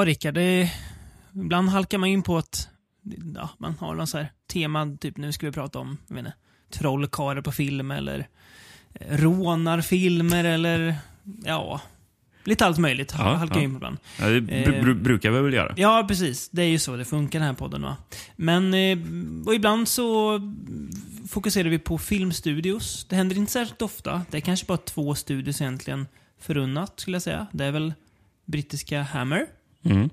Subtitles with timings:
[0.00, 0.72] Ja, Rickard, det,
[1.34, 2.68] ibland halkar man in på att
[3.34, 6.24] ja, man har någon så här tema, typ nu ska vi prata om, jag vet
[6.24, 6.36] inte,
[6.70, 8.28] trollkarlar på film eller
[8.94, 10.94] eh, rånarfilmer eller
[11.44, 11.80] ja,
[12.44, 13.62] lite allt möjligt Ja, halkar ja.
[13.62, 13.96] in på ibland.
[14.20, 14.84] Ja, det br- Eh.
[14.84, 15.74] br- brukar vi väl göra.
[15.76, 16.48] Ja, precis.
[16.48, 17.82] Det är ju så det funkar den här podden.
[17.82, 17.96] Va?
[18.36, 18.98] Men eh,
[19.46, 20.40] och ibland så
[21.28, 23.06] fokuserar vi på filmstudios.
[23.08, 24.22] Det händer inte särskilt ofta.
[24.30, 26.06] Det är kanske bara två studios egentligen
[26.40, 27.46] förunnat, skulle jag säga.
[27.52, 27.94] Det är väl
[28.44, 29.46] brittiska Hammer
[29.84, 30.10] Mm.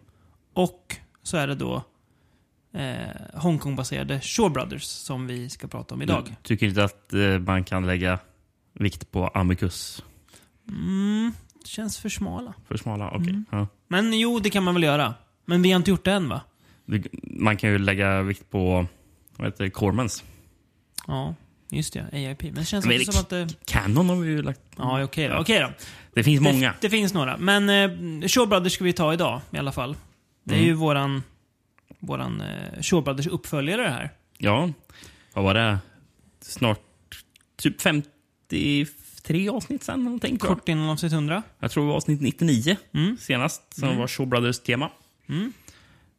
[0.54, 1.84] och så är det då
[2.74, 6.24] eh, Hongkong-baserade Shaw Brothers som vi ska prata om idag.
[6.26, 8.20] Du tycker inte att eh, man kan lägga
[8.74, 10.04] vikt på Amicus?
[10.70, 11.34] Mm,
[11.66, 12.54] känns för smala.
[12.68, 13.12] För smala?
[13.12, 13.30] Okej.
[13.30, 13.46] Mm.
[13.52, 13.68] Ja.
[13.88, 15.14] Men jo, det kan man väl göra.
[15.46, 16.42] Men vi har inte gjort det än, va?
[17.24, 18.86] Man kan ju lägga vikt på
[19.38, 20.24] vad heter det, Cormans.
[21.08, 21.36] Ja,
[21.70, 22.06] just det.
[22.14, 22.42] AIP.
[22.44, 23.48] Men det känns Men också som att det...
[23.66, 24.62] Canon har vi ju lagt...
[24.78, 25.36] Ja, okej då.
[25.36, 25.72] Okej då.
[26.14, 26.74] Det finns många.
[26.82, 27.38] Det, finns några.
[27.38, 29.96] Men eh, Shaw Brothers ska vi ta idag i alla fall.
[30.44, 30.68] Det är Mm.
[30.68, 31.24] ju våran,
[32.00, 34.10] våran eh, Shaw Brothers uppföljare det här.
[34.38, 34.70] Ja,
[35.34, 35.78] vad var det?
[36.42, 36.80] Snart
[37.58, 40.38] typ 53 avsnitt sen någonting.
[40.38, 41.44] Kort innan avsnitt 100.
[41.60, 43.18] Jag tror det var avsnitt 99 Mm.
[43.18, 44.00] senast som Mm.
[44.00, 44.90] var Shaw Brothers tema.
[45.30, 45.54] Mm.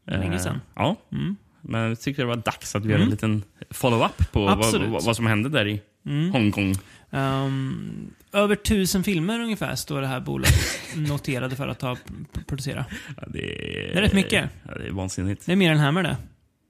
[0.07, 0.61] Länge Eh, sedan.
[0.75, 1.37] Ja, Mm.
[1.69, 3.07] Men jag tyckte det var dags att vi gör Mm.
[3.09, 6.31] en liten follow-up på vad, vad, som hände där i Mm.
[6.33, 6.75] Hongkong.
[7.11, 10.55] Ehm, över tusen filmer ungefär står det här bolaget
[10.97, 11.95] noterade för att ha
[12.33, 12.85] p- producera.
[13.17, 14.51] Ja, det, är, Det är rätt mycket.
[14.69, 15.47] Ja, det är vansinnigt.
[15.47, 16.17] Det är mer än Hammer det.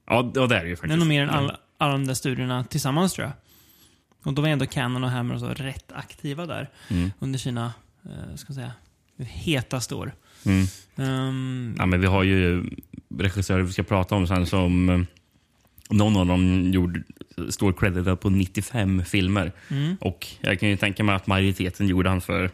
[0.07, 0.89] Ja, det är det ju faktiskt.
[0.89, 3.33] Det är nog mer än alla, alla de där studierna tillsammans tror jag.
[4.23, 7.11] Och då var ändå Canon och Hammer och så rätt aktiva där Mm.
[7.19, 7.73] under sina,
[8.05, 8.71] eh, ska säga,
[9.19, 10.11] hetaste år.
[10.45, 10.65] Mm.
[10.97, 12.69] Ehm, Ja, men vi har ju
[13.19, 14.99] regissörer vi ska prata om sen som eh,
[15.89, 17.03] någon av dem gjorde,
[17.49, 19.51] står creditad på 95 filmer.
[19.69, 19.95] mm.
[20.01, 22.51] Och jag kan ju tänka mig att majoriteten gjorde han för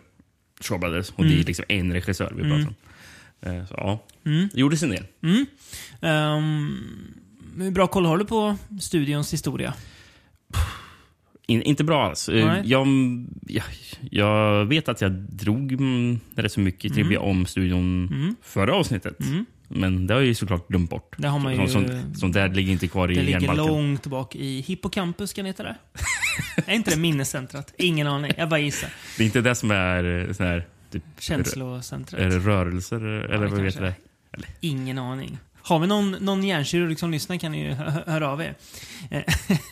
[0.62, 1.10] Shaw Brothers.
[1.10, 1.42] Och det Mm.
[1.42, 2.76] är liksom en regissör vi pratar om.
[3.42, 4.50] Eh, Så ja, Mm.
[4.54, 5.04] det gjordes en del.
[5.24, 5.46] Mm.
[6.02, 6.78] Ehm,
[7.58, 9.74] hur bra koll har du på studions historia?
[11.48, 12.30] In, inte bra alls.
[12.30, 12.62] Eh.
[12.64, 12.88] Jag,
[13.48, 13.64] jag,
[14.12, 18.36] jag vet att jag drog mm, rätt så mycket trivia om studion Mm.
[18.42, 19.20] förra avsnittet.
[19.20, 19.46] Mm.
[19.68, 21.16] Men det har jag ju såklart glömt bort.
[21.18, 21.68] Det har man ju...
[21.68, 23.66] Sånt, sånt, sånt där ligger inte kvar i det ligger hjärnbalken.
[23.66, 25.76] långt bak i hippocampus, kan det heta det?
[26.66, 27.74] är inte det minnescentrat?
[27.78, 28.32] Ingen aning.
[28.38, 28.90] Jag bara gissar.
[29.18, 32.22] Det är inte det som är eh, sån här, typ, Känslocentrat.
[32.22, 33.96] är det rörelser eller det vad kanske det?
[34.60, 35.38] Ingen aning.
[35.68, 38.56] Har vi någon, någon hjärnkirurg som lyssnar kan ni ju hö- höra av er.
[39.12, 39.24] Eh,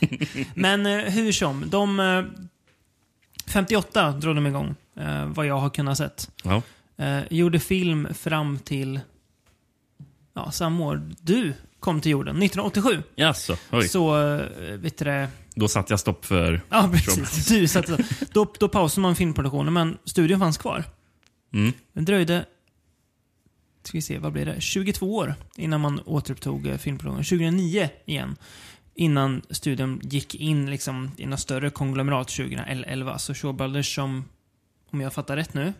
[0.55, 1.99] Men eh, hur som, de...
[1.99, 2.23] eh,
[3.47, 6.31] 58 drog de igång, eh, vad jag har kunnat sett.
[6.43, 6.61] Ja.
[6.97, 8.99] Eh, gjorde film fram till
[10.35, 13.03] ja, samma år du kom till jorden, 1987.
[13.15, 13.87] Jaså, oj.
[13.89, 14.45] Så, eh,
[14.77, 15.27] vet du det...
[15.55, 16.61] Då satte jag stopp för...
[16.69, 17.47] Ja, precis.
[17.47, 17.97] Du satte,
[18.33, 20.83] då, då pausade man filmproduktionen, men studion fanns kvar.
[21.53, 21.73] Mm.
[21.93, 22.45] Det dröjde,
[23.83, 24.61] ska vi se, vad blir det?
[24.61, 27.23] 22 år innan man återupptog eh, filmproduktionen.
[27.23, 28.35] 2009 igen.
[28.95, 33.17] Innan studion gick in liksom, i något större konglomerat 2011.
[33.17, 34.25] Så Shaw Brothers som,
[34.91, 35.73] om jag fattar rätt nu,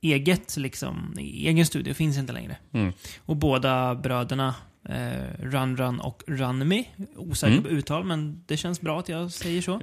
[0.00, 2.56] eget liksom, egen studio finns inte längre.
[2.72, 2.92] Mm.
[3.18, 4.54] Och båda bröderna,
[4.88, 6.84] eh, Run Run och Run Me,
[7.16, 7.62] osäker Mm.
[7.64, 9.80] på uttal, men det känns bra att jag säger så.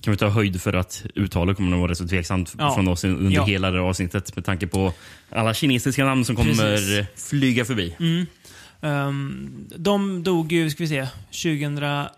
[0.00, 2.74] Kan vi ta höjd för att uttalet kommer att vara rätt så tveksamt Ja.
[2.74, 3.44] från oss under Ja.
[3.44, 4.92] hela det här avsnittet med tanke på
[5.30, 7.28] alla kinesiska namn som kommer Precis.
[7.28, 7.96] flyga förbi.
[8.00, 8.26] Mm.
[8.80, 12.10] Ehm, de dog ju, ska vi se, 2008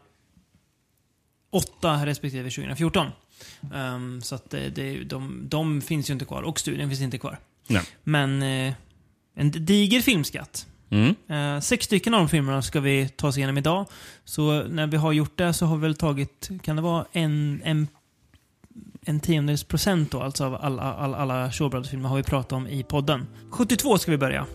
[2.06, 3.06] respektive 2014.
[3.74, 7.18] Ehm, så att det, det, de, de finns ju inte kvar och studien finns inte
[7.18, 7.38] kvar.
[7.68, 7.82] Nej.
[8.04, 8.74] Men eh,
[9.34, 10.66] en diger filmskatt.
[10.91, 11.14] Mm.
[11.28, 13.86] Eh, sex stycken av de filmerna ska vi ta oss igenom idag.
[14.24, 17.62] Så när vi har gjort det så har vi väl tagit, kan det vara en,
[17.64, 17.88] en,
[19.02, 22.66] en tiondels procent då, alltså av alla, alla, alla Shaw Brothers-filmer har vi pratat om
[22.66, 23.26] i podden.
[23.50, 24.47] 72 ska vi börja.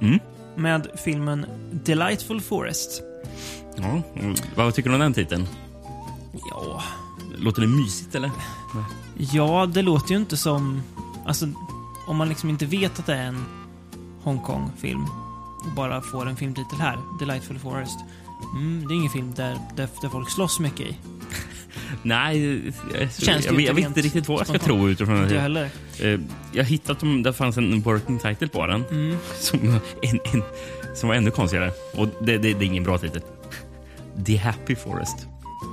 [0.00, 0.18] Mm.
[0.56, 1.46] Med filmen
[1.84, 3.02] Delightful Forest.
[3.76, 4.02] Ja.
[4.54, 5.46] Vad tycker du om den titeln?
[6.50, 6.82] Ja,
[7.38, 8.30] Låter det mysigt eller?
[9.32, 10.82] ja det låter ju inte som...
[11.26, 11.48] Alltså,
[12.06, 13.44] om man liksom inte vet att det är en
[14.22, 15.06] Hongkong-film
[15.66, 17.98] och bara får en filmtitel här, Delightful Forest.
[18.54, 20.96] Mm, det är ingen film där, där, där folk slåss mycket i.
[22.02, 22.62] Nej,
[22.94, 25.38] jag, Känns jag, jag, inte vet inte riktigt vad jag ska tro utifrån Inte jag
[25.38, 25.40] det.
[25.40, 25.70] heller.
[26.00, 26.20] Eh,
[26.52, 29.16] Jag hittade att det fanns en working title på den Mm.
[29.40, 29.60] som,
[30.02, 30.42] en, en,
[30.94, 31.70] som var ännu konstigare.
[31.96, 33.22] Och det, det, det är ingen bra titel.
[34.26, 35.26] The Happy Forest.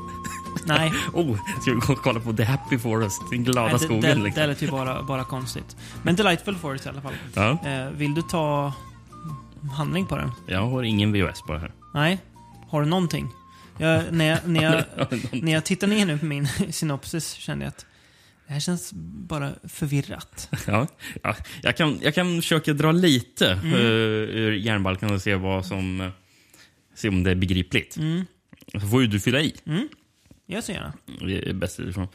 [0.65, 3.21] Nej, Oh, ska vi gå och kolla på The Happy Forest?
[3.31, 4.01] Den glada nej det, skogen.
[4.01, 4.41] det, liksom.
[4.41, 5.75] det lät ju bara, bara konstigt.
[6.03, 7.13] Men Delightful Forest i alla fall.
[7.33, 8.73] Ja, Eh, vill du ta
[9.69, 10.31] handling på den?
[10.47, 11.71] jag har ingen VHS på det här.
[11.93, 12.19] Nej?
[12.69, 13.27] Har du någonting?
[13.77, 14.83] Jag, när, jag, när, jag,
[15.43, 17.85] när jag tittar ner nu på min synopsis kände jag att
[18.47, 18.91] Det här känns
[19.27, 20.49] bara förvirrat.
[20.67, 20.87] Ja,
[21.23, 23.73] ja, jag, kan, jag kan försöka dra lite Mm.
[23.73, 26.01] eh, ur järnbalken och se vad som...
[26.01, 26.09] eh,
[26.95, 27.97] se om det är begripligt.
[27.97, 28.25] Mm.
[28.73, 29.55] Så får ju du fylla i.
[30.45, 30.93] Jag så gärna.
[31.19, 32.07] Det är bäst utifrån.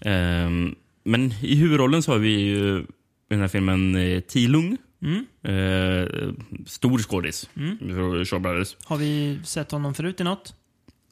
[0.00, 2.84] Ehm, men i huvudrollen så har vi ju i
[3.28, 4.76] den här filmen eh, Ti Lung.
[5.02, 5.26] Mm.
[5.42, 6.32] Eh,
[6.66, 7.50] stor skådis.
[7.56, 8.24] Mm.
[8.24, 8.76] Shaw Brothers.
[8.84, 10.54] Har vi sett honom förut i något?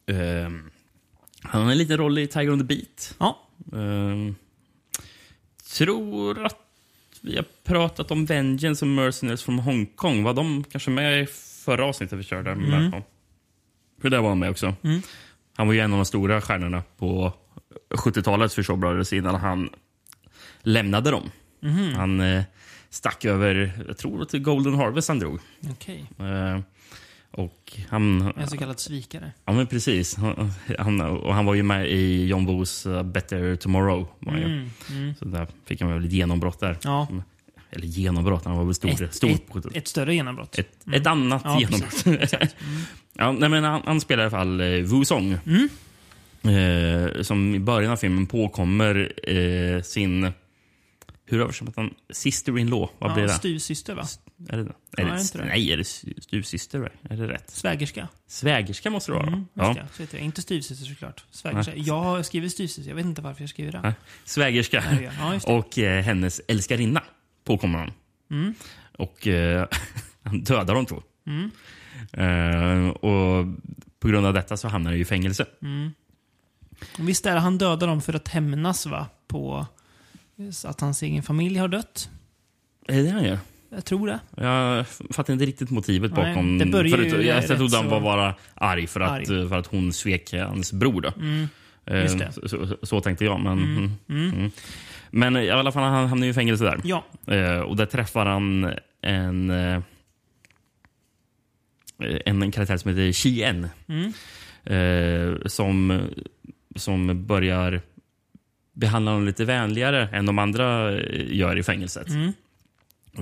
[0.06, 0.70] Ehm,
[1.42, 3.14] han har en liten roll i Tiger on the Beat.
[3.18, 3.48] Ja.
[3.72, 4.34] Ehm,
[5.76, 6.56] tror att
[7.20, 10.22] vi har pratat om Vengeance och Mercenaries från Hongkong.
[10.22, 11.26] Var de kanske med i
[11.64, 12.50] förra avsnittet vi körde?
[12.50, 13.02] Ja.
[14.00, 14.74] För där var han med också.
[14.82, 15.02] Mm.
[15.56, 17.32] Han var ju en av de stora stjärnorna på
[17.90, 19.70] 70-talet för Shaw Brothers innan han
[20.62, 21.30] lämnade dem.
[21.60, 21.94] Mhm.
[21.94, 22.42] Han eh,
[22.90, 25.40] stack över, jag tror till Golden Harvest han drog.
[25.70, 26.04] Okej.
[26.18, 26.60] Eh,
[27.32, 29.32] och han, En så kallad svikare.
[29.44, 30.16] Ja, men precis.
[30.78, 34.08] Han, och han var ju med i John Woos uh, Better Tomorrow.
[34.18, 34.32] Var.
[34.32, 34.70] Mm.
[34.90, 35.14] Mm.
[35.14, 36.78] Så där fick han väl ett genombrott där.
[36.82, 37.08] Ja.
[37.70, 39.02] Eller genombrott, han var väl stor.
[39.02, 40.58] Ett, stor ett, ett större genombrott.
[40.58, 42.06] ett, ett annat Ja, genombrott.
[42.06, 42.82] Mm.
[43.12, 45.38] ja, nej, men han, han spelar i alla fall eh, Wu Song.
[45.46, 45.68] Mm.
[46.42, 50.32] Eh, som i början av filmen påkommer eh, sin...
[51.30, 52.88] Hur översätter man Sister-in-law?
[52.98, 53.34] Vad blir Ja, det?
[53.34, 54.06] styvsyster va?
[54.48, 55.44] Är det, är Ja, det, är det inte det?
[55.44, 55.84] Nej, är det
[56.22, 56.92] styvsyster?
[57.02, 57.50] Är det rätt?
[57.50, 58.08] Svägerska.
[58.26, 59.26] Svägerska måste det vara.
[59.26, 59.76] Mm, ja.
[60.10, 60.18] det.
[60.18, 61.24] Inte styvsyster såklart.
[61.30, 61.76] Svägerska.
[61.76, 62.90] Jag har skrivit styvsyster.
[62.90, 63.80] Jag vet inte varför jag skriver det.
[63.80, 63.92] Nej.
[64.24, 64.84] Svägerska.
[65.18, 65.40] Ja.
[65.54, 67.02] Och eh, hennes älskarinna
[67.44, 67.92] påkommer han.
[68.30, 68.54] Mm.
[68.98, 69.68] Och eh,
[70.22, 71.02] han dödar de två.
[71.26, 71.50] Mm.
[72.12, 73.46] Eh, och
[74.00, 75.46] på grund av detta så hamnar han i fängelse.
[75.62, 75.90] Mm.
[76.98, 79.06] Visst är det han dödar dem för att hämnas va?
[79.28, 79.66] På
[80.64, 82.10] att hans egen familj har dött?
[82.88, 83.38] Är det det han gör?
[83.70, 84.20] Jag tror det.
[84.36, 86.58] Jag fattar inte riktigt motivet Nej, bakom...
[86.58, 89.48] det börjar ju förut, jag trodde han var bara arg för att, Arg.
[89.48, 91.00] för att hon svek hans bror.
[91.00, 91.12] Då.
[91.16, 91.48] Mm.
[91.86, 92.32] Eh, just det.
[92.32, 93.40] Så, så, så tänkte jag.
[93.40, 93.92] Men, mm.
[94.08, 94.30] Mm.
[94.30, 94.50] Mm.
[95.10, 96.80] men i alla fall, han hamnar i fängelse där.
[96.84, 97.04] Ja.
[97.26, 99.82] Eh, och där träffar han en, eh,
[102.26, 103.68] en karaktär som heter Chien.
[103.88, 104.12] Mm.
[105.46, 106.02] Som,
[106.76, 107.80] som börjar
[108.80, 112.08] behandla honom lite vänligare än de andra eh, gör i fängelset.
[112.08, 112.32] Mm.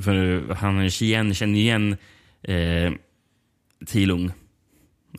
[0.03, 1.97] För han Chien känner igen
[2.43, 2.93] eh,
[3.87, 4.27] Tilung.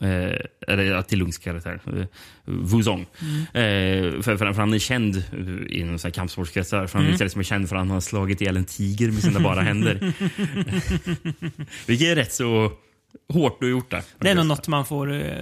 [0.00, 0.36] Eh,
[0.68, 1.80] eller ja, Tilungs karaktär.
[1.96, 2.04] Eh,
[2.44, 3.06] Wuzong.
[3.20, 3.40] Mm.
[3.42, 6.86] Eh, för, för, för han är känd eh, inom så här kampsportskretsar.
[6.86, 7.10] För han Mm.
[7.10, 9.40] är istället som är känd för att han har slagit ihjäl en tiger med sina
[9.40, 9.94] bara händer.
[11.86, 12.72] Vilket är rätt så
[13.32, 14.02] hårt du gjort det.
[14.18, 15.34] Det är nog något man får eh,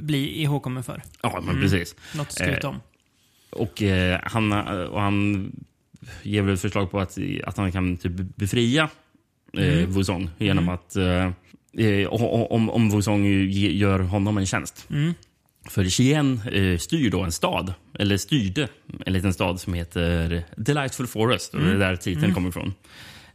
[0.00, 1.02] bli ihågkommen för.
[1.22, 1.62] Ja, men Mm.
[1.62, 1.96] precis.
[2.16, 2.80] Något att skryta Eh, om.
[3.54, 4.52] Och, eh, han,
[4.88, 5.52] och han
[6.22, 8.82] ger väl ett förslag på att, att han kan typ befria
[9.56, 9.90] eh, Mm.
[9.90, 10.74] Wuzong genom Mm.
[10.74, 14.86] att eh, eh, om, om Wuzong gör honom en tjänst.
[14.90, 15.14] Mm.
[15.68, 18.68] För Chien eh, styr då en stad, eller styrde
[19.06, 21.54] en liten stad som heter Delightful Forest.
[21.54, 22.34] Och Det är där titeln Mm.
[22.34, 22.74] kommer ifrån.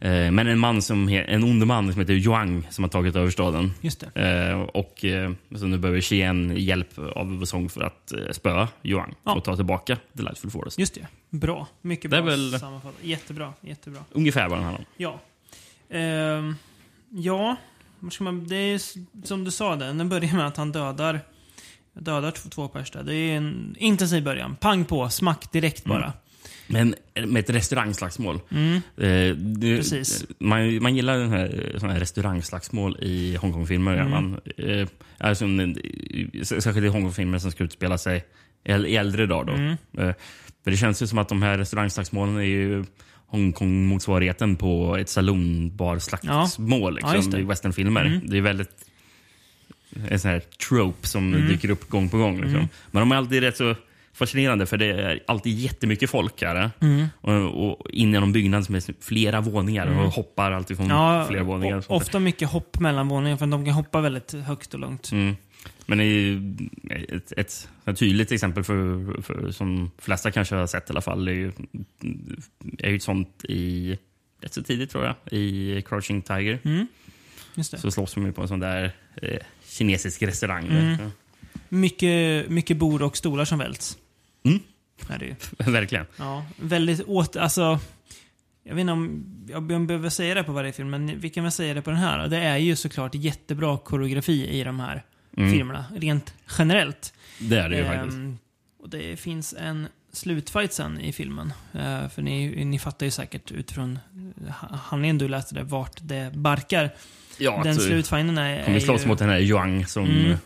[0.00, 3.30] Eh, men en man som en ond man som heter Yuang som har tagit över
[3.30, 3.72] staden.
[3.80, 4.20] Just det.
[4.50, 9.34] Eh, och eh, så nu behöver Chien hjälp av Wuzong för att spöa Yuang Ja.
[9.34, 10.78] och ta tillbaka Delightful Forest.
[10.78, 11.06] Just det.
[11.30, 11.66] Bra.
[11.82, 13.04] Mycket bra väl- sammanfattat.
[13.04, 13.52] Jättebra.
[13.60, 14.00] Jättebra.
[14.12, 14.86] Ungefär vad den handlar om.
[14.96, 15.20] Ja.
[15.96, 16.54] Ehm,
[17.10, 17.56] ja,
[18.48, 18.80] det är
[19.26, 21.20] som du sa, den börjar med att han dödar
[21.92, 23.02] Dödar två, två pers där.
[23.02, 24.56] Det är en intensiv början.
[24.60, 26.12] Pang på, smack direkt bara.
[26.72, 26.94] Men
[27.26, 28.40] med ett restaurangslagsmål.
[28.50, 28.74] Mm.
[28.96, 30.24] Eh, det, Precis.
[30.38, 33.94] Man, man gillar den här, här restaurangslagsmål i Hongkongfilmer.
[33.96, 34.10] Mm.
[34.10, 35.76] Man, eh, alltså, en-
[36.42, 38.24] särskilt i Hongkongfilmer som ska utspela sig
[38.64, 39.44] i äl- i äldre dagar.
[39.46, 39.52] Då.
[39.52, 39.72] Mm.
[40.08, 40.14] Eh,
[40.64, 42.84] för det känns ju som att de här restaurangslagsmålen är ju
[43.26, 47.38] Hongkong-motsvarigheten på ett salonbarslagsmål Ja, liksom, det.
[47.40, 48.04] i westernfilmer.
[48.04, 48.20] Mm.
[48.30, 48.70] Det är väldigt
[50.08, 51.48] en sån här trope som Mm.
[51.48, 52.34] dyker upp gång på gång.
[52.36, 52.54] Liksom.
[52.54, 52.68] Mm.
[52.90, 53.74] Men de är alltid rätt så
[54.24, 56.70] fascinerande för det är alltid jättemycket folk här.
[56.80, 57.06] Mm.
[57.20, 59.98] Och, och in i någon byggnad som är flera våningar Mm.
[59.98, 61.76] och hoppar alltid från Ja, flera våningar.
[61.88, 65.12] och ofta mycket hopp mellan våningar för de kan hoppa väldigt högt och långt.
[65.12, 65.36] Mm.
[65.86, 66.56] Men det är ju
[67.16, 71.28] ett, ett, ett tydligt exempel för, för, som flesta kanske har sett i alla fall
[71.28, 71.52] är ju,
[72.78, 73.98] är ju ett sånt i
[74.42, 76.58] rätt så tidigt tror jag, i Crouching Tiger.
[76.64, 76.86] Mm.
[77.54, 77.78] Just det.
[77.78, 80.66] Så slåss de ju på en sån där eh, kinesisk restaurang.
[80.66, 80.96] Mm.
[81.68, 83.98] Mycket, mycket bord och stolar som välts.
[84.44, 84.60] Mm.
[85.08, 85.34] Är det ju.
[85.72, 86.06] Verkligen.
[86.16, 87.36] Ja, väldigt åt...
[87.36, 87.78] Alltså,
[88.62, 91.52] jag vet inte om jag behöver säga det på varje film, men vi kan väl
[91.52, 92.28] säga det på den här.
[92.28, 95.02] Det är ju såklart jättebra koreografi i de här
[95.36, 95.52] Mm.
[95.52, 97.12] filmerna, rent generellt.
[97.38, 98.18] Det är det ju Ehm, faktiskt.
[98.82, 101.52] och det finns en slutfight sen i filmen.
[101.74, 103.98] Eh, för ni, ni fattar ju säkert utifrån
[104.46, 106.90] uh, handlingen du läste där, vart det barkar.
[107.38, 110.04] Ja, Den alltså, slutfighten är, kommer slåss mot den här Yuang som...
[110.04, 110.36] Mm.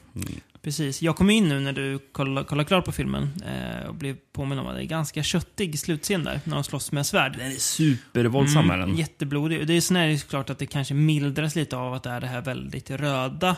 [0.64, 1.02] Precis.
[1.02, 4.59] Jag kom in nu när du kollade, kollade klart på filmen eh, och blev påminn
[4.59, 7.35] om att det är ganska köttig slutscen där, när de slåss med svärd.
[7.38, 8.71] Den är supervåldsam.
[8.71, 8.97] är den.
[8.97, 9.66] Jätteblodig.
[9.66, 12.26] Det är är det såklart att det kanske mildras lite av att det är det
[12.26, 13.56] här väldigt röda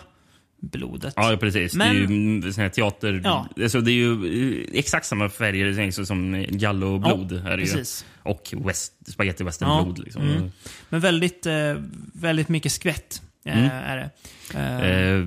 [0.60, 1.14] blodet.
[1.16, 1.74] Ja, precis.
[1.74, 3.20] Men- det är ju sån här teater...
[3.24, 3.48] Ja.
[3.62, 7.32] Alltså, det är ju eh, exakt samma färger som Gallo-blod.
[7.32, 7.64] Ja, här är ju.
[7.64, 8.04] Precis.
[8.22, 9.98] Och west, spaghetti western-blod.
[10.04, 10.22] Liksom.
[10.22, 10.50] Mm.
[10.88, 11.74] Men väldigt, eh,
[12.12, 13.70] väldigt mycket skvätt eh, Mm.
[13.70, 14.10] är det.
[14.54, 15.24] Eh, Eh,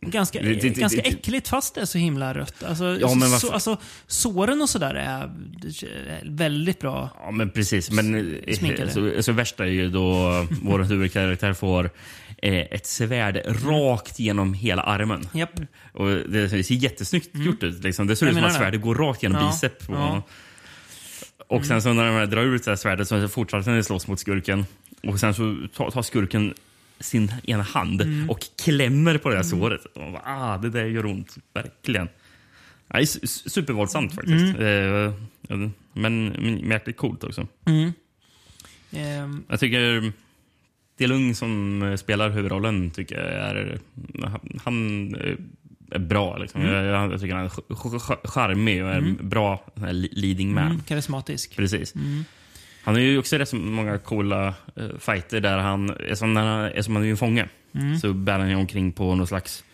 [0.00, 2.62] ganska, ganska äckligt fast det är så himla rött.
[2.62, 3.76] Alltså, Ja, men så, alltså,
[4.06, 5.30] såren och sådär är
[6.24, 7.10] väldigt bra.
[7.24, 7.90] Ja, men precis.
[7.90, 10.28] Men eh, så, så värsta är ju då
[10.62, 11.90] vår huvudkaraktär får
[12.42, 15.28] eh, ett svärd rakt genom hela armen.
[15.32, 15.60] Japp.
[15.92, 17.84] Och det ser jättesnyggt gjort ut.
[17.84, 18.06] Liksom.
[18.06, 18.58] Det ser ut som att det.
[18.58, 19.50] svärdet går rakt genom Ja.
[19.52, 19.86] bicep.
[19.86, 20.22] på Ja.
[21.48, 24.66] Och sen så när de drar ut här svärdet så fortsätter den slåss mot skurken.
[25.06, 25.56] Och sen så
[25.90, 26.54] tar skurken
[27.02, 28.30] sin ena hand Mm.
[28.30, 29.84] och klämmer på det här såret.
[29.84, 31.36] Och bara, ah, det där gör ont.
[31.54, 32.08] Verkligen.
[32.88, 34.58] Ja, det är su- su- supervåldsamt faktiskt.
[34.58, 35.56] Eh, ja,
[35.92, 37.46] men, men jäkligt coolt också.
[37.66, 37.92] Mm.
[38.92, 40.12] Ehm, Jag tycker
[40.98, 43.78] Delung som eh, spelar huvudrollen tycker jag är,
[44.64, 45.36] han eh,
[45.90, 46.36] är bra.
[46.36, 46.62] Liksom.
[46.62, 50.66] Jag, jag tycker han är ch- ch- charmig och är en bra li- leading man.
[50.66, 51.56] mm, karismatisk.
[51.56, 51.94] Precis.
[52.82, 56.68] Han har ju också rätt så många coola uh, fighter där han, eftersom han, är-
[56.70, 57.48] eftersom han är ju en fånge,
[58.00, 59.64] så bär han ju omkring på någon slags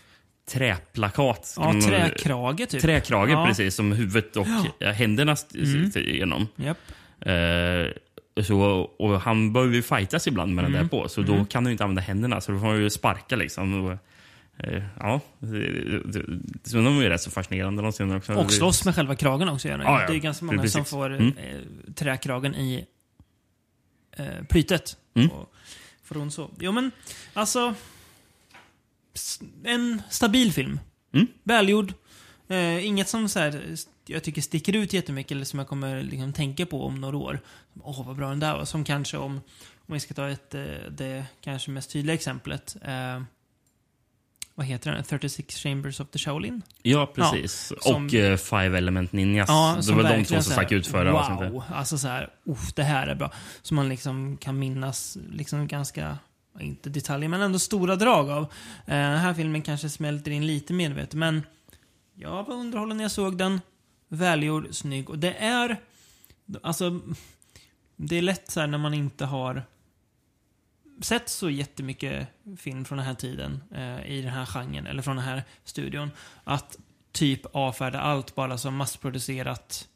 [0.53, 1.55] träplakat.
[1.57, 2.83] Ja, man- träkrage typ.
[2.83, 3.47] Träkrage, Ja.
[3.47, 3.75] precis.
[3.75, 4.47] Som huvudet och
[4.79, 4.91] ja.
[4.91, 6.47] händerna st- st- genom.
[6.57, 6.79] Japp.
[7.21, 8.61] Eh, så,
[8.99, 11.73] och han behöver ju fightas ibland med den där på, så då kan han ju
[11.73, 12.41] inte använda händerna.
[12.41, 13.85] Så då får han ju sparka liksom.
[13.85, 13.93] Och,
[14.67, 15.21] eh, ja,
[16.65, 18.35] så de är ju rätt så fascinerande de också.
[18.35, 19.69] Och slåss med själva kragen också.
[19.69, 19.79] Gör.
[19.79, 20.07] Ja, ja.
[20.09, 20.73] det är ganska många Precis.
[20.75, 21.27] som får Mm.
[21.27, 22.85] eh, träkragen i
[24.19, 24.97] eh, plytet.
[25.15, 25.31] Mm.
[25.31, 25.55] Och
[26.05, 26.51] får hon så.
[26.61, 26.91] Jo men,
[27.35, 27.75] alltså.
[29.65, 30.81] En stabil film.
[31.13, 31.27] Mm.
[31.43, 31.93] Välgjord.
[32.49, 36.33] Eh, inget som så här, jag tycker sticker ut jättemycket eller som jag kommer liksom
[36.33, 37.41] tänka på om några år.
[37.83, 38.65] Åh, vad bra den där var.
[38.65, 39.41] Som kanske om,
[39.87, 42.77] om vi ska ta ett, eh, det kanske mest tydliga exemplet.
[42.83, 43.23] Eh,
[44.59, 45.05] vad heter den?
[45.05, 46.63] 36 Chambers of the Shaolin?
[46.83, 47.73] Ja, precis.
[47.81, 49.49] som- och eh, Five Element Ninjas.
[49.49, 51.53] Ja, det var de två som stack ut för det avsnittet.
[51.53, 51.63] Wow!
[51.75, 53.33] Alltså så här, uff, det här är bra.
[53.63, 56.19] Som man liksom kan minnas liksom ganska,
[56.61, 58.43] inte detaljer, men ändå stora drag av.
[58.43, 58.49] Eh,
[58.87, 61.43] den här filmen kanske smälter in lite medvetet, men
[62.15, 63.61] jag var underhållen när jag såg den.
[64.09, 65.11] Välgjord, snygg.
[65.11, 65.77] Och det är,
[66.63, 67.01] alltså,
[67.97, 69.63] det är lätt så här när man inte har
[71.01, 72.29] sett så jättemycket
[72.59, 76.11] film från den här tiden eh, i den här genren, eller från den här studion,
[76.45, 76.79] att
[77.13, 79.89] typ avfärda allt bara som massproducerat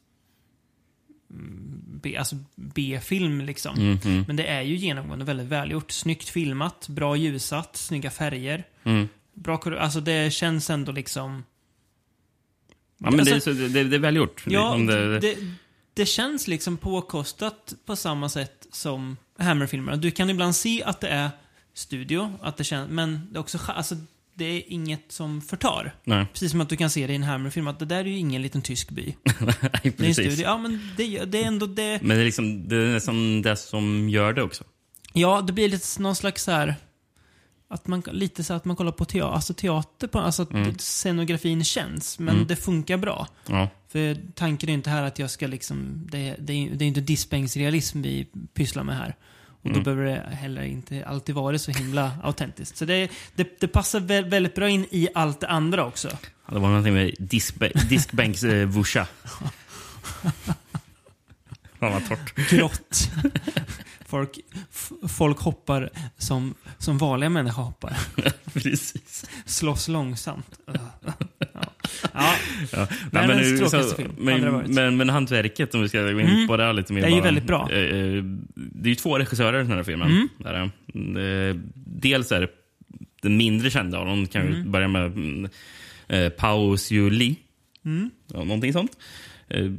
[1.30, 3.76] mm, B, alltså B-film liksom.
[3.76, 5.90] Mm, mm, Men det är ju genomgående väldigt välgjort.
[5.90, 8.64] Snyggt filmat, bra ljusat, snygga färger.
[8.84, 9.08] mm.
[9.34, 11.44] Bra Alltså det känns ändå liksom...
[12.98, 14.44] Ja, men det, är Alltså, så, det, det är väl gjort.
[14.46, 15.36] Ja, Liksom det, det,
[15.94, 19.96] det känns liksom påkostat på samma sätt som Hammer-filmerna.
[19.96, 21.30] Du kan ibland se att det är
[21.74, 23.94] studio, att det känns, men det är också alltså,
[24.34, 25.94] det är inget som förtar.
[26.04, 28.04] Nej, Precis som att du kan se det i en Hammer-film, att det där är
[28.04, 29.14] ju ingen liten tysk by.
[29.24, 30.16] Nej, Det är en precis.
[30.16, 30.42] studio.
[30.44, 31.98] Ja, men det, det är ändå det.
[32.02, 34.64] Men det är, liksom, det är nästan det som gör det också.
[35.12, 36.74] Ja, det blir lite någon slags så här...
[37.68, 40.74] Att man, lite så att man kollar på teater, alltså teater på, alltså att Mm.
[40.78, 42.46] scenografin känns, men Mm.
[42.46, 43.28] det funkar bra.
[43.46, 43.68] Ja.
[43.88, 47.00] För tanken är inte här att jag ska liksom, det, det, är- det är inte
[47.00, 49.16] dispensrealism vi pysslar med här.
[49.62, 49.82] Och då Mm.
[49.84, 52.76] behöver det heller inte alltid vara så himla autentiskt.
[52.76, 56.08] Så det, det, det passar vä- väldigt bra in i allt det andra också.
[56.48, 59.06] Det var någonting med diskba- diskbänks eh, vusha.
[61.80, 62.50] Fan vad torrt.
[62.50, 63.10] Grått.
[64.06, 64.38] Folk,
[65.08, 67.96] folk hoppar som, som vanliga människor hoppar.
[68.52, 69.24] Precis.
[69.46, 70.58] Slåss långsamt.
[70.72, 71.12] ja.
[72.14, 72.34] Ja.
[72.72, 72.86] Ja.
[73.10, 76.46] Världens nu- tråkigaste film, det Men, men, men hantverket, om vi ska gå in Mm.
[76.48, 77.00] på det här lite mer.
[77.00, 77.24] Det är ju bara.
[77.24, 77.70] väldigt bra.
[77.72, 78.24] Eh, eh,
[78.82, 80.10] Det är ju två regissörer i den här filmen.
[80.10, 80.28] Mm.
[80.38, 80.54] Där,
[81.50, 82.48] eh, dels är det
[83.22, 84.26] den mindre kända av dem.
[84.26, 84.70] kan vi Mm.
[84.72, 85.48] börja med mm,
[86.08, 87.36] eh, Pao Xiu Li.
[87.84, 88.10] Mm.
[88.26, 88.96] Ja, någonting sånt.
[89.48, 89.70] Eh,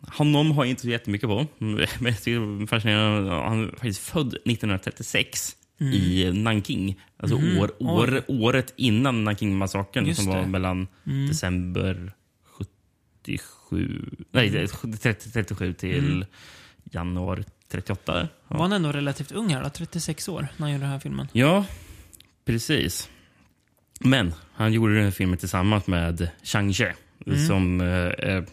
[0.00, 1.46] honom har jag inte så jättemycket på.
[1.58, 3.30] Men jag tycker fascinerande.
[3.30, 7.00] Han är faktiskt född 1936 i Nanking.
[7.16, 7.58] Alltså Mhm.
[7.58, 10.46] år, år, året innan Nanking-massakern som var det.
[10.46, 11.28] mellan Mm.
[11.28, 12.12] december
[13.24, 14.00] 77...
[14.32, 16.24] Nej, det är 30, 37 till Mm.
[16.90, 18.12] Januari 38.
[18.12, 18.62] Var Ja.
[18.62, 19.68] han ändå relativt ung här då?
[19.70, 21.28] 36 år, när han gjorde den här filmen.
[21.32, 21.64] ja,
[22.44, 23.08] precis.
[24.00, 26.92] Men han gjorde den här filmen tillsammans med Chang Che
[27.26, 27.46] Mm.
[27.46, 27.86] som eh,
[28.30, 28.44] eh,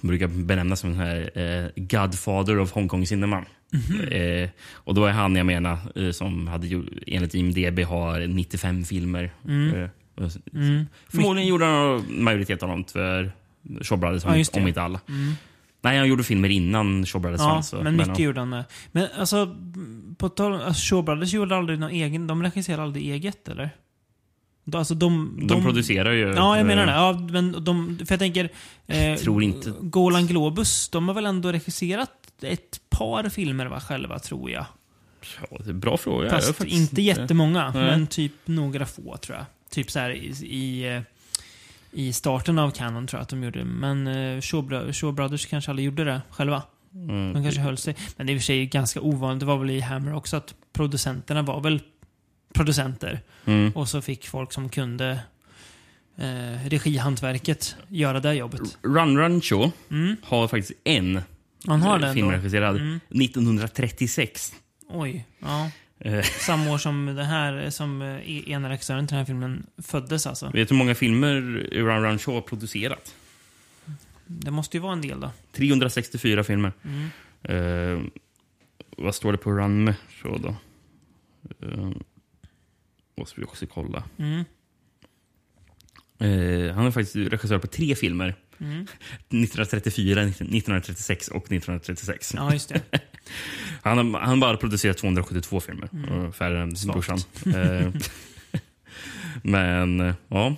[0.00, 3.44] brukar benämnas som den här eh, Godfather of Hongkong cinema.
[3.72, 4.00] Mhm.
[4.08, 9.30] Eh, och då är han, jag menar, eh, som hade, enligt IMDB har 95 filmer.
[9.48, 9.74] Mm.
[9.82, 9.88] Eh,
[10.54, 10.86] Mm.
[11.08, 13.32] Förmodligen gjorde han majoritet av dem för
[13.82, 15.00] Shaw Brothers, Ja, om inte alla.
[15.82, 17.68] Nej, han gjorde filmer innan Shaw Brothers Ja, fanns.
[17.68, 18.64] så- men mycket gjorde han med.
[18.92, 19.56] Men alltså,
[20.18, 23.70] på tal alltså, Shaw Brothers gjorde aldrig någon egen, de regisserade aldrig eget eller?
[24.64, 26.20] De, alltså de, De, producerar ju...
[26.34, 26.92] Ja, jag menar eh, det.
[26.94, 28.48] Ja, men de, för jag tänker...
[28.86, 32.10] Eh, tror inte- Golan Globus, de har väl ändå regisserat
[32.42, 34.64] ett par filmer va, själva, tror jag.
[35.50, 36.24] Ja, det är en bra fråga.
[36.24, 37.84] Jag Fast faktiskt inte jättemånga, Nej.
[37.84, 39.46] men typ några få tror jag.
[39.70, 41.02] Typ så här i, i, eh,
[41.92, 43.64] i starten av Canon tror jag att de gjorde.
[43.64, 46.62] Men eh, Shaw, Bro- Shaw Brothers kanske aldrig gjorde det själva.
[46.94, 47.32] Mm.
[47.32, 47.96] De kanske höll sig.
[48.16, 49.40] Men det är i och för sig ganska ovanligt.
[49.40, 51.82] Det var väl i Hammer också att producenterna var väl
[52.54, 53.20] producenter.
[53.44, 53.72] Mm.
[53.74, 55.10] Och så fick folk som kunde
[56.16, 58.78] eh, regihantverket göra det jobbet.
[58.82, 60.16] Run Run Show Mm.
[60.24, 61.20] har faktiskt en
[61.66, 62.32] Man har den film då.
[62.32, 62.76] regisserad.
[62.76, 63.00] Mm.
[63.10, 64.52] 1936.
[64.88, 65.26] Oj.
[65.38, 65.70] Ja.
[66.00, 70.26] Eh, Samma år som den här, som eh, ena regissören till den här filmen föddes
[70.26, 70.46] alltså.
[70.46, 71.40] vet du hur många filmer
[71.72, 73.14] Run Run Show har producerat?
[74.26, 75.32] Det måste ju vara en del då.
[75.52, 76.72] 364 filmer.
[76.84, 77.10] Mm.
[77.42, 78.04] Eh,
[78.96, 80.56] vad står det på Run Show då?
[81.66, 81.92] Uh,
[83.16, 84.04] måste vi också kolla.
[84.16, 84.44] Mm.
[86.18, 88.34] Eh, han är faktiskt regissör på tre filmer.
[88.58, 88.82] Mm.
[89.28, 92.34] 1934, 1936 och 1936.
[92.36, 92.82] Ja, just det.
[93.82, 95.88] Han har, han bara producerat 272 filmer.
[95.92, 96.32] Mm.
[96.32, 97.18] Färre än brorsan.
[97.46, 97.88] Eh,
[99.42, 100.56] men, eh, ja.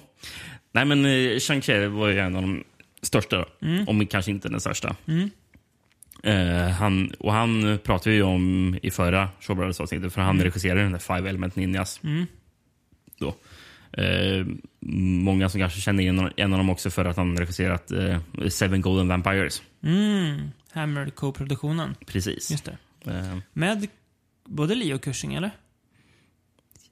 [0.72, 2.64] Nej, men eh, Shang-Chi var ju en av de
[3.02, 3.36] största.
[3.36, 3.66] Då.
[3.66, 3.88] Mm.
[3.88, 4.96] Om kanske inte den största.
[5.06, 5.30] Mm.
[6.22, 10.44] Eh, han, och han pratade vi om i förra Shaw Brothers-avsnittet, för han Mm.
[10.44, 12.00] regisserade den där Five Element Ninjas.
[12.04, 12.26] Mm.
[13.18, 13.34] Då.
[14.02, 14.46] Eh,
[14.80, 18.80] många som kanske känner igen en av dem också för att han regisserat eh, Seven
[18.80, 19.62] Golden Vampires.
[19.82, 20.50] Mm.
[20.72, 21.94] Hammer Co-produktionen.
[22.06, 22.50] Precis.
[22.50, 22.76] Just det.
[23.10, 23.86] Eh, Med
[24.44, 25.50] både Lee och Cushing, eller?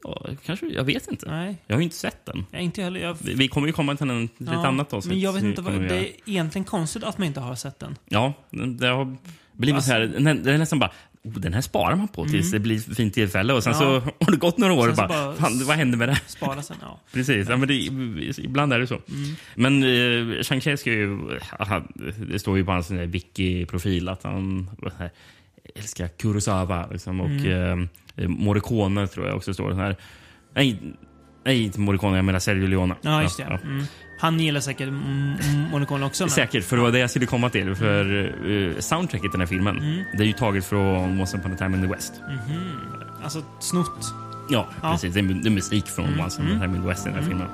[0.03, 1.31] ja, kanske, jag vet inte.
[1.31, 2.47] Nej, Jag har ju inte sett den.
[2.51, 3.01] jag inte heller.
[3.01, 5.11] Jag, Vi, vi kommer ju komma till en, till ett Ja, annat avsnitt.
[5.13, 7.97] Men jag vet inte vad, det är egentligen konstigt att man inte har sett den.
[8.09, 8.33] Ja,
[8.79, 9.17] det har
[9.53, 10.01] blivit Alltså- så här.
[10.01, 10.93] den- Det är nästan bara,
[11.25, 13.53] oh, den här sparar man på tills det blir fint tillfälle.
[13.53, 13.85] Och sen Mm.
[13.93, 14.01] Ja.
[14.01, 16.21] så har det gått några år och bara, bara- fan, vad hände med det?
[16.27, 17.01] Spara sen, ja.
[17.13, 17.75] Precis, ja, men det,
[18.39, 18.95] ibland är det så.
[19.09, 19.35] Mm.
[19.55, 20.43] Men eh,
[20.77, 21.19] ska ju...
[22.31, 25.11] det står ju på hans där wiki-profil att han här,
[25.75, 26.87] älskar Kurosawa.
[26.91, 27.89] Liksom, och Mm.
[28.17, 29.73] eh, Morricone tror jag också står.
[29.73, 29.97] Här.
[30.55, 30.81] Nej,
[31.45, 32.95] nej, inte Morricone, jag menar Sergio Leone.
[33.03, 33.43] Ja, just det.
[33.51, 33.85] Ja, Mm.
[34.21, 36.25] Han gillar säkert mm, mm, Morricone också.
[36.25, 36.31] Men...
[36.31, 37.75] Säkert, för det var det jag skulle komma till.
[37.75, 38.05] För
[38.47, 40.05] uh, soundtracket i den här filmen, Mm.
[40.17, 42.13] det är ju taget från Once upon a time in the West.
[42.29, 42.61] Mhm.
[43.23, 44.15] Alltså snott.
[44.51, 44.93] Ja, Ja.
[44.93, 45.15] precis.
[45.15, 47.23] Det är, musik från Mm, Once upon a time in the West i den här
[47.33, 47.39] Mm.
[47.39, 47.49] filmen.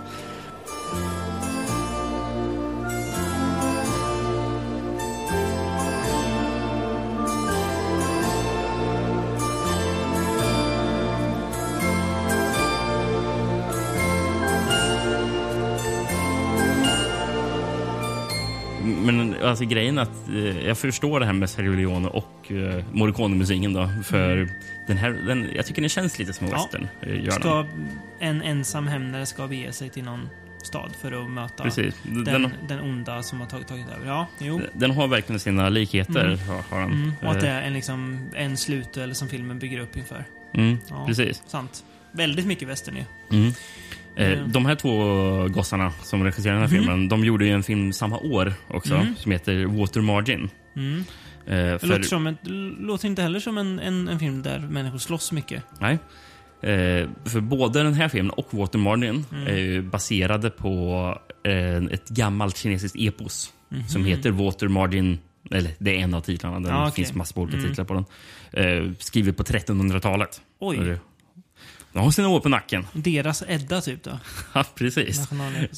[19.48, 23.90] Alltså grejen att eh, jag förstår det här med Sergio Leone och eh, Morricone-musiken då.
[24.04, 24.48] För
[24.86, 26.58] den här, den, jag tycker den känns lite som en Ja.
[26.62, 26.88] western.
[27.26, 27.30] eh.
[27.30, 27.66] Ska
[28.20, 30.28] en ensam hämnare ska bege sig till någon
[30.62, 31.94] stad för att möta Precis.
[32.02, 34.06] den, Den, den onda som har tagit, tagit över.
[34.06, 34.60] Ja, jo.
[34.72, 36.24] den har verkligen sina likheter.
[36.26, 36.38] Mm.
[36.70, 36.90] Har, den.
[36.92, 37.12] Mm.
[37.22, 40.24] Och att det Eh, är en, liksom, en slutduell som filmen bygger upp inför.
[40.54, 41.04] mm, Ja.
[41.06, 41.42] Precis.
[41.46, 41.84] Sant.
[42.12, 43.04] Väldigt mycket western ju.
[44.16, 44.38] Mm.
[44.38, 44.52] Mm.
[44.52, 46.78] de här två gossarna som regisserar den här Mhm.
[46.78, 49.14] filmen, de gjorde ju en film samma år också Mm.
[49.16, 50.50] som heter Water Margin.
[50.76, 51.04] Mm.
[51.46, 52.36] Eh, för, låter, som en,
[52.80, 55.62] låter inte heller som en, en, en film där människor slåss mycket.
[55.80, 55.98] Nej.
[56.60, 59.46] Eh, för både den här filmen och Water Margin Mm.
[59.46, 63.88] är baserade på eh, ett gammalt kinesiskt epos Mhm.
[63.88, 65.18] som heter Water Margin.
[65.50, 66.60] Eller det är en av titlarna.
[66.60, 67.04] Det Ja, okej.
[67.04, 67.70] finns massor av olika Mm.
[67.70, 68.04] titlar på den.
[68.86, 70.40] Eh, skrivet på 1300-talet.
[70.58, 70.96] Oj.
[71.96, 72.86] De har sina år på nacken.
[72.92, 74.18] Deras Edda typ då?
[74.54, 75.28] Ja, precis.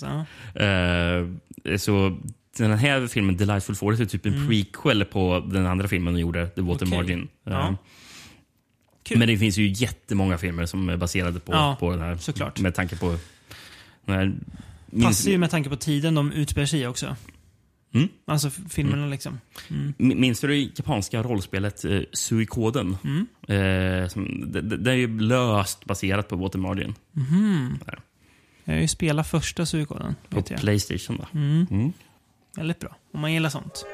[0.02, 0.24] Ja.
[0.62, 2.18] Eh, så
[2.57, 4.48] den här filmen, Delightful Forest, är typ en Mm.
[4.48, 6.98] prequel på den andra filmen de gjorde, The Water Okej.
[6.98, 7.28] Margin.
[7.46, 7.76] Eh, Ja.
[9.02, 9.18] Kul.
[9.18, 12.16] Men det finns ju jättemånga filmer som är baserade på, Ja, på den här.
[12.16, 12.61] såklart.
[12.61, 13.16] Med tanke på...
[14.04, 14.35] Den här,
[15.02, 17.16] Passar ju med tanke på tiden de utspelar sig i också.
[17.98, 18.08] Mm.
[18.24, 19.40] Alltså filmerna liksom.
[19.70, 19.94] Mm.
[19.98, 22.96] minns du det japanska rollspelet eh, Suikoden?
[23.04, 23.26] Mm.
[24.02, 26.94] Eh, som, det, det är ju löst baserat på Water Margin.
[27.12, 27.78] Mhm.
[27.87, 27.98] Där.
[28.64, 30.14] Jag har ju spelat första suikoden.
[30.28, 30.42] På.
[30.42, 31.16] Playstation.
[31.16, 31.38] Då.
[31.38, 31.66] Mm.
[31.70, 31.92] Mm.
[32.56, 32.96] Väldigt bra.
[33.12, 33.84] Om man gillar sånt.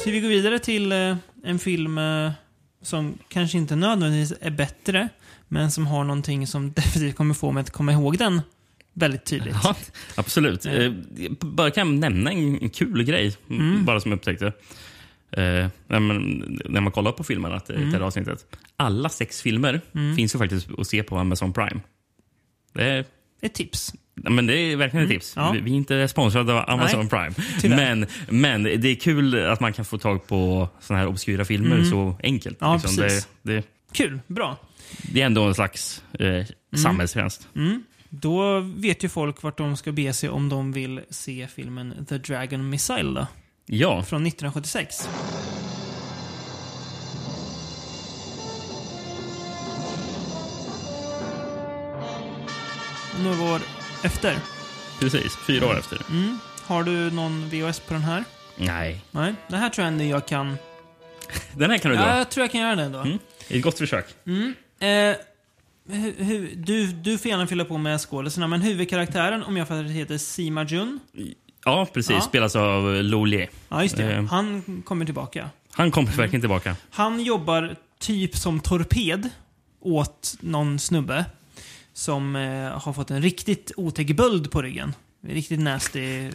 [0.00, 2.32] Ska vi gå vidare till eh, en film eh,
[2.82, 5.08] som kanske inte nödvändigtvis är bättre,
[5.48, 8.42] men som har någonting som definitivt kommer få mig att komma ihåg den
[8.98, 9.56] väldigt tydligt.
[9.64, 9.76] Ja,
[10.14, 10.66] absolut.
[10.66, 10.72] Eh.
[10.74, 10.92] Eh,
[11.40, 13.84] bara kan jag nämna en, kul grej, Mm.
[13.84, 14.46] bara som jag upptäckte.
[15.30, 16.20] eh, när, man,
[16.64, 17.90] när man kollar på filmerna till Mm.
[17.90, 18.46] det här avsnittet.
[18.76, 19.80] Alla sex filmer
[20.16, 21.80] finns ju faktiskt att se på Amazon Prime.
[22.74, 23.04] Det är,
[23.40, 23.92] Ett tips.
[24.14, 25.32] men det är verkligen ett tips.
[25.36, 25.50] ja.
[25.52, 27.34] Vi, är inte sponsrade av Amazon Nej, Prime.
[27.60, 27.76] tyvärr.
[27.94, 31.84] Men, men det är kul att man kan få tag på såna här obskyra filmer
[31.84, 32.60] så enkelt.
[32.60, 32.70] Mm.
[32.70, 32.96] Ja, liksom.
[32.96, 33.28] precis.
[33.42, 34.56] det, det, Kul, bra.
[35.02, 36.44] det är ändå en slags eh,
[36.76, 37.48] samhällstjänst.
[38.10, 42.18] Då vet ju folk vart de ska be sig om de vill se filmen The
[42.18, 43.26] Dragon Missile då,
[43.66, 45.08] Ja, från 1976.
[53.22, 53.60] Några år
[54.02, 54.36] efter.
[55.00, 55.36] precis.
[55.36, 56.00] Fyra år efter.
[56.10, 56.38] Mm.
[56.66, 58.24] Har du någon VHS på den här?
[58.56, 59.00] Nej.
[59.10, 60.58] Nej, det här tror jag ändå jag kan...
[61.52, 62.06] Den här kan du dra.
[62.08, 62.98] Ja, jag tror jag kan göra det ändå.
[62.98, 63.18] Mm.
[63.48, 64.14] Ett gott försök.
[64.26, 64.54] Mm.
[64.80, 65.16] Eh,
[65.88, 69.82] hu, hu, du, du får gärna fylla på med skådisarna, men huvudkaraktären, om jag fattar
[69.82, 71.00] det heter Sima Jun.
[71.64, 72.10] Ja, precis.
[72.10, 72.20] Ja.
[72.20, 73.48] Spelas av Lolier.
[73.68, 74.12] Ja, just det.
[74.12, 74.24] Eh.
[74.24, 75.50] Han kommer tillbaka.
[75.72, 76.76] Han kommer verkligen tillbaka.
[76.90, 79.30] Han jobbar typ som torped
[79.80, 81.24] åt någon snubbe
[81.92, 84.94] som eh, har fått en riktigt otäck böld på ryggen.
[85.26, 86.30] Riktigt nasty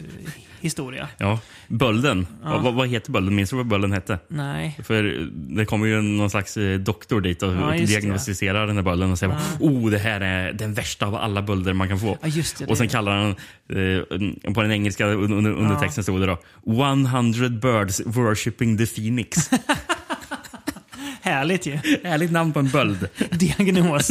[0.60, 1.08] historia.
[1.18, 1.40] Ja.
[1.68, 2.26] Bölden.
[2.42, 2.58] Ja.
[2.58, 3.34] Vad, vad heter bölden?
[3.34, 4.18] Minns du vad bölden hette?
[4.28, 4.78] Nej.
[4.84, 8.00] För det kommer ju någon slags eh, doktor dit och, Ja, just det.
[8.00, 11.72] diagnostiserar den här bölden och säger oh, det här är den värsta av alla bölder
[11.72, 12.18] man kan få.
[12.22, 12.66] Ja, just det.
[12.66, 12.92] Och sen det.
[12.92, 18.78] kallar han, eh, på den engelska under, under, undertexten stod det då 100 birds worshipping
[18.78, 19.50] the phoenix.
[21.22, 21.78] Härligt ju.
[22.04, 23.08] Härligt namn på en böld.
[23.30, 24.10] Diagnos.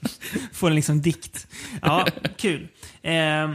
[0.52, 1.46] Får en liksom dikt.
[1.82, 2.68] Ja, kul.
[3.02, 3.50] Eh,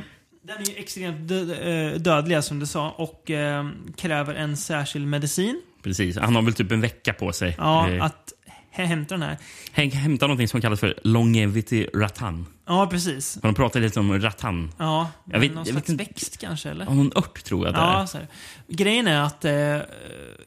[0.57, 5.07] den är ju extremt dö eh, dödlig som du sa och eh, kräver en särskild
[5.07, 5.61] medicin.
[5.83, 7.55] Precis, han har väl typ en vecka på sig.
[7.57, 8.33] Ja, Eh, att
[8.71, 9.37] hä- hämta den här.
[9.73, 12.45] Häm- Hämta någonting som kallas för longevity rattan.
[12.67, 13.33] Ja, precis.
[13.41, 14.71] De pratar lite om rattan.
[14.77, 16.85] Ja, Jag vet- någon jag vet slags inte- växt kanske, eller?
[16.85, 18.05] Ja, någon ört tror jag det Ja, är.
[18.05, 18.27] så här.
[18.67, 19.77] Grejen är att eh,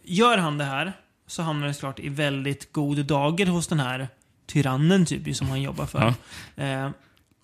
[0.05, 0.93] gör han det här
[1.27, 4.09] så hamnar det såklart i väldigt god dager hos den här
[4.47, 6.14] tyrannen typ, som han jobbar för.
[6.57, 6.90] Eh,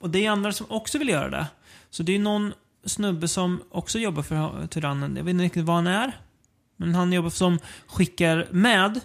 [0.00, 1.46] och det är andra som också vill göra det.
[1.90, 2.52] Så det är någon
[2.84, 5.16] snubbe som också jobbar för tyrannen.
[5.16, 6.12] Jag vet inte riktigt vad han är.
[6.76, 9.00] Men han jobbar som skickar med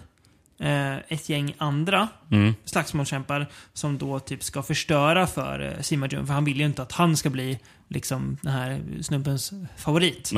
[0.58, 2.54] eh, ett gäng andra Mm.
[2.64, 6.26] slagsmålskämpar som då typ ska förstöra för eh, Simajun.
[6.26, 10.32] För han vill ju inte att han ska bli liksom den här snubbens favorit.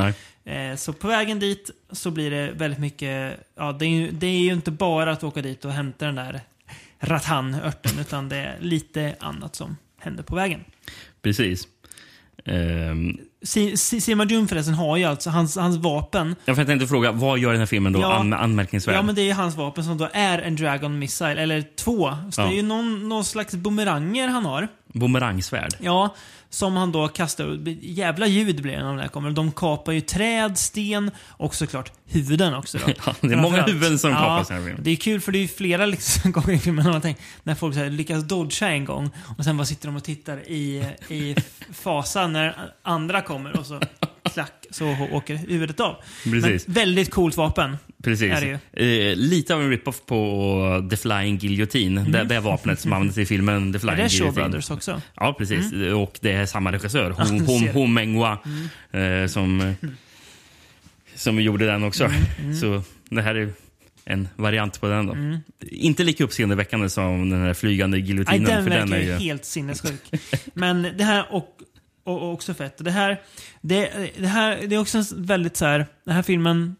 [0.44, 4.26] Eh, så på vägen dit så blir det väldigt mycket, ja det är ju, det
[4.26, 6.40] är ju inte bara att åka dit och hämta den där
[7.00, 10.64] rattan-örten utan det är lite annat som händer på vägen.
[11.22, 11.68] Precis.
[12.46, 17.38] Ehm, Si- Si- Simajun förresten har ju alltså, hans, hans vapen, jag tänkte fråga, vad
[17.38, 18.14] gör den här filmen då Ja.
[18.14, 18.94] an- anmärkningsvärd?
[18.96, 22.14] ja men det är ju hans vapen som då är en Dragon Missile, eller två.
[22.30, 22.46] Så Ja.
[22.46, 24.68] det är ju någon, någon slags bumeranger han har.
[24.92, 25.74] Bumerangsvärd.
[25.80, 26.14] Ja,
[26.50, 27.58] som han då kastar.
[27.80, 29.30] Jävla ljud blir det när de där kommer.
[29.30, 32.78] De kapar ju träd, sten och såklart huvuden också.
[32.78, 32.92] Då.
[33.06, 34.76] Ja, det är många huvuden som ja, kapas den här.
[34.78, 37.24] Det är kul för det är ju flera liksom gånger i filmen när man tänker,
[37.42, 40.48] när folk så här lyckas dodga en gång och sen bara sitter de och tittar
[40.48, 41.36] i, i
[41.72, 43.80] fasa när andra kommer och så
[44.28, 45.96] klack så åker huvudet av.
[46.24, 46.66] Precis.
[46.66, 47.76] Men väldigt coolt vapen.
[48.04, 48.32] Precis.
[48.32, 48.40] är
[48.72, 52.00] det Eh, lite av en rip-off på The Flying Guillotine.
[52.08, 54.50] Det, det är vapnet som används i filmen The Är Flying det Shaw Guillotine.
[54.50, 55.02] Brothers också?
[55.14, 55.72] Ja, precis.
[55.94, 57.14] Och det är samma regissör, du
[57.44, 57.72] Hom, ser.
[57.72, 58.38] Hom Mengwa,
[58.92, 59.74] eh, som,
[61.14, 62.10] som gjorde den också.
[62.60, 63.52] Så det här är
[64.04, 65.06] en variant på den.
[65.06, 65.16] då.
[65.66, 68.44] Inte lika uppseendeväckande som den här flygande Nej, giljotinen.
[68.44, 69.24] den för den verkar är ju...
[69.24, 70.00] helt sinnessjuk.
[70.54, 71.48] Men det här och,
[72.08, 72.74] och, och också fett.
[72.84, 73.20] Det här,
[73.60, 76.76] det, det här, det är också en väldigt så här, den här filmen,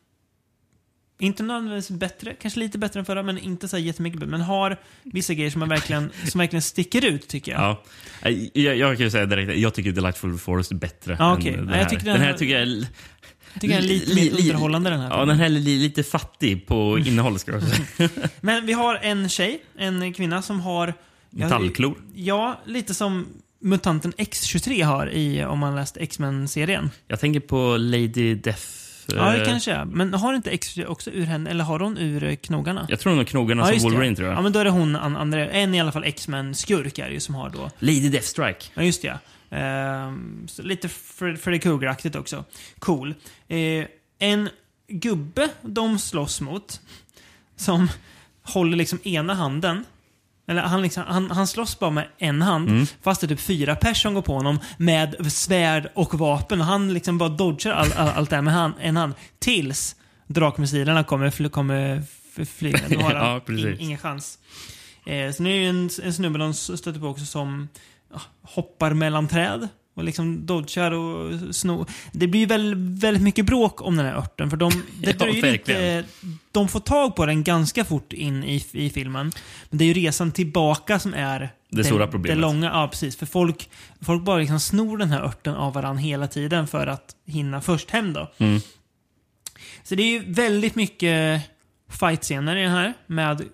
[1.20, 4.30] inte nödvändigtvis bättre, kanske lite bättre än förra, men inte så här jättemycket bättre.
[4.30, 7.60] Men har vissa grejer som, är verkligen, som verkligen sticker ut, tycker jag.
[7.60, 7.82] Ja.
[8.54, 11.52] Jag, jag kan ju säga direkt, jag tycker Delightful Forest är bättre Ja, än okej.
[11.52, 11.78] den Ja, här.
[11.80, 12.66] jag tycker den den här tycker jag är
[13.52, 15.78] Jag tycker den är lite li- mer underhållande, den här Ja, den här är li-
[15.78, 18.08] lite fattig på innehåll ska jag säga.
[18.40, 20.94] Men vi har en tjej, en kvinna som har...
[21.30, 21.98] Metallklor.
[22.14, 23.26] Ja, lite som
[23.61, 26.90] mutanten X23 har i, om man läst X-Men-serien.
[27.07, 28.62] Jag tänker på Lady Death.
[29.07, 29.85] Ja, det eh, kanske är.
[29.85, 32.87] Men har inte X23 också ur henne, eller har hon ur eh, knogarna?
[32.88, 33.94] Jag tror hon har knogarna just som det.
[33.97, 34.37] Wolverine tror jag.
[34.38, 37.12] Ja, men då är det hon, an, andra, en i alla fall X-Men-skurk är det
[37.14, 37.71] ju som har då.
[37.79, 38.64] Lady Deathstrike.
[38.75, 39.09] Ja, just det.
[39.09, 39.18] ja.
[40.49, 42.44] Så lite Fred- Freddy Krueger-aktigt också.
[42.79, 43.14] Cool.
[43.49, 43.85] Eh,
[44.18, 44.49] en
[44.88, 46.81] gubbe de slåss mot,
[47.57, 47.88] som
[48.42, 49.85] håller liksom ena handen.
[50.48, 52.87] Eller han, liksom, han, han slåss bara med en hand, Mm.
[53.02, 56.61] fast det är typ fyra personer som går på honom med svärd och vapen.
[56.61, 59.14] Och han liksom bara dodgar all, all, allt det här med hand, en hand.
[59.38, 62.02] Tills drakmissilerna kommer, kommer
[62.44, 62.80] flyga.
[62.88, 63.14] Då har
[63.46, 64.38] han Ja, ingen chans.
[65.06, 67.68] Eh, sen är det ju en, en snubbe de stöter på också som
[68.12, 71.87] ja, hoppar mellan träd och liksom dodgar och snor.
[72.12, 74.50] Det blir väldigt, väldigt mycket bråk om den här örten.
[74.50, 76.04] För de, det Ja, dröjer lite,
[76.52, 79.32] de får tag på den ganska fort in i, i filmen.
[79.70, 82.37] Men det är ju resan tillbaka som är Det stora problemet.
[82.37, 83.16] Det långa, ja precis.
[83.16, 87.16] För folk, folk bara liksom snor den här örten av varandra hela tiden för att
[87.26, 88.32] hinna först hem då.
[88.38, 88.61] Mm.
[89.82, 91.42] Så det är ju väldigt mycket
[91.90, 93.44] fight-scener i den här med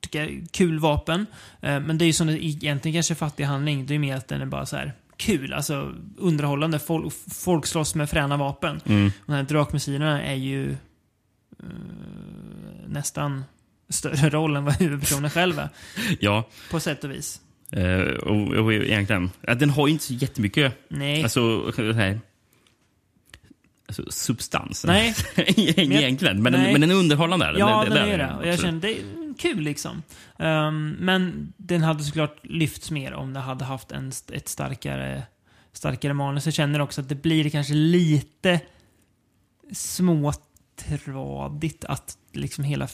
[0.00, 1.26] tycker jag, kul vapen.
[1.60, 3.86] Eh, Men det är ju som det egentligen kanske fattig handling.
[3.86, 6.78] Det är mer att den är bara så här kul, alltså underhållande.
[6.78, 8.80] Folk, folk slåss med fräna vapen.
[8.86, 9.12] Mm.
[9.26, 11.66] De här drakmissilerna är ju eh,
[12.86, 13.44] nästan
[13.88, 15.68] större roll än vad huvudpersonen själv är.
[16.20, 17.40] Ja, På sätt och vis.
[17.72, 19.30] eh, och, och egentligen.
[19.40, 21.22] Den har ju inte så jättemycket Nej.
[21.22, 22.20] alltså, så här,
[23.88, 24.84] alltså, substans.
[24.84, 25.14] Nej.
[25.36, 26.42] egentligen.
[26.42, 26.62] Men, Nej.
[26.62, 27.54] den, men den är underhållande.
[27.58, 28.48] Ja, det, den där är det.
[28.48, 30.02] Jag kände, det kul liksom.
[30.38, 35.22] Ehm, men den hade såklart lyfts mer om det hade haft en, ett starkare,
[35.72, 36.44] starkare manus.
[36.44, 38.60] Jag känner också att det blir kanske lite
[39.72, 42.88] småtradigt att liksom hela...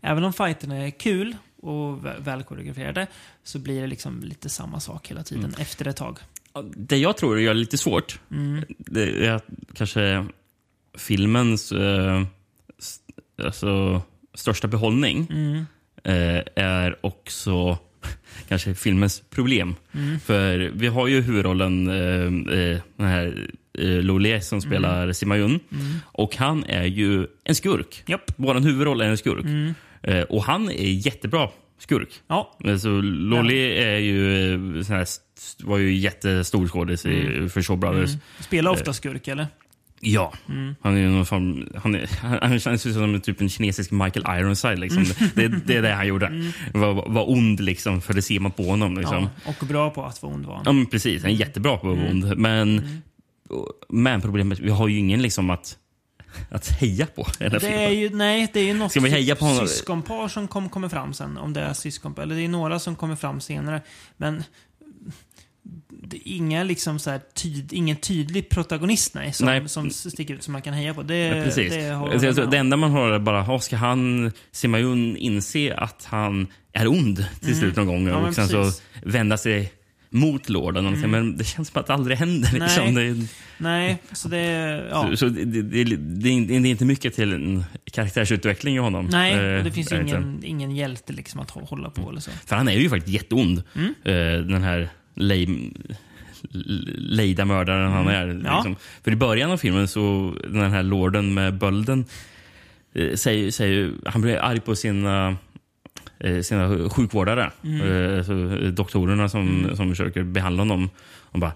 [0.00, 3.06] Även om fighterna är kul och vä- välkoreograferade
[3.44, 5.60] så blir det liksom lite samma sak hela tiden Mm.
[5.60, 6.18] efter ett tag.
[6.76, 8.64] Det jag tror gör det lite svårt, Mm.
[8.68, 9.40] det är
[9.74, 10.26] kanske
[10.98, 12.22] filmens eh,
[13.44, 14.02] alltså,
[14.34, 15.66] största behållning Mm.
[16.04, 17.78] Eh, är också
[18.48, 19.74] kanske filmens problem.
[19.92, 20.20] Mm.
[20.20, 23.50] För vi har ju huvudrollen, eh, eh, den här
[23.82, 25.50] Lolé som spelar Simayun.
[25.50, 25.60] Mm.
[26.04, 28.02] Och han är ju en skurk.
[28.06, 28.32] Japp.
[28.36, 29.44] Vår huvudroll är en skurk.
[29.44, 29.74] Mm.
[30.28, 32.08] Och han är jättebra skurk.
[32.26, 32.58] Ja.
[32.64, 35.06] Alltså, Lolé är ju, sån här,
[35.64, 38.10] var ju jättestor skådis i för Shaw Brothers.
[38.10, 38.20] Mm.
[38.40, 39.46] Spelar ofta skurk, eller?
[40.00, 40.32] Ja.
[40.48, 40.74] Mm.
[40.80, 42.10] Han är någon form, han, är,
[42.42, 44.78] han, känns ju som typ en kinesisk Michael Ironside.
[44.78, 45.04] Liksom.
[45.34, 46.52] Det, det är det han gjorde.
[46.74, 48.96] Var, var ond, liksom, för det ser man på honom.
[48.96, 49.16] Liksom.
[49.16, 49.30] Mm.
[49.44, 50.62] Ja, och bra på att vara ond var han.
[50.66, 51.22] Ja, men precis.
[51.22, 52.36] Han är jättebra på att vara ond.
[52.36, 53.00] Men,
[53.88, 55.76] men problemet vi har ju ingen liksom att,
[56.50, 57.26] att heja på.
[57.38, 59.68] Det är ju, nej, det är ju något Ska vi heja på honom?
[59.68, 61.36] syskonpar som kom, kommer fram sen.
[61.36, 62.22] Om det är syskonpar.
[62.22, 63.82] Eller det är några som kommer fram senare.
[64.16, 64.42] Men
[66.14, 69.68] inga liksom så här tyd, ingen tydlig protagonist nej, som, Nej.
[69.68, 71.02] som sticker ut som man kan heja på.
[71.02, 71.72] Det, Ja, precis.
[71.72, 76.86] det Alltså, det enda man har är bara, ska han, Simayun, inse att han är
[76.88, 78.12] ond till slut någon gång Mm.
[78.12, 78.82] Ja, och sen så precis.
[79.02, 79.72] vända sig
[80.12, 80.86] mot Lorden.
[80.86, 81.10] Mm.
[81.10, 82.48] Men det känns som att det aldrig händer.
[82.52, 82.60] Nej.
[82.60, 82.94] Liksom.
[82.94, 83.26] Det,
[83.58, 84.42] Nej, så det...
[84.90, 85.08] Ja.
[85.10, 89.08] så, så det, det, det, är inte- mycket till en karaktärsutveckling i honom.
[89.12, 92.30] Nej, Eh, och det finns ingen, ingen hjälte liksom att hå- hålla på eller så.
[92.46, 93.62] För han är ju faktiskt jätteond.
[93.74, 93.94] Mm.
[94.04, 95.72] Eh, den här lej,
[96.98, 98.24] lejda mördaren han är.
[98.24, 98.42] Mm.
[98.44, 98.54] Ja.
[98.56, 98.76] Liksom.
[99.04, 102.04] För i början av filmen så, den här lorden med bölden,
[102.94, 105.36] eh, säger, säger, han blir arg på sina
[106.18, 107.80] eh, sina sjukvårdare, Mm.
[107.80, 110.90] eh, så, eh, doktorerna som, som försöker behandla honom.
[111.22, 111.52] Och bara,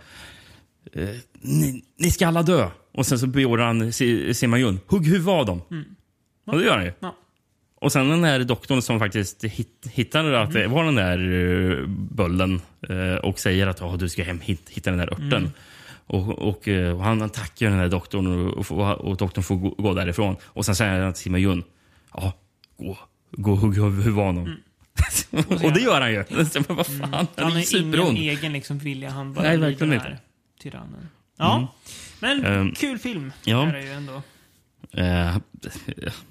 [0.93, 1.09] eh,
[1.41, 2.69] ni, ni ska alla dö.
[2.93, 5.61] Och sen så beordrar han Si- Simayun, hugg huvudet av dem.
[6.47, 6.89] Och det gör han ju.
[6.89, 6.95] Mm.
[7.01, 7.17] Ja.
[7.85, 11.87] Och sen den här doktorn som faktiskt hit, hittar att det var den där uh,
[11.89, 15.53] bölden eh, och säger att oh, du ska hem hit, hitta den där örten.
[16.07, 19.69] Och, och, eh, och han tackar den här doktorn och, och, och doktorn får gå,
[19.71, 20.37] gå därifrån.
[20.45, 21.63] Och sen säger han till Simayun,
[22.15, 22.33] ja,
[22.79, 22.99] gå,
[23.31, 24.57] gå och hugg huvudet av honom.
[25.65, 26.45] och det gör han ju.
[26.45, 29.57] Så, men vad fan, han, Han är har ingen egen liksom vilja, han bara Nej,
[29.57, 30.19] verkligen den inte.
[30.63, 31.09] tyrannen.
[31.37, 31.75] Ja,
[32.21, 33.69] men Ehm, kul film ja.
[33.69, 34.23] är det ju ändå.
[34.93, 35.39] Eh,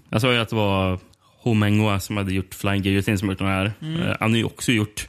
[0.09, 0.99] jag sa ju att det var
[1.43, 3.73] Ho Mengwa som hade gjort Flying Guillotine som gjort den här.
[3.81, 4.01] Mm.
[4.01, 5.07] Eh, han har ju också gjort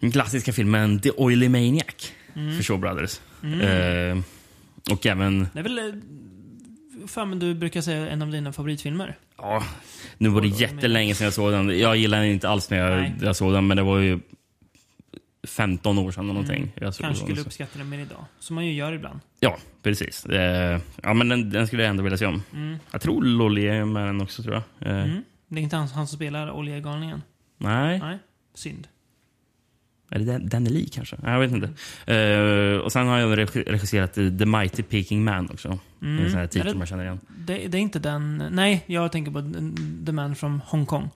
[0.00, 2.56] den klassiska filmen The Oily Maniac Mm.
[2.56, 3.20] för Shaw Brothers.
[3.42, 4.18] Eh,
[4.92, 5.78] och även, Det är väl...
[5.78, 5.84] eh,
[7.06, 9.16] Fan, du brukar säga en av dina favoritfilmer.
[9.38, 9.64] ja,
[10.18, 11.78] nu var det jättelänge sedan jag såg den.
[11.78, 14.18] Jag gillar den inte alls när jag, jag såg den, men det var ju
[15.46, 16.72] 15 år sedan eller någonting.
[16.74, 16.92] Jag Mm.
[16.92, 17.14] Kanske den.
[17.16, 18.24] skulle uppskatta den mer idag.
[18.38, 19.20] Som man ju gör ibland.
[19.40, 20.26] Ja, precis.
[20.26, 22.42] Eh, ja, men den, den skulle jag ändå vilja se om.
[22.92, 24.88] Jag tror Lolly är med den också, tror jag.
[24.90, 25.22] Eh, Mm.
[25.48, 27.22] Det är inte han, han som spelar Oljegalningen.
[27.58, 27.98] Nej.
[27.98, 28.18] Nej,
[28.54, 28.88] synd.
[30.10, 31.16] Är det Dan- Danny Lee kanske?
[31.22, 31.66] Jag vet inte.
[32.14, 35.78] Eh, och sen har jag regi- regisserat The Mighty Peking Man också.
[36.02, 36.24] Mm.
[36.24, 37.20] En sån här Är titel man känner igen.
[37.38, 38.42] Det, det är inte den...
[38.50, 39.40] Nej, jag tänker på
[40.06, 41.08] The Man from Hong Kong.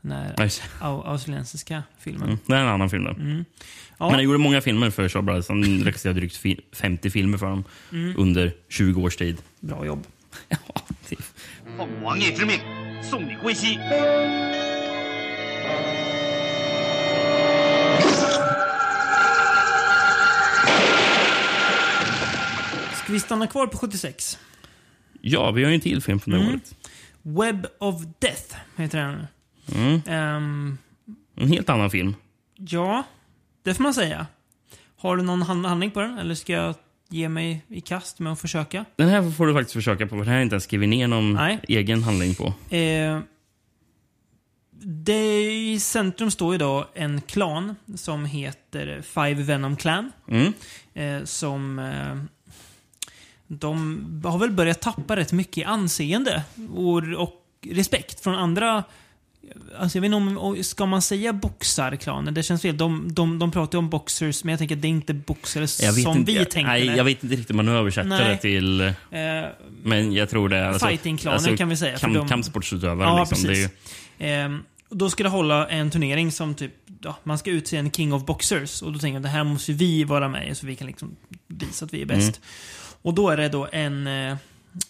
[0.00, 0.84] Den här Ja, just det.
[0.84, 2.28] au- australiensiska filmen.
[2.28, 2.38] Mm.
[2.46, 3.10] Det är en annan film då.
[3.10, 3.44] Mm.
[3.98, 5.48] Ja, Men han gjorde många filmer för Shaw Brothers.
[5.48, 8.14] Han regisserade drygt fi- 50 filmer för dem Mm.
[8.18, 9.36] under 20 års tid.
[9.60, 10.06] bra jobb.
[10.48, 10.56] Ja,
[11.08, 11.16] det-
[11.76, 12.60] 奉王爷之命，
[13.10, 13.78] 送你归西。
[23.04, 24.38] Ska vi stanna kvar på 76?
[25.20, 26.50] ja, vi har ju en till film från det Mm.
[26.54, 26.74] året.
[27.22, 29.26] Web of Death heter den.
[29.75, 30.01] Mm.
[30.07, 30.77] Ehm,
[31.35, 32.15] En helt annan film.
[32.55, 33.03] ja,
[33.63, 34.27] det får man säga.
[34.97, 36.17] Har du någon hand- handling på den?
[36.19, 36.75] Eller ska jag
[37.09, 38.85] ge mig i kast med att försöka?
[38.95, 41.07] Den här får du faktiskt försöka på, för den här har inte ens skrivit ner
[41.07, 41.59] någon Nej.
[41.67, 42.53] egen handling på.
[42.75, 43.19] Eh,
[44.81, 50.11] det I centrum står idag en klan som heter Five Venom Clan.
[50.27, 50.53] Mm.
[50.93, 51.79] Eh, som...
[51.79, 52.17] Eh,
[53.47, 56.43] de har väl börjat tappa rätt mycket anseende
[56.75, 58.83] och, och respekt från andra...
[59.79, 62.31] Alltså jag vet inte om, ska man säga boxarklaner?
[62.31, 62.77] Det känns fel.
[62.77, 65.67] De, de, de pratar ju om boxers, men jag tänker att det är inte boxare
[65.67, 66.95] som inte, vi jag, tänker nej, det.
[66.95, 68.29] jag vet inte riktigt om man översätter Nej.
[68.29, 68.81] det till...
[68.81, 68.91] Eh,
[69.83, 70.63] Men jag tror det är...
[70.63, 73.37] Alltså, Fightingklaner kan vi säga, Kamp, de- Kampsportsutövare Ja, liksom.
[73.37, 73.71] Ju, precis.
[74.19, 77.91] Ehm, och då ska det hålla en turnering som typ, ja, man ska utse en
[77.91, 78.81] King of Boxers.
[78.81, 80.87] Och då tänker jag, det här måste ju vi vara med i, så vi kan
[80.87, 81.15] liksom
[81.47, 82.21] visa att vi är bäst.
[82.21, 82.39] Mm.
[83.01, 84.31] Och då är det då en eh,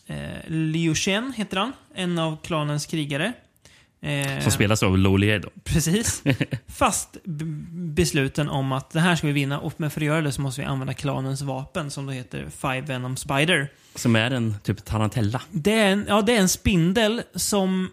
[0.07, 0.17] eh,
[0.47, 1.71] Liu Shen, heter han.
[1.95, 3.33] En av klanens krigare.
[4.01, 5.49] Eh, som spelas av Lolier då.
[5.63, 6.23] Precis.
[6.67, 7.17] Fast
[7.71, 10.41] besluten om att det här ska vi vinna och men för att göra det så
[10.41, 13.71] måste vi använda klanens vapen som då heter Five Venom Spider.
[13.95, 15.41] Som är en typ tarantella.
[15.51, 17.89] Det är en, ja, det är en spindel som...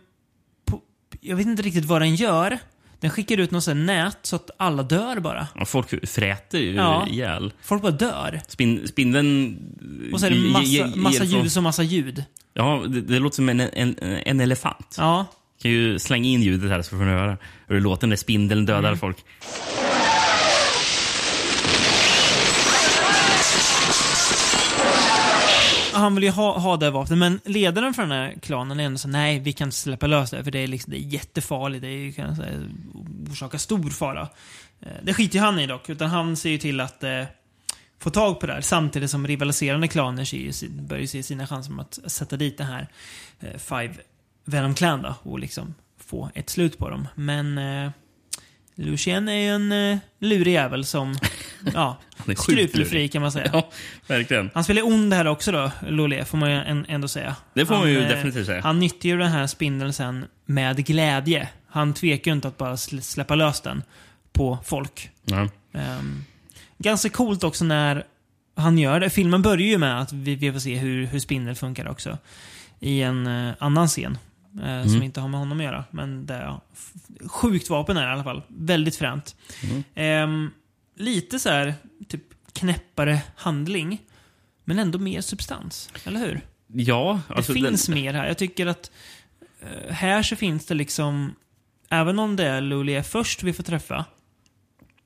[0.64, 0.80] På,
[1.20, 2.58] jag vet inte riktigt vad den gör.
[3.00, 5.48] Den skickar ut något sånt nät så att alla dör bara.
[5.60, 7.06] Och folk fräter ju Ja.
[7.06, 7.52] ihjäl.
[7.62, 8.40] Folk bara dör.
[8.48, 9.58] Spin, spindeln...
[10.12, 12.24] Och så är det massa, massa ljus och massa ljud.
[12.54, 14.94] Ja, det, det låter som en, en, en elefant.
[14.98, 15.26] Ja.
[15.62, 17.36] Kan ju slänga in ljudet här så får ni höra
[17.68, 18.98] hur det låter när spindeln dödar Mm.
[18.98, 19.16] folk.
[25.92, 28.98] Han vill ju ha, ha det vapnet, men ledaren för den här klanen är ändå
[28.98, 31.82] så nej, vi kan inte släppa lös det, för det är, liksom, det är jättefarligt.
[31.82, 32.58] Det är, kan säga,
[33.30, 34.28] orsaka stor fara.
[34.80, 37.22] Eh, Det skiter ju han i dock, utan han ser ju till att eh,
[37.98, 38.60] få tag på det här.
[38.60, 42.88] Samtidigt som rivaliserande klaner ser ju börjar se sina chanser att sätta dit det här
[43.40, 43.94] eh, Five
[44.46, 45.74] Venom Clan då, och liksom
[46.06, 47.08] få ett slut på dem.
[47.14, 47.90] Men eh,
[48.74, 51.18] Lucien är ju en eh, lurig jävel som,
[51.74, 51.96] ja,
[52.36, 53.50] skrupelfri kan man säga.
[53.52, 53.70] Ja,
[54.06, 54.50] verkligen.
[54.54, 57.36] Han spelar ond här också då, Lolé, får man ju en- ändå säga.
[57.54, 58.60] Det får han, man ju eh, definitivt säga.
[58.62, 61.48] Han nyttjar ju den här spindeln sen med glädje.
[61.68, 63.82] Han tvekar ju inte att bara sl- släppa lös den
[64.32, 65.10] på folk.
[65.24, 65.48] Ja.
[65.72, 66.24] Ehm,
[66.78, 68.04] ganska coolt också när
[68.56, 69.10] han gör det.
[69.10, 72.18] Filmen börjar ju med att vi, vi får se hur, hur spindel funkar också.
[72.80, 74.18] I en eh, annan scen.
[74.62, 75.02] Eh, Som Mm.
[75.02, 75.84] inte har med honom att göra.
[75.90, 76.60] Men det, ja,
[77.26, 78.42] sjukt vapen är det i alla fall.
[78.48, 79.36] Väldigt fränt.
[79.62, 79.84] Mm.
[79.94, 80.50] Ehm,
[80.96, 81.74] lite så här,
[82.08, 84.02] typ knäppare handling.
[84.64, 85.90] Men ändå mer substans.
[86.04, 86.40] Eller hur?
[86.72, 88.26] Ja, Det alltså finns den, mer här.
[88.26, 88.90] Jag tycker att
[89.60, 91.34] eh, här så finns det liksom,
[91.90, 94.04] även om det är Lulia först vi får träffa,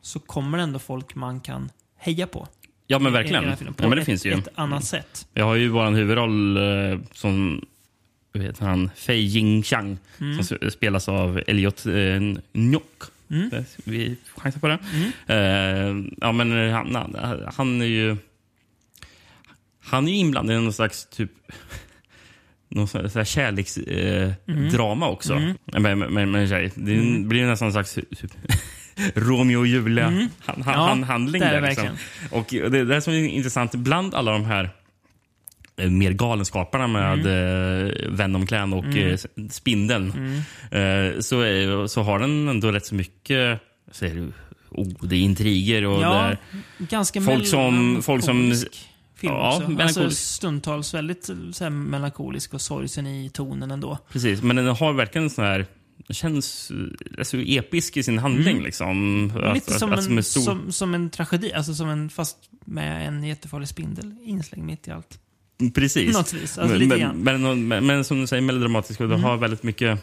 [0.03, 2.49] så kommer det ändå folk man kan heja på.
[2.87, 3.57] Ja, men verkligen.
[3.57, 4.33] filmen, på Ja, men det ett, finns ju.
[4.33, 5.29] ett annat sätt.
[5.35, 7.65] Jag har ju vår huvudroll eh, som
[8.39, 10.43] heter han, Fei Jing Chang Mm.
[10.43, 12.21] som spelas av Elliot eh,
[12.53, 13.03] Njock.
[13.31, 13.51] Mm.
[13.53, 14.79] Eh, Vi chansar på det.
[14.95, 15.11] Mm.
[15.27, 17.17] Eh, ja, men han, han,
[17.57, 18.17] han är ju...
[19.85, 21.31] Han är ju inblandad i någon slags typ...
[22.69, 25.33] Någon sån här kärleksdrama eh, drama också.
[25.35, 25.57] Mm.
[25.65, 26.73] Med, med, med, med en tjej.
[26.75, 28.31] Det blir nästan en slags typ,
[29.15, 30.29] Romeo och Julia Mm.
[30.39, 31.61] han, Ja, han, är där.
[31.69, 31.89] Liksom.
[32.31, 34.71] Och det, det som är intressant, bland alla de här
[35.89, 38.17] mer galenskaparna med mm.
[38.17, 39.09] Venom Clan och Mm.
[39.37, 40.13] eh, Spindeln
[40.71, 43.61] eh, så, så har den ändå rätt så mycket
[43.93, 44.33] säger du,
[44.71, 46.33] oh, det är intriger och Ja,
[46.79, 48.53] ganska folk som- folk som-
[49.17, 49.83] film Ja, också.
[49.83, 53.99] Alltså stundtals väldigt så här, melankolisk och sorgsen i tonen ändå.
[54.13, 55.67] Precis, men den har verkligen en sån här
[56.07, 56.77] den känns eh,
[57.19, 58.63] alltså, episk i sin handling.
[58.63, 58.91] Liksom.
[58.91, 59.55] Mm.
[59.55, 63.09] Lite att- som, att- en, stor- som, som en tragedi, alltså som en, fast med
[63.09, 65.19] en jättefarlig spindel inslängd mitt i allt.
[65.75, 66.15] Precis.
[66.17, 69.25] Något vis, alltså men, men, men, men, som du säger, melodramatisk och det Mm.
[69.25, 69.99] har väldigt mycket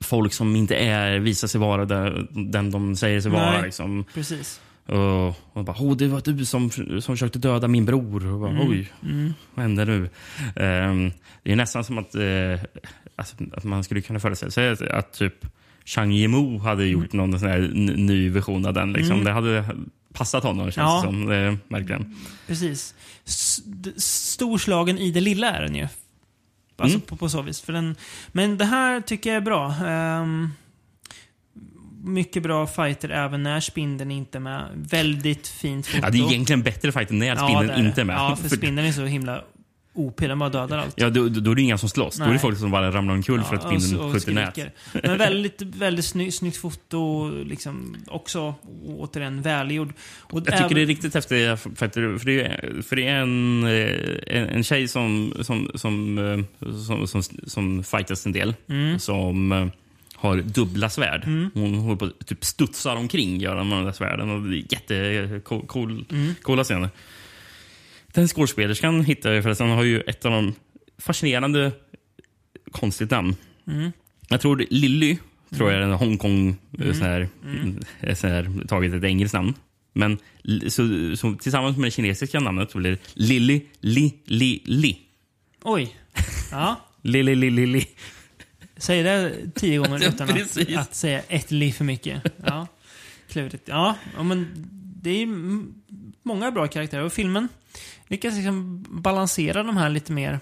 [0.00, 3.50] folk som inte är, visar sig vara där, den de säger sig vara.
[3.50, 3.62] Nej.
[3.62, 4.04] Liksom.
[4.14, 4.60] Precis.
[4.86, 8.26] Och, och bara, oh, det var du som, som försökte döda min bror.
[8.32, 9.34] Och bara, Oj, Mm.
[9.54, 10.08] vad hände nu?
[10.56, 11.10] Ehm,
[11.42, 12.22] det är nästan som att, eh,
[13.16, 15.34] alltså, att man skulle kunna föreställa sig att, typ
[15.84, 18.92] Chang Yimou hade gjort någon sån här ny version av den.
[18.92, 19.12] Liksom.
[19.12, 19.24] Mm.
[19.24, 19.64] Det hade
[20.12, 20.96] passat honom känns Ja.
[20.96, 21.32] det som.
[21.32, 22.16] Eh, verkligen.
[22.46, 22.94] Precis.
[23.26, 23.60] S-
[23.96, 25.88] storslagen i det lilla är den ju.
[26.76, 27.06] Alltså Mm.
[27.06, 27.60] på, på så vis.
[27.60, 27.96] För den,
[28.28, 29.74] men det här tycker jag är bra.
[29.86, 30.50] Ehm,
[32.04, 34.62] mycket bra fighter även när spindeln inte är med.
[34.74, 35.98] Väldigt fint foto.
[36.02, 37.88] Ja, det är egentligen bättre fight när spindeln är det.
[37.88, 38.16] inte är med.
[38.16, 39.44] Ja, för För- spindeln är så himla
[39.94, 40.20] OP.
[40.20, 40.94] Den bara dödar allt.
[40.96, 42.16] Ja, då, då är det inga som slåss.
[42.16, 42.40] Då är det Nej.
[42.40, 44.58] folk som bara ramlar omkull för att Ja, spindeln och- och skjuter nät.
[45.02, 47.28] Men väldigt, väldigt sny, snyggt foto.
[47.44, 48.54] Liksom också
[48.86, 49.92] återigen välgjord.
[50.20, 53.16] Och Jag tycker det är riktigt häftigt, för, för, för, det, är, för det är
[53.16, 58.54] en, eh, en, en tjej som, som, som, eh, som, som, som fightas en del.
[58.68, 58.98] Mm.
[58.98, 59.66] Som eh,
[60.14, 61.24] har dubbla svärd.
[61.26, 61.50] Mm.
[61.54, 64.30] Hon håller på att typ studsar omkring gör hon med de där svärden.
[64.30, 66.34] Och det är jättecool, cool, Mm.
[66.42, 66.88] coola scener.
[68.12, 69.68] Den skådespelerskan hittade jag förresten.
[69.68, 70.54] har ju ett av de
[70.98, 71.72] fascinerande
[72.70, 73.36] konstigt namn.
[73.66, 73.92] Mm.
[74.28, 75.18] Jag tror Lilly
[75.56, 76.94] tror jag är en Hongkong, mm.
[76.94, 77.80] så här, Mm.
[78.00, 79.54] eh, så här, tagit ett engelskt namn.
[79.92, 80.18] Men
[80.68, 84.98] så, så, tillsammans med det kinesiska namnet så blir det Lilly Li Li Li.
[85.62, 85.96] Oj.
[86.50, 86.80] Ja.
[87.02, 87.86] Lilly Li Li Li.
[88.76, 92.22] Säg det tio gånger utan att, att säga ett liv för mycket.
[92.46, 92.66] Ja.
[93.28, 93.68] Klurigt.
[93.68, 94.46] Ja, men
[95.02, 95.26] det är
[96.22, 97.02] många bra karaktärer.
[97.04, 97.48] Och filmen
[98.06, 100.40] lyckas liksom balansera de här lite mer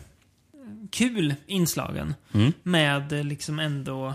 [0.90, 2.52] kul inslagen Mm.
[2.62, 4.14] med liksom ändå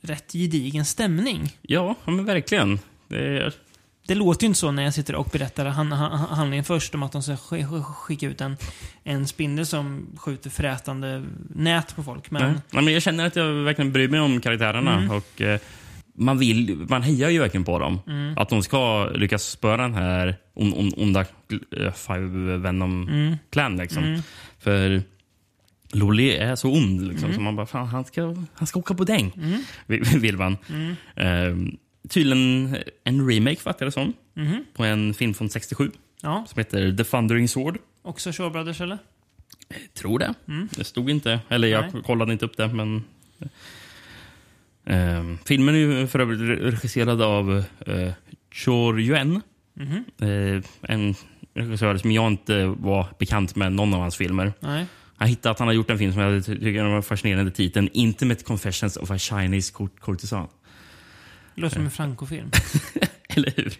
[0.00, 1.56] rätt gedigen stämning.
[1.62, 2.78] Ja, ja, men verkligen.
[3.08, 3.52] Det är,
[4.06, 7.02] Det låter ju inte så när jag sitter och berättar han, han, handlingen först om
[7.02, 8.56] att de ska sk- sk- skicka ut en,
[9.04, 12.30] en spindel som skjuter frätande nät på folk.
[12.30, 12.60] Men nej.
[12.70, 14.94] Nej, men jag känner att jag verkligen bryr mig om karaktärerna.
[14.98, 15.10] Mm.
[15.10, 15.60] Och, eh,
[16.14, 18.00] man, vill, man hejar ju verkligen på dem.
[18.06, 18.38] Mm.
[18.38, 23.36] Att de ska lyckas spöra den här on, on, onda eh, Five Venom Mm.
[23.50, 23.76] Clan.
[23.76, 24.04] Liksom.
[24.04, 24.20] Mm.
[24.58, 25.02] För
[25.92, 27.08] Lolly är så ond.
[27.08, 27.34] Liksom, Mm.
[27.36, 29.32] Så man bara, fan, han ska, han ska åka på däng.
[29.36, 30.20] Mm.
[30.20, 30.56] Vill, man.
[30.68, 30.96] Mm.
[31.16, 31.74] Eh,
[32.08, 34.12] tydligen en remake, fattar jag det som.
[34.34, 34.64] Mhm.
[34.74, 35.90] På en film från 67
[36.22, 37.78] Ja, som heter The Thundering Sword.
[38.02, 38.98] också Shaw Brothers eller?
[39.94, 40.34] Tror det.
[40.76, 41.40] Det stod inte.
[41.48, 42.02] Eller jag Nej.
[42.02, 42.68] kollade inte upp det.
[42.68, 43.04] Men,
[44.86, 47.50] Ehm, filmen är för övrigt re- regisserad av
[47.88, 48.10] uh,
[48.52, 49.40] Chor Yuen.
[49.76, 50.04] Mhm.
[50.20, 51.14] Eh, en
[51.54, 54.52] regissör som jag inte var bekant med någon av hans filmer.
[54.60, 54.86] Nej.
[55.18, 57.88] Jag hittade att han har gjort en film som jag ty- tycker var fascinerande titeln
[57.92, 60.48] Intimate Confessions of a Chinese court- Courtesan.
[61.54, 62.50] Det låter som en Franco-film.
[63.28, 63.72] Eller hur?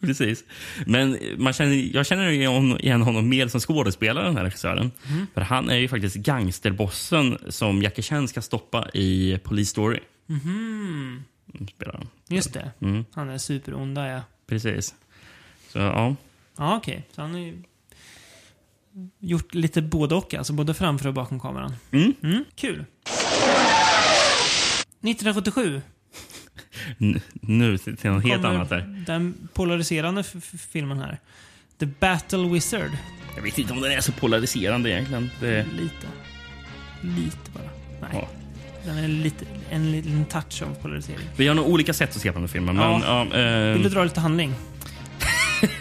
[0.00, 0.44] Precis.
[0.86, 4.90] Men man känner, jag känner igen honom mer som skådespelare, den här regissören.
[5.34, 9.98] För han är ju faktiskt gangsterbossen som Jackie Chan ska stoppa i Police Story.
[10.28, 11.24] Mhm.
[11.76, 12.08] Spelar han.
[12.28, 12.70] Just det.
[12.80, 14.20] Mm, Han är superonda, ja.
[14.46, 14.94] precis.
[15.72, 16.16] Så ja.
[16.56, 17.06] Ja, okej.
[17.12, 17.62] Så han har ju
[19.18, 21.74] gjort lite både och, alltså både framför och bakom kameran.
[21.90, 22.14] Mm.
[22.22, 22.84] Mm, kul.
[25.02, 25.82] 1977
[26.98, 29.02] N- nu till något helt annat där.
[29.06, 30.24] den polariserande
[30.72, 31.18] filmen här.
[31.78, 32.90] The Battle Wizard.
[33.36, 35.30] Jag vet inte om den är så polariserande egentligen.
[35.40, 36.06] Det, Lite.
[37.02, 37.70] Lite bara.
[38.00, 38.10] Nej.
[38.12, 38.28] ja.
[38.88, 41.18] Den är lite, en liten touch av polarisering.
[41.36, 42.76] Vi har nog olika sätt att se på den filmen.
[42.76, 43.20] Men, ja.
[43.38, 44.54] eh, Vill du dra lite handling?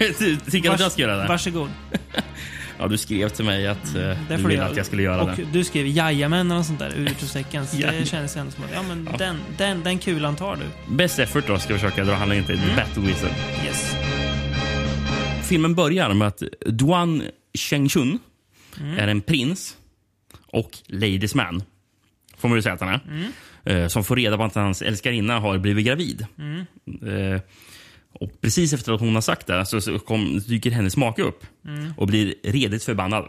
[0.51, 1.27] Tycker du att jag ska göra det?
[1.27, 1.69] Varsågod.
[2.79, 4.65] Ja, du skrev till mig att eh, Det du ville göra.
[4.67, 5.45] att jag skulle göra och det.
[5.53, 7.67] du skrev jajamän eller något sånt där ur utropstecken.
[7.67, 9.17] Så det kändes ändå som att, ja men Ja.
[9.17, 10.95] Den, den, den kulan tar du.
[10.95, 12.75] Best effort då ska jag försöka dra handlingen till Mm.
[12.75, 13.31] Battle Wizard.
[13.65, 13.95] Yes.
[15.43, 17.23] Filmen börjar med att Duan
[17.57, 18.19] Chengchun
[18.81, 18.97] Mm.
[18.99, 19.77] är en prins
[20.47, 21.63] och ladies man.
[22.37, 22.99] Får man ju säga att han är.
[23.09, 23.31] Mm.
[23.63, 26.25] Eh, som får reda på att hans älskarinna har blivit gravid.
[26.37, 26.65] Mm.
[27.33, 27.41] Eh,
[28.11, 31.93] och precis efter att hon har sagt det så, kom, dyker hennes make upp Mm.
[31.97, 33.27] och blir redigt förbannad.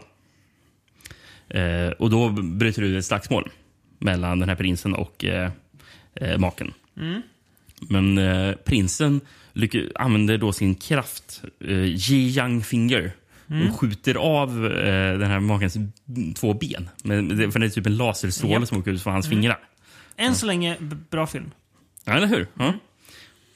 [1.49, 3.49] Eh, och då bryter det ut ett slagsmål
[3.99, 5.25] mellan den här prinsen och
[6.37, 6.73] maken.
[6.97, 7.21] Mm.
[7.81, 9.21] Men prinsen
[9.95, 13.11] använder då sin kraft, eh, Ji Yang Finger,
[13.49, 13.69] Mm.
[13.69, 15.77] och skjuter av eh, den här makens
[16.35, 16.89] två ben.
[17.03, 18.67] Men det, för det är typ en laserstråle Japp.
[18.67, 19.37] som åker ut från hans Mm.
[19.37, 19.59] fingrar.
[20.17, 20.77] Än så länge,
[21.09, 21.51] bra film.
[22.05, 22.47] Ja, eller hur?
[22.53, 22.73] Ja.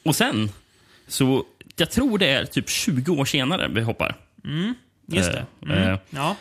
[0.06, 0.50] Och sen,
[1.08, 1.44] så
[1.76, 4.16] jag tror det är typ 20 år senare vi hoppar.
[4.46, 4.74] Mm.
[5.08, 5.72] Just Eh, det.
[5.74, 5.90] Mm.
[5.94, 6.36] eh, ja.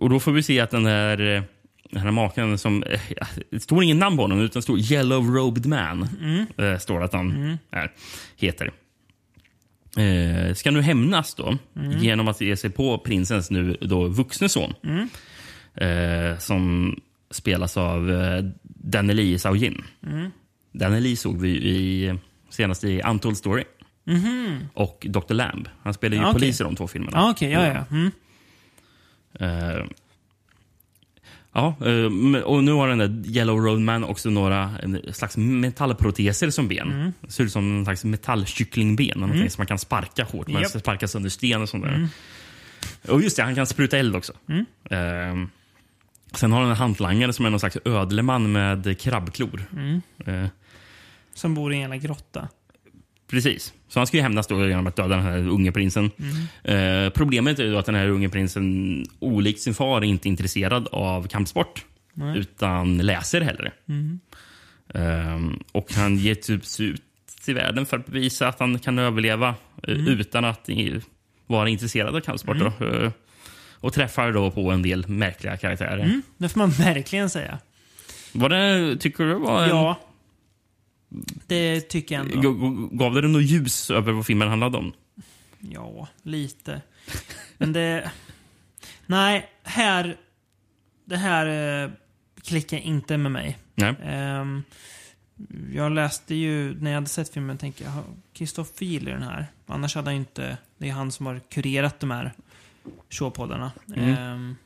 [0.00, 1.42] Och då får vi se att den här, eh,
[1.90, 2.82] den här maken som...
[2.82, 3.00] eh,
[3.50, 6.08] Det står ingen namn på honom, utan det står Yellow Robed Man.
[6.20, 6.46] Mm.
[6.72, 7.92] Eh, står att han är,
[8.36, 8.72] heter.
[9.96, 11.56] Eh, ska nu hämnas då
[12.00, 14.74] genom att ge sig på prinsens nu då vuxne son.
[14.84, 15.08] Mm.
[15.74, 16.96] Eh, som
[17.30, 19.82] spelas av eh, Danny Saujin.
[20.06, 20.30] Mm.
[20.72, 22.14] Danny såg vi i,
[22.50, 23.64] senast i Untold Story
[24.04, 24.58] Mhm.
[24.74, 25.34] och Dr.
[25.34, 25.68] Lamb.
[25.82, 26.40] Han spelar ju Ja, okej.
[26.40, 27.18] polis i de två filmerna.
[27.18, 27.50] Ja, okej.
[27.50, 27.84] ja, ja.
[27.90, 28.10] Mm.
[29.40, 29.84] Eh,
[31.52, 34.70] ja, eh, och nu har den där Yellow Road Man också några
[35.12, 36.90] slags metallproteser som ben.
[36.90, 37.12] Mm.
[37.28, 39.18] Ser ut som en slags metallkycklingben.
[39.18, 40.48] Någonting som man kan sparka hårt.
[40.48, 40.70] Man Japp.
[40.70, 41.94] sparkar sönder sten och sånt där.
[41.94, 42.08] Mm.
[43.08, 44.32] Och just det, han kan spruta eld också.
[44.48, 44.64] Mm.
[44.90, 45.48] Eh,
[46.34, 49.62] sen har han en hantlangare som är någon slags ödleman med krabbklor.
[49.72, 50.00] Mm.
[50.26, 50.48] Eh,
[51.34, 52.48] Som bor i en jävla grotta.
[53.32, 53.72] Precis.
[53.88, 56.10] Så han ska ju hämnas då genom att döda den här unge prinsen.
[56.64, 57.06] Mm.
[57.06, 61.26] Eh, problemet är att den här unge prinsen, olikt sin far, är inte intresserad av
[61.26, 61.84] kampsport.
[62.14, 62.38] Nej.
[62.38, 63.72] Utan läser hellre.
[63.88, 64.20] Mm.
[64.94, 67.02] Eh, och han ger typ sig ut
[67.46, 70.68] i världen för att bevisa att han kan överleva eh, utan att
[71.46, 72.56] vara intresserad av kampsport.
[72.58, 72.86] Då.
[72.86, 73.10] Eh,
[73.72, 76.04] och träffar då på en del märkliga karaktärer.
[76.04, 76.22] Mm.
[76.38, 77.58] Det får man verkligen säga.
[78.32, 79.68] Var det, tycker du var en...
[79.68, 80.00] Ja.
[81.46, 82.50] Det tycker jag ändå.
[82.92, 84.92] Gav det något ljus över vad filmen handlade om?
[85.60, 86.82] Ja, lite.
[87.58, 88.10] Men det...
[89.06, 90.16] Nej, här...
[91.04, 91.46] Det här
[91.84, 91.90] eh,
[92.42, 93.58] klickar inte med mig.
[93.74, 93.94] Nej.
[94.02, 94.62] Ehm,
[95.72, 97.92] jag läste ju, när jag hade sett filmen, tänkte jag,
[98.32, 99.46] Kristoffer gillar den här.
[99.66, 102.32] Annars hade han ju inte, det är han som har kurerat de här
[103.10, 103.72] showpoddarna.
[103.96, 104.08] Mm.
[104.08, 104.56] Ehm,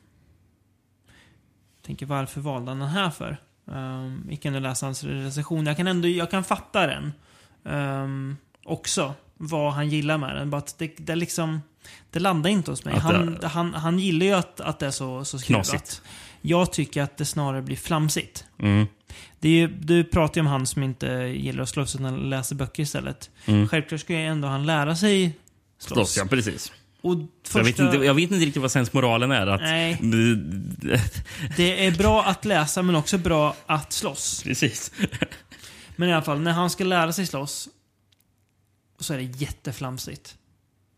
[1.81, 3.37] tänker varför valde han den här för?
[3.71, 5.65] Um, gick ändå läsa hans recension.
[5.65, 7.13] Jag kan ändå, jag kan fatta den.
[7.65, 10.49] Ehm, också, vad han gillar med den.
[10.49, 11.61] Bara att det, det liksom,
[12.11, 12.93] det landar inte hos mig.
[12.95, 15.69] Att Han, det- han, han gillar ju att, att det är så, så skruvat.
[15.69, 16.01] Knasigt.
[16.41, 18.45] Jag tycker att det snarare blir flamsigt.
[18.59, 18.87] Mm.
[19.39, 22.83] Det är du pratar ju om han som inte gillar att slåss utan läser böcker
[22.83, 23.29] istället.
[23.45, 23.67] Mm.
[23.67, 25.37] Självklart ska ju ändå han lära sig
[25.79, 25.95] slåss.
[25.97, 26.71] Slåss, ja precis.
[27.07, 29.47] Och första, Jag, vet inte, jag vet inte riktigt vad sensmoralen är.
[29.47, 29.97] Att, Nej.
[31.57, 34.43] Det är bra att läsa men också bra att slåss.
[34.43, 34.91] precis.
[35.95, 37.69] Men i alla fall, när han ska lära sig slåss
[38.99, 40.35] så är det jätteflamsigt.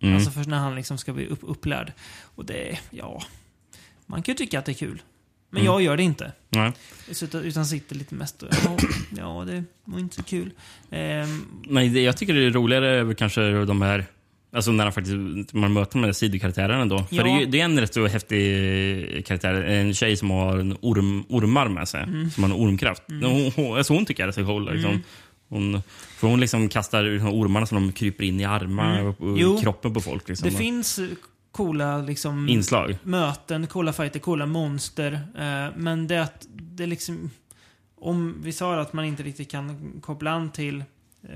[0.01, 0.16] Mm.
[0.16, 1.93] Alltså först när han liksom ska bli upp, upplärd.
[2.36, 3.24] Och det, är- ja...
[4.05, 5.01] Man kan ju tycka att det är kul.
[5.49, 5.74] Men Mm.
[5.74, 6.32] jag gör det inte.
[6.49, 6.72] Nej.
[7.22, 8.78] Utan, utan sitter lite mest och, ja,
[9.18, 10.51] ja, det var inte så kul.
[10.91, 14.05] Ehm, Nej, det, jag tycker det är roligare över kanske de här...
[14.52, 16.97] Alltså när han faktiskt, man möter de här sidokaraktärerna då.
[17.04, 17.24] För Ja.
[17.24, 19.54] det, är, ju- det är en rätt så häftig karaktär.
[19.54, 22.04] En tjej som har en orm, ormar med sig.
[22.04, 22.30] Mm.
[22.32, 23.04] Som har en ormkraft.
[23.08, 24.74] Hon, hon, alltså hon tycker jag är så cool.
[24.74, 25.04] Liksom.
[25.50, 25.82] Hon,
[26.18, 29.39] för hon liksom kastar ormarna som de kryper in i armar och, och Mm.
[29.41, 29.58] Jo.
[29.62, 30.30] kroppen på folk.
[30.30, 30.50] Liksom.
[30.50, 31.00] det finns
[31.52, 32.97] coola liksom, Inslag.
[33.04, 35.14] möten, coola fighter, coola monster.
[35.14, 37.30] Eh, men det att det liksom...
[38.02, 40.84] Om vi sa att man inte riktigt kan koppla an till
[41.24, 41.36] eh,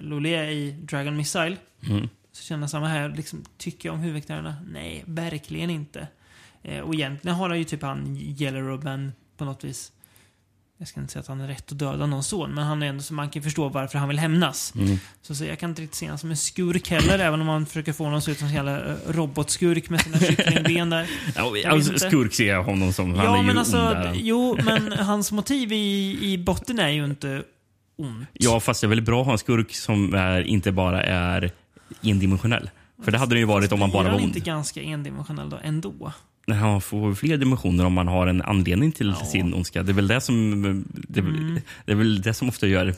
[0.00, 1.56] Lolé i Dragon Missile.
[1.88, 2.08] Mm.
[2.36, 3.08] Så känner samma här.
[3.08, 4.56] Liksom, tycker jag om huvudkaraktärerna?
[4.70, 6.08] Nej, verkligen inte.
[6.62, 9.92] Eh, och egentligen har han ju typ han Yellow Robin på något vis.
[10.78, 12.86] Jag ska inte säga att han är rätt att döda någon son, men han är
[12.86, 14.72] ändå så man kan förstå varför han vill hämnas.
[14.74, 14.98] Mm.
[15.22, 17.66] Så, så jag kan inte riktigt se honom som en skurk heller, även om man
[17.66, 21.10] försöker få honom att se ut som en jävla eh, robotskurk med sina kycklingben där.
[21.36, 23.14] Ja, alltså, skurk ser jag honom som.
[23.14, 27.04] Han är ja, ju men alltså, jo, men hans motiv i, i botten är ju
[27.04, 27.42] inte
[27.96, 28.28] ont.
[28.32, 31.52] Ja, fast det är väldigt bra att ha en skurk som är, inte bara är
[32.02, 32.70] endimensionell.
[33.04, 34.24] För det hade det ju varit om man bara var ond.
[34.24, 36.12] inte ganska endimensionell då, ändå?
[36.48, 39.26] Nej, Han får fler dimensioner om man har en anledning till Ja.
[39.26, 39.82] sin ondska.
[39.82, 42.86] Det är väl det som, det, är väl- det är väl det som ofta gör
[42.86, 42.94] en,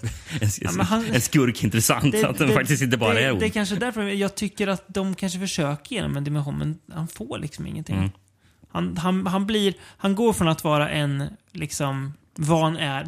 [0.61, 2.15] Ja, han- en skurk intressant.
[2.25, 3.41] att den faktiskt inte bara det, är ond.
[3.41, 7.09] Det är kanske därför jag tycker att de kanske försöker genom en dimension, men han
[7.09, 7.97] får liksom ingenting.
[7.97, 8.11] Mm.
[8.71, 13.07] Han, han, han blir, han går från att vara en, liksom, van är,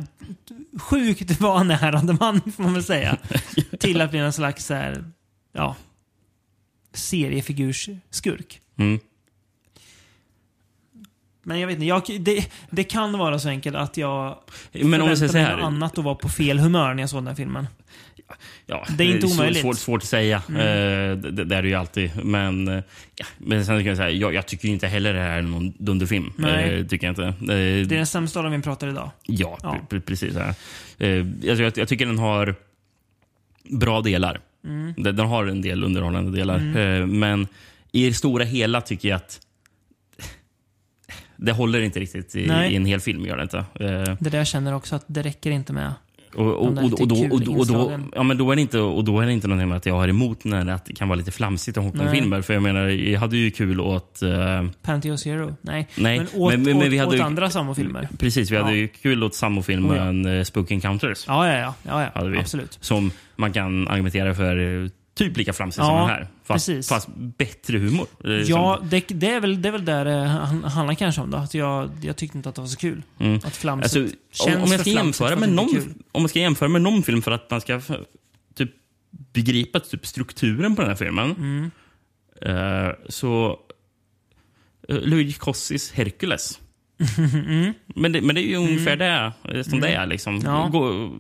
[0.78, 3.16] sjukt vanärande man, får man väl säga,
[3.81, 5.05] till att bli en slags så här,
[5.53, 5.76] ja,
[6.92, 8.61] seriefigursskurk.
[8.76, 9.01] Mm.
[11.42, 14.38] Men jag vet inte, jag, det, det kan vara så enkelt att jag
[14.72, 15.57] Men om vi säger så här.
[15.57, 17.66] något annat och var på fel humör när jag såg den här filmen.
[18.66, 19.62] Ja, Det är inte omöjligt.
[19.62, 20.36] Svårt, svårt att säga.
[20.48, 22.24] Eh, det, det är det ju alltid.
[22.24, 22.82] Men, eh,
[23.16, 25.72] ja, men sen kan jag säga, jag, jag tycker inte heller det här är någon
[25.78, 26.32] dunderfilm.
[26.36, 26.74] Nej.
[26.74, 27.34] Eh, tycker jag inte.
[27.46, 29.11] Det är den sämsta av vi pratar idag.
[29.22, 29.78] Ja, Ja.
[29.90, 30.36] pre- pre- precis.
[30.36, 32.55] Alltså, jag, jag tycker den har
[33.70, 34.40] bra delar.
[34.64, 34.94] Mm.
[34.96, 36.76] Den, den har en del underhållande delar.
[36.76, 37.46] Eh, men
[37.92, 39.40] i det stora hela tycker jag att
[41.36, 43.26] det håller inte riktigt i, i en hel film.
[43.26, 43.58] Gör det inte.
[43.58, 45.92] Eh, Det där jag känner också att det räcker inte med.
[46.35, 48.12] Och, då, kul och, då, och, då, inslagen.
[48.16, 49.95] ja, men då är det inte, och då är det inte någonting med att jag
[49.95, 51.85] har emot när det, att det kan vara lite flamsigt Nej.
[51.87, 52.43] Hongkong-filmer.
[52.43, 54.22] För jag menar, jag hade ju kul åt...
[54.22, 54.31] eh,
[54.83, 55.57] Panty Zero?
[55.61, 55.89] Nej.
[55.97, 58.09] Nej, men åt, men- men- men åt, vi hade åt ju- andra samofilmer?
[58.18, 58.76] precis, vi hade Ja.
[58.76, 61.24] ju kul åt samofilmen oh, Spook Encounters.
[61.28, 61.74] Ja, ja, ja.
[61.83, 62.20] ja, ja.
[62.20, 62.39] Hade.
[62.39, 62.78] Absolut.
[62.81, 64.89] Som man kan argumentera för eh,
[65.25, 66.29] typ lika flamsig Ja, som den här.
[66.45, 66.89] Fast, precis.
[66.89, 68.07] fast bättre humor.
[68.25, 71.21] Eh, Ja, som- det, det, är väl, det är väl där det han- handlar kanske
[71.21, 71.37] om då.
[71.39, 73.03] Att jag, jag tyckte inte att det var så kul.
[73.18, 73.37] Mm.
[73.45, 75.68] Att flamset Alltså, om, känns om, jag ska jämföra med någon,
[76.12, 77.81] om man ska jämföra med någon film för att man ska
[78.55, 78.71] typ,
[79.33, 81.31] begripa typ, strukturen på den här filmen.
[81.39, 81.71] Mm.
[82.43, 83.59] eh, så
[84.91, 86.61] uh, Luigi Cossis Hercules.
[87.95, 90.07] men, det, men det är ju ungefär det eh, som det är.
[90.07, 90.35] Liksom.
[90.37, 90.47] Mm.
[90.53, 90.68] Ja.
[90.73, 91.11] Gå,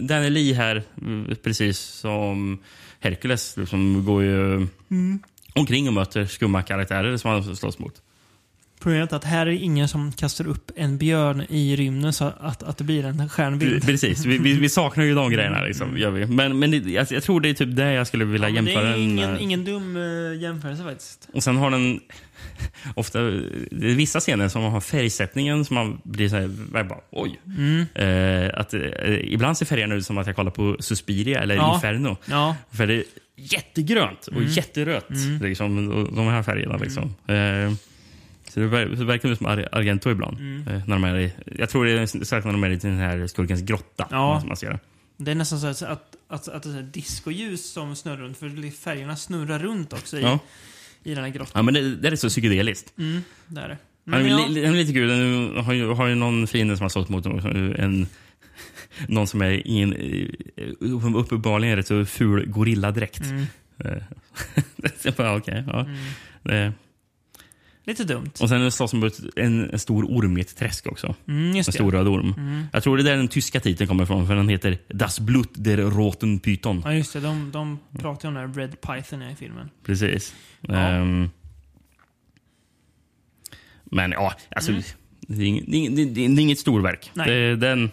[0.00, 2.58] Danny Lee här, mm, precis som
[3.00, 5.18] Hercules, liksom, går ju Mm.
[5.54, 7.94] omkring och möter skumma karaktärer som han slåss mot.
[8.80, 12.24] Problemet är att här är det ingen som kastar upp en björn i rymden så
[12.40, 13.86] att, att det blir en stjärnbild.
[13.86, 15.62] Precis, vi, vi, vi saknar ju de grejerna.
[15.64, 16.26] Liksom, gör vi.
[16.26, 18.64] Men, men det, jag, jag tror det är typ det jag skulle vilja Ja, men
[18.64, 19.40] det jämföra är ingen, med.
[19.40, 21.28] ingen dum uh, jämförelse faktiskt.
[21.32, 22.00] Och sen har den
[22.96, 27.40] ofta det är vissa scener som har färgsättningen som man blir så här, bara, oj.
[27.46, 27.86] Mm.
[27.94, 28.80] Eh, att, eh,
[29.20, 31.74] ibland ser färgerna ut som att jag kollar på Suspiria eller Ja.
[31.74, 32.16] Inferno.
[32.26, 33.04] Ja, För det är
[33.36, 34.48] jättegrönt och Mm.
[34.48, 35.08] jätterött,
[35.42, 36.76] liksom, och de här färgerna.
[36.76, 37.02] Liksom.
[37.04, 37.72] Eh,
[38.48, 40.38] så det ver- det verkar som Ar- Argento ibland.
[40.38, 40.68] Mm.
[40.68, 42.96] Eh, när de är i, jag tror det är särskilt när de är i den
[42.98, 44.06] här skurkens grotta.
[44.10, 44.42] Ja.
[44.46, 44.78] Man ser det.
[45.16, 48.70] Det är nästan så att, att, att, att det är discoljus som snurrar runt, för
[48.70, 50.38] färgerna snurrar runt också i, Ja.
[51.04, 51.52] I den här grottan.
[51.54, 52.98] Ja, men det, det är så psykedeliskt.
[52.98, 53.78] Mm, det är det.
[54.10, 55.08] Han Men är, ja, han är lite kul.
[55.08, 57.74] Nu har ju, har ju någon fiende som har stått mot honom.
[57.78, 58.06] En,
[59.08, 59.94] någon som är i en
[61.14, 63.20] uppenbarligen rätt så ful gorilladräkt.
[63.20, 63.44] mm,
[63.84, 65.80] Eh, bara, okej, ja.
[65.80, 65.96] mm.
[66.42, 66.72] Det-
[67.88, 68.30] Lite dumt.
[68.40, 71.14] Och sen slåss de mot en, en stor orm i ett träsk också.
[71.28, 72.34] Mm, En stor röd orm.
[72.38, 72.64] Mm.
[72.72, 75.48] Jag tror det är där den tyska titeln kommer ifrån, för den heter Das Blut
[75.54, 76.82] der Roten Python.
[76.84, 77.20] Ja, just det.
[77.20, 79.70] De, de pratar ju om den här Red Python i filmen.
[79.84, 80.34] Precis.
[80.60, 80.74] Ja.
[80.74, 81.30] Ehm,
[83.84, 84.82] men ja, alltså, Mm.
[85.20, 87.10] det, är ing, det, är ing- det, är- det är inget storverk.
[87.14, 87.30] Nej.
[87.30, 87.90] Det, den,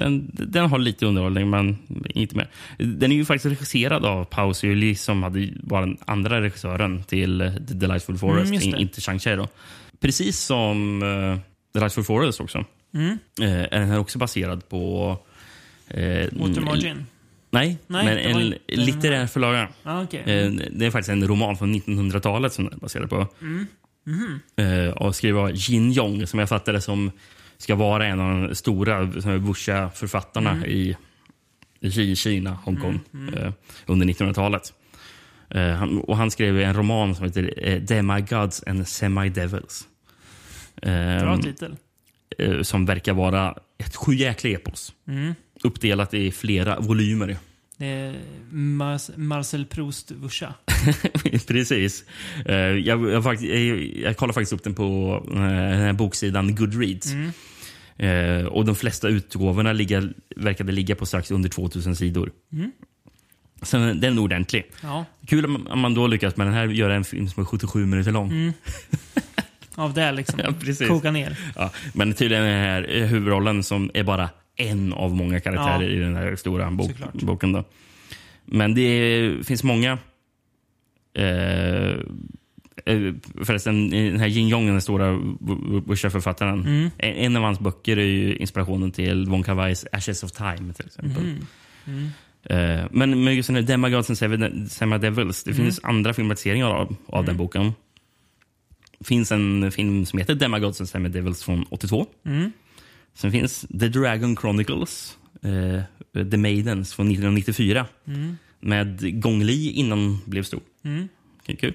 [0.00, 1.78] den, den har lite underhållning, men
[2.14, 2.48] inte mer.
[2.78, 7.40] Den är ju faktiskt regisserad av Pau Siuli som hade, var den andra regissören till
[7.40, 8.66] eh, The Delightful Forest, Mm, det.
[8.66, 9.48] in- inte Shang-Chi.
[10.00, 11.42] Precis som uh, The
[11.78, 12.64] Delightful Forest också.
[12.94, 13.18] Mm.
[13.40, 15.10] Eh, är den här också baserad på...
[15.94, 17.06] Uh, Watermargin.
[17.52, 18.54] Nej, Nej, men en
[18.86, 19.68] litterär förlaga.
[19.82, 20.00] Ah.
[20.02, 20.06] Eh,
[20.70, 23.26] Det är faktiskt en roman från 1900-talet som den är baserad på.
[23.40, 23.66] Mm.
[24.56, 27.10] Eh, Och skriven av Jin Yong, som jag fattar det som
[27.62, 29.02] ska vara en av de stora
[29.38, 30.64] wuxia-författarna Mm.
[30.64, 30.96] i,
[31.80, 33.44] i Ki- Kina, Hongkong, Mm, mm.
[33.44, 33.52] eh,
[33.86, 34.72] under 1900-talet.
[35.50, 39.84] Eh, han, och han skrev en roman som heter eh, Demigods and Semi-Devils.
[40.82, 41.76] Eh, Bra titel.
[42.38, 44.92] eh, som verkar vara ett sjujäkla epos.
[45.08, 45.34] Mm.
[45.64, 47.36] Uppdelat i flera volymer.
[47.76, 48.14] Det är
[49.16, 50.54] Marcel Proust Vusha.
[51.46, 52.04] Precis.
[52.46, 57.12] Eh, jag, jag, jag, jag kollar faktiskt upp den på eh, den här boksidan Goodreads.
[57.12, 57.30] Mm.
[58.00, 62.32] Eh, och de flesta utgåvorna ligga, verkade ligga på strax under 2000 sidor.
[62.52, 62.72] Mm.
[63.62, 64.64] Så den är ordentlig.
[64.82, 65.04] Ja.
[65.26, 68.12] Kul om man då lyckas med den här göra en film som är 77 minuter
[68.12, 68.30] lång.
[68.30, 68.52] Mm.
[69.74, 70.40] Av det liksom.
[70.44, 70.88] Ja.
[70.88, 71.38] Koka ner.
[71.56, 75.82] Ja, men tydligen är den här eh, huvudrollen som är bara en av många karaktärer
[75.82, 75.88] Ja.
[75.88, 77.52] i den här stora bok, boken.
[77.52, 77.64] Då.
[78.44, 79.98] Men det finns många...
[81.14, 81.94] Eh,
[83.44, 85.18] förresten, i den här Jin Yong, den stora
[85.86, 86.60] Busha-författaren.
[86.66, 86.90] Mm.
[86.98, 91.22] En, av hans böcker är ju inspirationen till Wong Kar-wais Ashes of Time till exempel.
[91.22, 91.38] Mm.
[91.86, 92.08] Mm.
[92.80, 94.18] Eh, men med just den här Demagods and
[94.70, 95.64] Seven Devils, det Mm.
[95.64, 97.36] finns andra filmatiseringar av, av den Mm.
[97.36, 97.72] boken.
[98.98, 102.06] Det finns en film som heter Demagods and Seven Devils från 82.
[102.26, 102.52] Mm.
[103.14, 105.82] Sen finns The Dragon Chronicles, eh,
[106.30, 108.36] The Maidens från 1994 Mm.
[108.60, 110.60] med Gong Li innan blev stor.
[111.60, 111.74] Kul.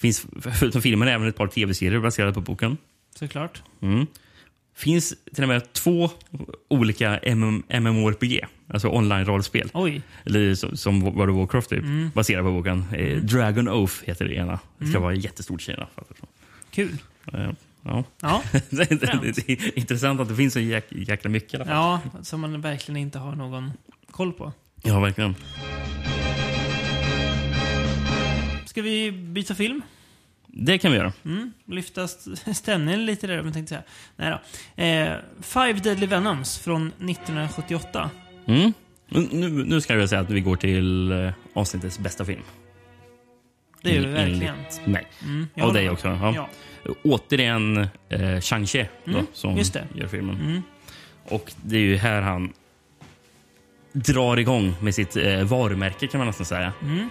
[0.00, 2.76] Finns förutom filmen även ett par tv-serier baserade på boken.
[3.18, 3.62] Såklart.
[3.82, 4.06] Mm.
[4.76, 6.10] Finns till och med två
[6.68, 9.70] olika MM MMORPG, alltså online-rollspel.
[10.24, 12.10] Eller som, som World of Warcraft, typ, Mm.
[12.14, 12.84] baserat på boken.
[12.92, 13.26] Eh, Mm.
[13.26, 14.58] Dragon Oath heter det ena.
[14.78, 15.02] Det ska Mm.
[15.02, 15.86] vara jättestort i Kina.
[16.70, 16.96] Kul.
[17.32, 17.50] Eh,
[17.82, 18.04] ja.
[18.22, 18.42] Ja.
[18.52, 21.74] är- det är intressant att det finns så jäk, jäkla mycket i alla fall.
[21.74, 23.72] ja, som man verkligen inte har någon
[24.10, 24.52] koll på.
[24.82, 25.34] Ja, verkligen.
[28.70, 29.82] Ska vi byta film?
[30.46, 31.12] Det kan vi göra.
[31.24, 33.82] Mm, lyfta st- stämningen lite där, jag tänkte säga.
[34.16, 34.30] Nej
[34.76, 34.82] då.
[34.82, 38.10] Eh, Five Deadly Venoms från 1978.
[38.46, 38.72] Mm.
[39.08, 42.42] Nu, nu- ska jag säga att vi går till eh, avsnittets bästa film.
[43.82, 44.54] Det är det En- verkligen.
[44.54, 45.06] enligt mig.
[45.24, 46.08] Mm, jag Och dig också.
[46.08, 46.34] Ja.
[46.84, 46.94] Ja.
[47.02, 49.86] Återigen eh, Shang-Chi då, Mm, som just det.
[49.94, 50.40] gör filmen.
[50.40, 50.62] Mm.
[51.24, 52.52] Och det är ju här han
[53.92, 56.72] drar igång med sitt eh, varumärke kan man nästan säga.
[56.82, 57.08] Mm.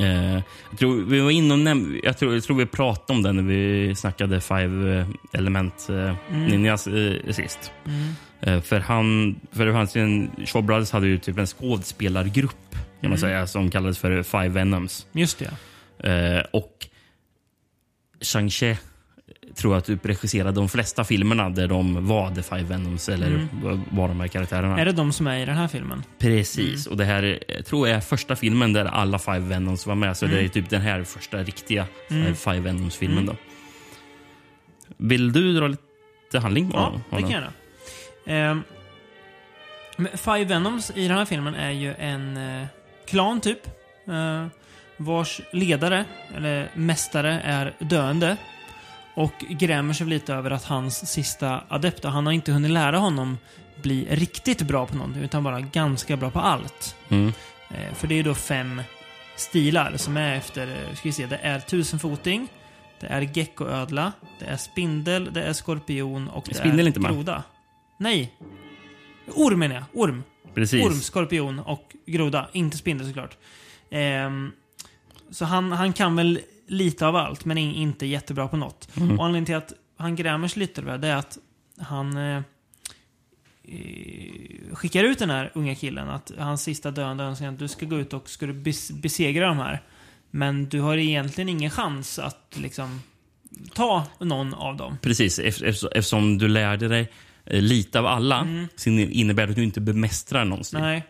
[0.00, 0.34] Eh,
[0.70, 1.30] jag, tror, vi var
[1.68, 5.86] näm- jag, tror, jag tror vi pratade om det när vi snackade Five eh, Element
[5.88, 5.94] eh,
[6.30, 6.46] Mm.
[6.46, 7.72] Ninjas eh, sist.
[7.86, 8.62] Mm.
[8.62, 9.66] För han, för
[9.96, 13.18] en, Shaw Brothers hade ju typ en skådespelargrupp kan man Mm.
[13.18, 15.06] säga som kallades för Five Venoms.
[15.12, 16.42] Just det, ja.
[16.52, 16.86] Och
[18.20, 18.76] Shang-Chi
[19.54, 23.48] tror jag typ regisserade de flesta filmerna där de var The Five Venoms eller Mm.
[23.90, 24.78] var de här karaktärerna.
[24.80, 26.02] Är det de som är i den här filmen?
[26.18, 26.86] Precis.
[26.86, 29.94] Och det här är, jag tror jag är första filmen där alla Five Venoms var
[29.94, 30.16] med.
[30.16, 30.36] Så Mm.
[30.36, 32.26] det är typ den här första riktiga Mm.
[32.26, 33.18] eh, Five Venoms-filmen.
[33.18, 33.26] Mm.
[33.26, 33.36] då.
[34.96, 36.70] Vill du dra lite handling?
[36.74, 37.42] Ja, av- det kan jag
[38.26, 38.62] göra.
[39.96, 42.66] Men Five Venoms i den här filmen är ju en eh,
[43.06, 43.66] klan, typ.
[44.08, 44.46] Eh,
[44.96, 46.04] vars ledare,
[46.36, 48.36] eller mästare, är döende.
[49.14, 53.38] Och grämer sig lite över att hans sista adept, han har inte hunnit lära honom
[53.82, 56.96] bli riktigt bra på någonting, utan bara ganska bra på allt.
[57.08, 57.32] Mm.
[57.70, 58.82] Eh, för det är då fem
[59.36, 62.48] stilar som är efter, eh, ska vi se, det är tusenfoting,
[63.00, 67.42] det är geckoödla, det är spindel, det är skorpion och det Spindel är inte groda.
[67.98, 68.34] Nej!
[69.26, 69.84] Orm menar jag.
[69.92, 70.22] Orm.
[70.54, 70.86] Precis.
[70.86, 72.48] Orm, skorpion och groda.
[72.52, 73.36] Inte spindel såklart.
[73.90, 74.52] Ehm,
[75.30, 78.88] så han, han kan väl lite av allt, men inte jättebra på något.
[78.96, 79.18] Mm.
[79.18, 81.38] Och anledningen till att han grämer sig lite över det är att
[81.78, 82.16] han...
[82.16, 82.42] Eh,
[84.72, 87.98] skickar ut den här unga killen, att hans sista döende önskan att du ska gå
[87.98, 89.82] ut och ska du bes besegra de här.
[90.30, 93.02] Men du har egentligen ingen chans att liksom
[93.74, 94.98] ta någon av dem.
[95.02, 97.12] Precis, ef- ef- eftersom du lärde dig
[97.44, 100.80] eh, lite av alla så innebär det att du inte bemästrar någonsin.
[100.80, 101.02] Nej.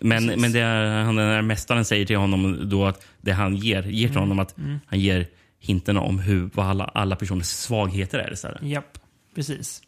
[0.00, 0.40] Men, Precis.
[0.42, 0.62] men det
[1.04, 4.12] han, den här mästaren säger till honom då att det han ger, ger Mm.
[4.12, 4.54] till honom att
[4.86, 5.26] han ger
[5.58, 8.34] hinten om hur, vad alla, alla personers svagheter är.
[8.34, 8.58] Så här.
[8.62, 8.98] Japp,
[9.34, 9.82] precis.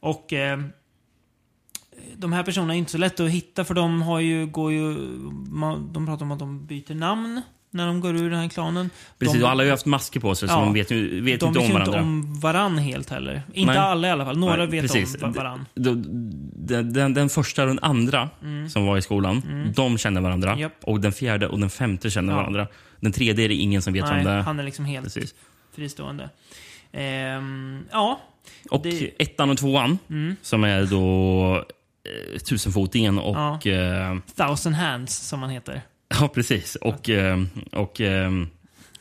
[0.00, 0.60] Och eh,
[2.16, 4.80] de här personerna är inte så lätta att hitta för de har ju, går ju,
[5.50, 7.42] man, de pratar om att de byter namn
[7.74, 8.90] när de går ur den här klanen.
[9.18, 10.60] Precis, de, och alla har ju haft masker på sig så Ja.
[10.60, 11.98] de vet ju vet de inte om vet ju varandra.
[11.98, 13.42] inte om varann helt heller.
[13.52, 13.80] Inte Nej.
[13.82, 14.38] alla i alla fall.
[14.38, 15.14] Några Nej, vet precis.
[15.22, 15.66] om va- varann.
[15.74, 18.28] Den, den, den, första och den andra
[18.68, 19.42] som var i skolan,
[19.76, 20.48] de känner varandra.
[20.50, 20.60] Mm.
[20.60, 20.72] Japp.
[20.84, 22.36] Och den fjärde och den femte känner Ja.
[22.36, 22.66] varandra.
[23.00, 25.34] Den tredje är det ingen som vet Nej, om det han är liksom helt Precis.
[25.76, 26.30] fristående.
[26.92, 28.20] Ehm, ja,
[28.70, 29.10] Och Det- Mm.
[29.18, 29.98] ettan och tvåan,
[30.42, 31.64] som är då
[32.34, 33.36] eh, tusenfotingen och...
[33.66, 33.70] Ja.
[33.72, 35.82] Eh, Thousand Hands som han heter.
[36.20, 36.76] ja precis.
[36.76, 37.42] Och, eh,
[37.72, 38.30] och eh,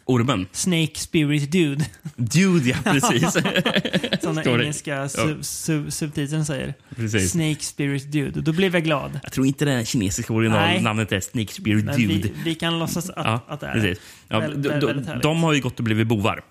[0.06, 0.48] ormen.
[0.52, 1.86] Snake Spirit Dude,
[2.16, 3.32] Dude, ja precis.
[4.22, 4.52] som den det.
[4.64, 6.74] engelska sub, sub, subtiteln säger.
[6.96, 7.32] precis.
[7.32, 8.42] Snake Spirit Dude.
[8.42, 9.20] Då blev jag glad.
[9.24, 12.14] Jag tror inte det kinesiska originalnamnet är Snake Spirit Men Dude.
[12.14, 14.00] vi, vi kan låtsas att, ja, att det är precis.
[14.28, 16.42] Ja, Väl- de, de, har ju gått och blivit bovar.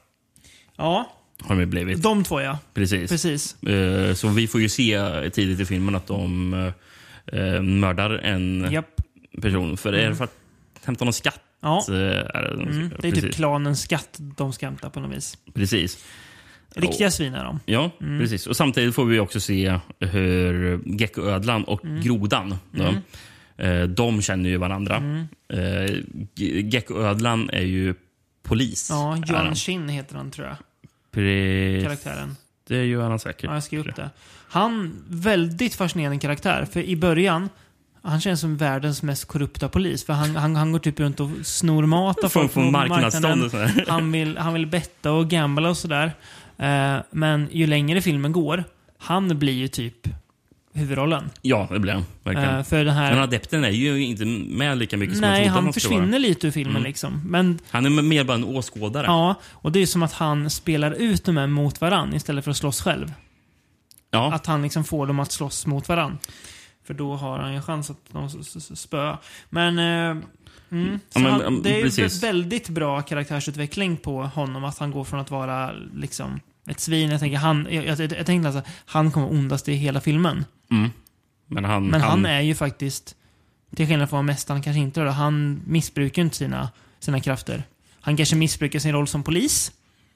[0.77, 2.03] Ja, Har de blivit.
[2.03, 2.59] de två ja.
[2.75, 3.11] Precis.
[3.11, 3.63] Precis.
[3.63, 6.55] Eh, Så vi får ju se tidigt i filmen att de
[7.33, 9.01] eh, mördar en Japp.
[9.43, 9.77] person.
[9.77, 10.35] För det är för att
[10.85, 11.41] hämta någon skatt.
[11.63, 11.85] Ja.
[11.89, 12.91] eh, Är det, Mm.
[12.99, 15.39] Det är typ klanens skatt de ska hämta på något vis.
[15.55, 16.05] precis.
[16.75, 17.61] Riktiga svin är de.
[17.67, 18.21] Ja, Mm.
[18.21, 18.47] precis.
[18.47, 22.01] Och samtidigt får vi också se hur Geckoödlan och Mm.
[22.03, 22.95] Grodan, då,
[23.65, 24.97] eh, de känner ju varandra.
[24.97, 25.27] Mm.
[25.53, 25.97] Eh,
[26.35, 27.95] Ge- Geckoödlan är ju
[28.43, 28.91] polis.
[28.91, 29.55] Ja, John.
[29.55, 30.57] Shin heter han tror jag.
[31.13, 32.37] Pre- Karaktären.
[32.69, 33.45] Det gör han säkert.
[33.45, 34.11] Ja, jag skrev upp det.
[34.49, 36.65] Han, väldigt fascinerande karaktär.
[36.73, 37.49] För i början,
[38.03, 40.05] han känns som världens mest korrupta polis.
[40.05, 43.51] För han, han, han går typ runt och snor mat av folk på marknaden.
[43.89, 46.13] Han vill, han vill betta och gambla och sådär.
[46.59, 48.65] Eh, men ju längre filmen går,
[48.99, 50.09] han blir ju typ
[50.73, 51.31] huvudrollen.
[51.43, 52.05] Ja, det blir han.
[52.23, 52.57] Verkligen.
[52.57, 53.13] Eh, för den här...
[53.15, 55.73] Men adepten är ju inte med lika mycket som Nej, han vara.
[55.73, 56.85] försvinner lite ur filmen Mm.
[56.85, 57.23] liksom.
[57.27, 59.07] Men Han är mer bara en åskådare.
[59.07, 62.51] ja, och det är som att han spelar ut de här mot varann istället för
[62.51, 63.13] att slåss själv.
[64.11, 66.19] Ja, Att han liksom får dem att slåss mot varann.
[66.85, 67.97] För då har han ju chans att
[68.41, 69.19] s- spöa.
[69.51, 69.79] Men...
[69.79, 70.25] Eh,
[70.71, 72.19] mm, Ja, men, han, det är ju precis.
[72.23, 74.65] vä- väldigt bra karaktärsutveckling på honom.
[74.65, 77.11] Att han går från att vara liksom ett svin.
[77.11, 80.45] Jag tänker, han, jag, jag, jag tänkte alltså, han kommer ondast i hela filmen.
[80.71, 80.91] mm.
[81.47, 81.87] Men han...
[81.87, 83.17] Men han, är ju faktiskt,
[83.77, 86.69] till skillnad från vad mästaren kanske inte gör, han missbrukar inte sina,
[86.99, 87.63] sina krafter.
[88.01, 89.73] Han kanske missbrukar sin roll som polis.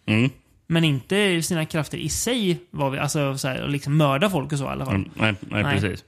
[0.06, 0.30] Mm.
[0.66, 4.58] Men inte sina krafter i sig, var vi, alltså så här, liksom mörda folk och
[4.58, 4.94] så i alla fall.
[4.94, 5.80] Mm, nej, nej, Nej.
[5.80, 6.04] precis.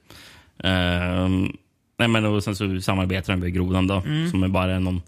[0.65, 1.53] Ehm,
[1.99, 4.31] nej, men och sen så samarbetar han med Grodan då, Mm.
[4.31, 5.03] som är bara någon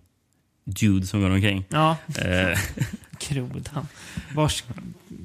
[0.64, 1.64] dude som går omkring.
[1.68, 2.58] Ja, Uh,
[3.28, 3.88] Grodan.
[4.34, 4.64] Vars...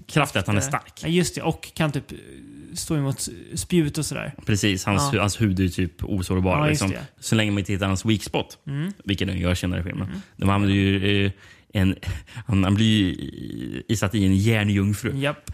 [0.07, 0.99] kraft är att han är stark.
[1.03, 1.41] Ja, just det.
[1.41, 2.17] Och kan typ eh,
[2.74, 4.34] stå emot spjut och sådär.
[4.45, 5.21] Precis, hans, Ja.
[5.21, 6.57] hans hud är typ osårbar.
[6.57, 6.93] Ja, liksom.
[7.19, 8.93] Så länge man inte hittar hans weak spot, Mm.
[9.05, 10.07] vilket den gör senare i filmen.
[10.38, 11.32] De använder ju eh,
[11.74, 11.95] en...
[12.47, 15.17] Han, han blir ju isatt i en järnjungfru.
[15.17, 15.51] Japp.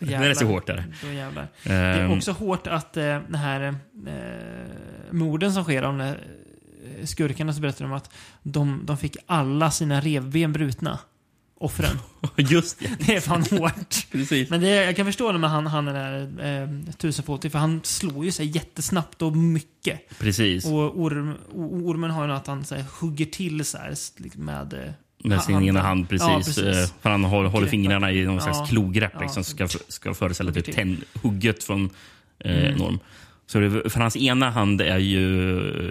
[0.00, 0.52] Då Det är så jävlar.
[0.54, 0.66] hårt.
[0.66, 0.84] Där.
[1.02, 1.48] Då jävlar.
[1.62, 3.60] Det är Ehm, också hårt att eh, den här
[4.06, 6.14] eh, morden som sker, de eh,
[7.04, 8.10] skurkarna så berättar de att
[8.42, 10.98] de, de fick alla sina revben brutna.
[11.62, 11.98] Offren.
[12.36, 14.06] Just det, Det är fan hårt.
[14.12, 14.50] precis.
[14.50, 17.80] Men det, jag kan förstå det med han, han den där eh, tusenfoting, för han
[17.84, 20.18] slår ju sig jättesnabbt och mycket.
[20.18, 20.64] Precis.
[20.64, 24.94] Och orm, ormen har ju att han så här, hugger till så här, liksom med...
[25.24, 26.28] Med sin ena hand, precis.
[26.28, 26.58] Ja, precis.
[26.64, 28.40] Eh, För han håller, håller fingrarna i någon Ja.
[28.40, 29.20] slags klogrepp Ja.
[29.20, 30.74] liksom, ska, ska föreställa typ till.
[30.74, 31.90] tänd, hugget från
[32.44, 32.74] eh, Mm.
[32.74, 32.98] en orm.
[33.46, 35.24] Så det, för hans ena hand är ju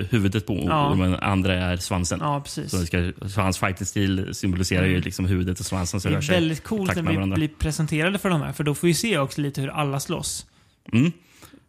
[0.09, 0.91] huvudet på Ja.
[0.91, 2.19] ormen, andra är svansen.
[2.21, 2.71] Ja, precis.
[2.71, 5.01] Så, det ska, så hans fighting-stil symboliserar ju Mm.
[5.01, 7.35] liksom huvudet och svansen som Det är väldigt coolt när vi varandra.
[7.35, 10.45] blir presenterade för de här, för då får vi se också lite hur alla slåss.
[10.93, 11.11] Mm.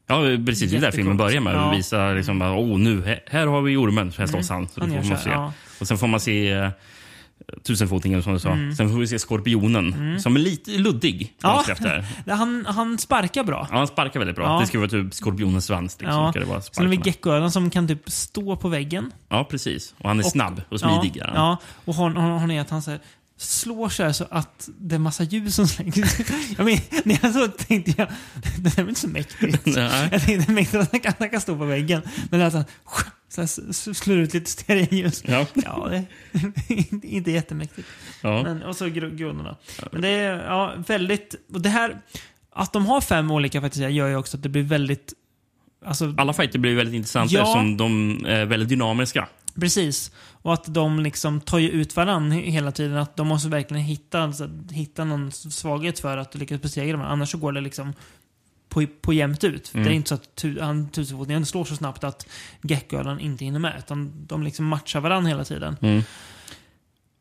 [0.07, 0.71] Ja, precis.
[0.71, 1.55] Det är där filmen börjar med.
[1.55, 1.71] Ja.
[1.71, 4.69] Visa liksom, oh, nu, här, har vi ormen, här slåss han.
[4.69, 5.31] Så Han då gör får så man se.
[5.31, 5.53] ja.
[5.81, 6.69] Och sen får man se eh,
[7.63, 8.51] tusenfotingen som du sa.
[8.51, 8.75] Mm.
[8.75, 11.35] Sen får vi se skorpionen, som är lite luddig.
[11.43, 11.65] Ja.
[12.27, 13.67] Han, han sparkar bra.
[13.71, 14.45] Ja, han sparkar väldigt bra.
[14.45, 14.61] Ja.
[14.61, 15.97] Det ska vara typ skorpionens svans.
[16.01, 16.31] Liksom, Ja.
[16.33, 19.13] ska det vara Sen har vi geckoödlan som kan typ stå på väggen.
[19.29, 19.95] Ja, precis.
[19.99, 21.13] Och han är Och- snabb och smidig.
[21.17, 21.57] Ja, ja.
[21.85, 23.01] och hon, hon, hon är att han så här,
[23.37, 25.97] slår så här så att det är massa ljus som slängs.
[26.59, 28.09] jag men, när jag så tänkte jag,
[28.59, 29.67] det är väl inte så mäktigt.
[29.67, 30.09] Nej.
[30.13, 32.03] Jag tänkte mäktigt att han kan, han kan stå på väggen.
[32.31, 32.65] Men att han
[33.31, 35.23] så slår ut lite stearinljus.
[35.27, 35.47] Ja.
[35.55, 36.05] Ja, det
[37.03, 37.89] inte jättemäktigt.
[38.23, 38.43] Ja.
[38.43, 39.57] Men, och så gr- grunderna.
[39.93, 41.35] Men det är ja, väldigt...
[41.53, 42.01] Och det här...
[42.53, 45.13] Att de har fem olika faktiskt, gör ju också att det blir väldigt
[45.85, 47.41] Alltså, Alla fighter blir väldigt intressanta Ja.
[47.41, 49.29] eftersom de är väldigt dynamiska.
[49.61, 50.11] Precis.
[50.43, 52.97] Och att de liksom tar ju ut varandra hela tiden.
[52.97, 57.13] Att de måste verkligen hitta, alltså, hitta någon svaghet för att lyckas besegra varandra.
[57.13, 57.93] Annars så går det liksom
[58.71, 59.75] på, på jämnt ut.
[59.75, 59.87] Mm.
[59.87, 62.27] Det är inte så att tu, han, tusenfotingen slår så snabbt att
[62.63, 63.75] Geckoölen inte hinner med.
[63.79, 65.77] Utan de liksom matchar varandra hela tiden.
[65.81, 66.03] Mm.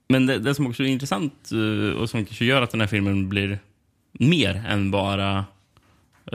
[0.09, 2.87] Men det, det som också är intressant eh, och som kanske gör att den här
[2.87, 3.59] filmen blir
[4.11, 5.45] mer än bara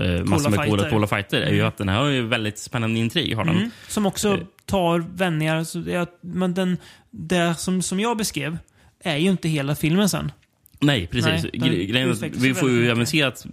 [0.00, 1.68] uh, massor med coola, coola fighter är ju Mm.
[1.68, 3.36] att den här har ju väldigt spännande intrig.
[3.36, 3.56] Har den.
[3.56, 3.70] Mm.
[3.88, 4.40] Som också Eh.
[4.66, 5.64] tar vändningar.
[5.64, 6.76] Så det, men den,
[7.10, 8.58] det som, som jag beskrev
[9.00, 10.32] är ju inte hela filmen sen.
[10.80, 11.46] Nej, precis.
[11.54, 13.46] Nej, grejen vi får ju även se att,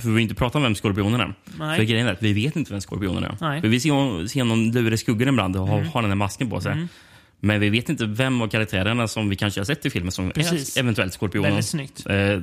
[0.00, 1.34] för vi har inte pratat om vem skorpionen är.
[1.76, 3.36] För grejen är att vi vet inte vem skorpionen är.
[3.40, 3.60] Nej.
[3.60, 5.88] För vi ser, ser någon lura i skuggan ibland och Mm.
[5.88, 6.72] har den här masken på sig.
[6.72, 6.88] Mm.
[7.40, 10.30] Men vi vet inte vem av karaktärerna som vi kanske har sett i filmen som
[10.30, 10.76] Precis.
[10.76, 11.50] är eventuellt skorpionen.
[11.50, 12.06] Väldigt snyggt.
[12.06, 12.40] Eh,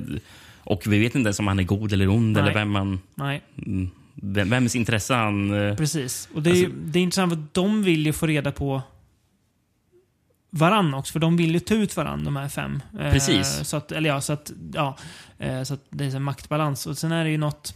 [0.58, 2.42] och vi vet inte ens om han är god eller ond Nej.
[2.42, 3.42] eller vem han, Nej.
[3.66, 5.68] mm, vem, vems intresse han...
[5.68, 6.28] eh, Precis.
[6.34, 8.82] Och det är, Alltså- det är intressant för de vill ju få reda på
[10.56, 11.12] varann också.
[11.12, 12.82] För de vill ju ta ut varann, de här fem.
[13.00, 13.68] Eh, Precis.
[13.68, 14.96] Så att, eller ja, så att, ja,
[15.38, 16.86] eh, så att det är en maktbalans.
[16.86, 17.74] Och sen är det ju något...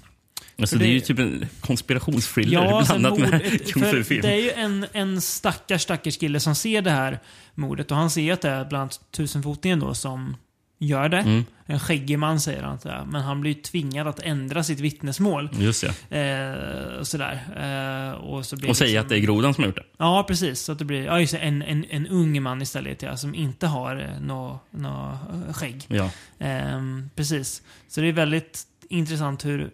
[0.59, 3.83] Alltså, För det, är det- ju typ en konspirationsthriller Ja, blandat mord, med kung.
[3.83, 7.19] Det är ju en, en stackars, stackars kille som ser det här
[7.55, 7.91] mordet.
[7.91, 10.37] Och han ser att det är bland annat tusenfotingen då som
[10.83, 11.19] gör det.
[11.19, 12.81] Mm, En skäggig man säger han.
[12.81, 13.05] sådär.
[13.09, 15.51] Men han blir tvingad att ändra sitt vittnesmål.
[15.53, 16.19] just det.
[16.19, 17.41] Eh, sådär.
[17.57, 19.85] Eh, och så blir Och säga liksom- att det är grodan som har gjort det.
[19.99, 20.61] Ja, precis.
[20.61, 23.35] Så att det blir ja, just det, en, en, en ung man istället, ja, som
[23.35, 25.85] inte har eh, nå eh, skägg.
[25.89, 26.11] Ja.
[26.39, 27.63] Ehm, precis.
[27.89, 29.71] Så det är väldigt intressant hur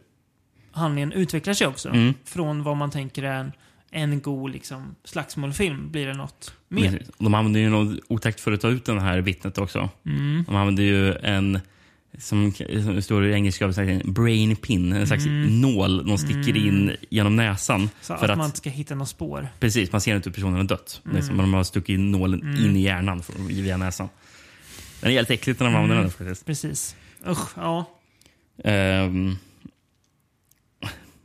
[0.73, 1.89] handlingen utvecklar sig också.
[1.89, 2.15] Mm.
[2.25, 3.53] Från vad man tänker är en,
[3.91, 6.91] en god liksom, slagsmålfilm blir det något mer.
[6.91, 7.11] Precis.
[7.19, 9.89] De använder ju något otäckt för att ta ut den här vittnet också.
[10.07, 10.45] Mm.
[10.47, 11.61] De använder ju en,
[12.19, 12.53] som,
[12.85, 14.93] som står i engelska översättning, brain pin.
[14.93, 15.61] En slags Mm.
[15.61, 17.91] nål de sticker in genom näsan.
[18.01, 19.49] Så för att, att, man inte ska hitta något spår.
[19.61, 21.01] Precis, man ser inte hur personen har dött.
[21.05, 21.45] Det är som Mm.
[21.45, 22.65] om de har stuckit in nålen Mm.
[22.65, 24.09] in i hjärnan från- via näsan.
[25.01, 26.03] Den är helt äckligt när de använder Mm.
[26.05, 26.47] den faktiskt.
[26.47, 26.97] Precis.
[27.29, 27.85] Usch, ja.
[28.65, 29.37] Ehm,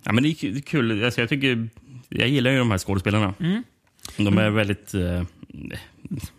[0.03, 1.03] ja, men det är kul- det är kul.
[1.03, 1.69] Alltså, jag, tycker,
[2.11, 3.33] jag gillar ju de här skådespelarna.
[3.39, 3.63] Mm.
[4.17, 4.93] De är väldigt...
[4.93, 5.23] eh,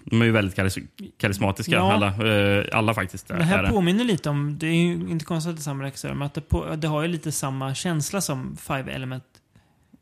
[0.04, 0.78] de är ju väldigt karis
[1.18, 1.92] karismatiska, Ja.
[1.92, 2.26] alla,
[2.58, 3.28] eh, alla faktiskt.
[3.28, 3.68] Det här är det.
[3.70, 6.34] påminner lite om, det är ju inte konstigt att det är samma regissör, men att
[6.34, 9.24] det, på, det har ju lite samma känsla som Five Element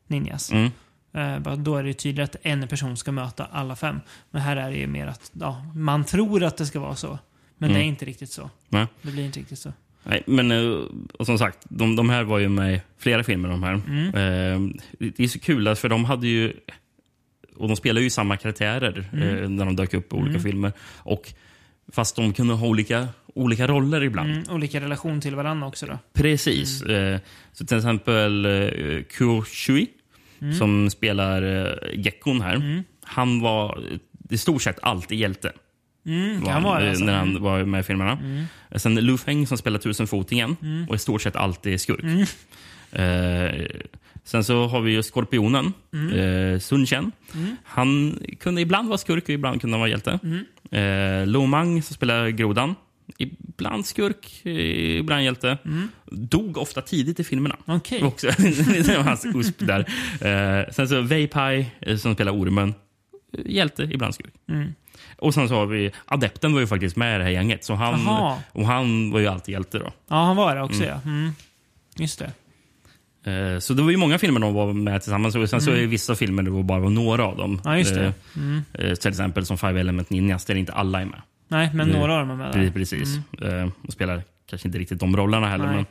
[0.06, 0.52] Ninjas.
[0.52, 0.70] Mm.
[1.12, 4.00] Eh, då är det ju tydligt att en person ska möta alla fem.
[4.30, 7.18] Men här är det ju mer att ja, man tror att det ska vara så.
[7.58, 7.80] Men Mm.
[7.80, 8.50] det är inte riktigt så.
[8.68, 8.86] Nej.
[9.02, 9.72] Det blir inte riktigt så.
[10.04, 10.78] Nej, men eh,
[11.18, 13.48] och som sagt, de, de här var ju med i flera filmer.
[13.48, 13.80] De här.
[13.88, 14.06] Mm.
[14.06, 16.52] Eh, det är så kul, alltså, för de hade ju...
[17.56, 19.28] Och de spelar ju samma karaktärer Mm.
[19.44, 20.42] eh, när de dök upp i olika Mm.
[20.42, 20.72] filmer.
[20.96, 21.32] Och
[21.92, 24.30] Fast de kunde ha olika, olika roller ibland.
[24.30, 25.98] Mm, olika relation till varandra också då.
[26.12, 26.82] Precis.
[26.82, 27.18] Eh,
[27.52, 29.86] så till exempel eh, Kyo Shui,
[30.40, 30.54] Mm.
[30.54, 32.54] som spelar eh, Gekkon här.
[32.54, 32.82] Mm.
[33.02, 33.82] Han var
[34.30, 35.52] i stort sett alltid hjälte.
[36.06, 37.04] Mm, var han, vara eh, alltså.
[37.04, 37.42] När han Mm.
[37.42, 38.12] var med i filmerna.
[38.12, 38.44] Mm.
[38.76, 40.88] Sen Lu Feng som spelar tusenfotingen Mm.
[40.88, 42.02] och i stort sett alltid skurk.
[42.02, 42.26] Mm.
[42.92, 43.66] Eh,
[44.24, 46.12] sen så har vi ju Skorpionen, Mm.
[46.54, 47.12] eh, Sun Chen.
[47.34, 47.56] Mm.
[47.64, 50.18] Han kunde ibland vara skurk och ibland kunde han vara hjälte.
[50.22, 50.44] Mm.
[50.70, 52.74] Eh, Lo Mang som spelar grodan.
[53.18, 55.58] Ibland skurk, ibland hjälte.
[55.64, 55.88] Mm.
[56.10, 57.56] Dog ofta tidigt i filmerna.
[57.64, 58.02] Okej.
[58.02, 58.26] Också.
[58.86, 59.80] det var hans USP där.
[60.60, 62.74] Eh, sen så Wei Pai eh, som spelar ormen.
[63.46, 64.34] Hjälte, ibland skurk.
[65.20, 65.26] Mm.
[65.28, 67.64] Och sen så har vi Adepten var ju faktiskt med i det här gänget.
[67.64, 68.08] Så han,
[68.52, 69.92] och han var ju alltid hjälte då.
[70.08, 70.88] Ja, han var det också Mm.
[71.04, 71.10] ja.
[71.10, 71.32] Mm.
[71.98, 72.30] Just det.
[73.32, 75.34] Eh, Så det var ju många filmer de var med tillsammans.
[75.36, 75.90] Och sen så är Mm.
[75.90, 77.60] vissa filmer det var bara några av dem.
[77.64, 78.04] Ja, just det.
[78.06, 78.62] Eh, Mm.
[78.72, 81.20] eh, Till exempel som Five Element Ninjas där inte alla är med.
[81.48, 82.58] Nej, men några av dem är med där.
[82.60, 83.18] Pre- Precis.
[83.42, 83.72] Mm.
[83.86, 85.66] Och spelar kanske inte riktigt de rollerna heller.
[85.66, 85.74] Nej.
[85.76, 85.86] Men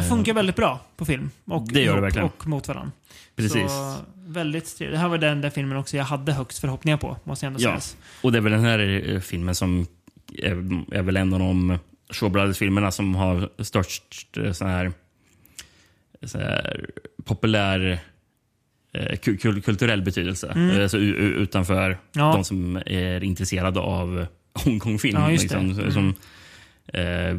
[0.00, 1.30] Men funkar väldigt bra på film.
[1.44, 2.26] Och, Det gör det verkligen.
[2.26, 2.92] och mot varandra.
[3.36, 3.52] precis.
[3.72, 4.94] Så, väldigt trevligt.
[4.96, 7.62] Det här var den där filmen också jag hade högst förhoppningar på, måste jag ändå
[7.64, 7.80] Ja.
[7.80, 8.02] säga.
[8.22, 9.86] Och det är väl den här eh, filmen som
[10.38, 10.52] är,
[10.94, 11.78] är väl en av de
[12.10, 14.92] Shaw Brothers-filmerna som har störst eh, sån här,
[16.22, 16.86] sån här
[17.24, 17.98] populär
[18.92, 20.52] eh, kul- kul- kulturell betydelse.
[20.54, 20.80] Mm.
[20.80, 22.32] Eh, Så u- u- utanför Ja.
[22.32, 24.26] de som är intresserade av
[24.64, 25.20] Hongkong-film.
[25.20, 25.60] Ja, just det.
[25.62, 25.92] liksom, Mm.
[25.92, 26.14] som,
[27.00, 27.34] eh,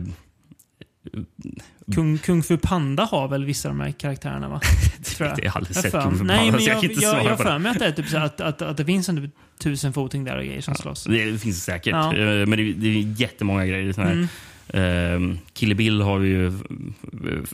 [1.96, 4.62] Kung, Kung Fu Panda har väl vissa av de här karaktärerna va?
[5.04, 5.38] Tror jag.
[5.38, 7.26] det har jag aldrig Jag sett Kung Fu Nej, Panda, men så jag jag, jag,
[7.26, 9.22] jag på för mig att, det, är typ så att, att, att det finns en
[9.22, 11.04] typ tusenfoting där och grejer som slåss.
[11.04, 11.92] Det finns det säkert.
[11.92, 12.16] Ja.
[12.16, 13.94] Eh, Men det, det är jättemånga grejer.
[13.94, 14.12] Sån här.
[14.12, 14.28] Mm.
[14.74, 16.54] Um, Kill Bill har ju eh,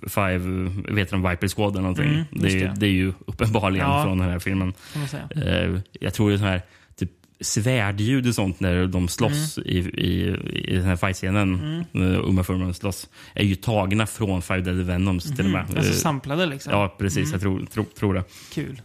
[0.08, 0.38] Five,
[0.90, 2.10] vet du, Viper Squad eller någonting.
[2.10, 2.74] Mm, det, det.
[2.78, 4.04] det är ju uppenbarligen Ja.
[4.04, 4.74] från den här filmen.
[5.36, 6.62] Eh, jag tror det är sån här
[7.44, 9.70] svärdljud och sånt när de slåss Mm.
[9.70, 10.36] i, i,
[10.72, 15.36] i den här fightscenen, när Uma Thurman slåss, är ju tagna från Five Deadly Venoms
[15.36, 15.62] till och med.
[15.62, 16.74] Alltså Eh, samplade liksom.
[16.74, 17.32] Ja, precis.
[17.32, 18.24] Jag tror, tror, tror det.
[18.54, 18.82] Kul.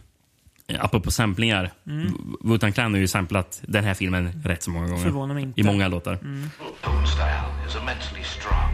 [0.67, 1.71] Eh, Apropå samplingar.
[1.87, 2.13] Mm.
[2.43, 5.03] Wu-Tang Clan har ju samplat den här filmen rätt så många gånger.
[5.03, 5.61] Förvånar mig inte.
[5.61, 6.15] I många låtar.
[6.15, 8.73] Bone style is immensely strong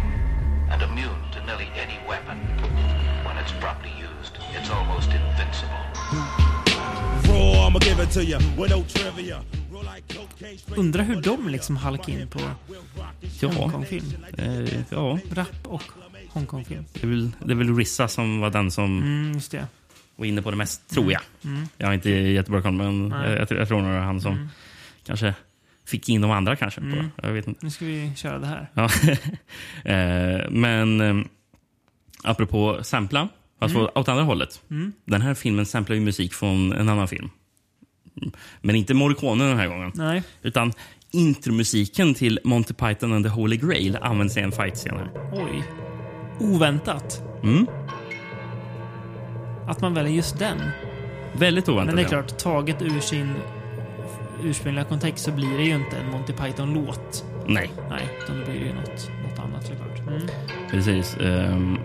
[0.71, 2.37] and immune to nearly any weapon.
[3.25, 5.85] When it's properly used, it's almost invincible.
[7.27, 9.41] Raw, I'ma give it to you with no trivia.
[10.75, 12.39] Undrar hur de liksom halkade in på
[13.41, 13.49] Ja.
[13.49, 14.05] Hongkongfilm.
[14.37, 15.83] Eh, ja, Rap och
[16.29, 16.85] Hongkongfilm.
[16.93, 19.67] det är, väl, det är väl Rissa som var den som Mm, just det.
[20.15, 21.21] var inne på det mest, tror jag.
[21.77, 24.49] Jag har inte jättebra koll, men jag, jag, tror- nog det är han som
[25.05, 25.33] kanske
[25.85, 26.81] fick in de andra kanske.
[26.81, 27.09] På, det.
[27.23, 27.65] Jag vet inte.
[27.65, 28.69] Nu ska vi köra det här.
[28.73, 28.83] Ja.
[29.91, 31.25] eh, men eh,
[32.23, 33.29] apropå sampla,
[33.59, 34.61] alltså åt andra hållet.
[35.05, 37.29] Den här filmen samplar ju musik från en annan film.
[38.61, 39.91] Men inte Morricone den här gången.
[39.95, 40.23] Nej.
[40.41, 40.73] Utan
[41.11, 45.09] intromusiken till Monty Python and the Holy Grail används i en här.
[45.33, 45.63] Oj.
[46.39, 47.23] Oväntat.
[47.43, 47.67] Mm.
[49.67, 50.57] Att man väljer just den.
[51.33, 51.85] Väldigt oväntat.
[51.85, 52.23] Men det är ja.
[52.23, 53.33] klart, taget ur sin
[54.43, 57.25] ursprungliga kontext så blir det ju inte en Monty Python-låt.
[57.47, 59.99] Nej, Nej, utan det blir ju något, något annat såklart.
[59.99, 60.27] Mm.
[60.71, 61.17] precis.
[61.17, 61.77] Ehm,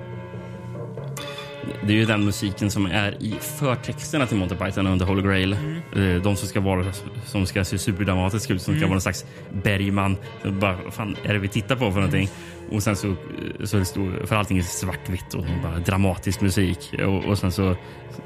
[1.82, 5.52] det är ju den musiken som är i förtexterna till Monty Python the Holy Grail.
[5.52, 6.92] Eh, De som ska vara
[7.26, 9.26] som ska se superdramatiska ut, som ska vara en slags
[9.62, 10.16] Bergman.
[10.42, 12.28] Så Bara, vad fan är det vi tittar på för någonting?
[12.70, 13.16] Och sen så,
[13.64, 16.94] så är det stor, för allting är svartvitt och bara dramatisk musik.
[16.98, 17.76] Och, och sen så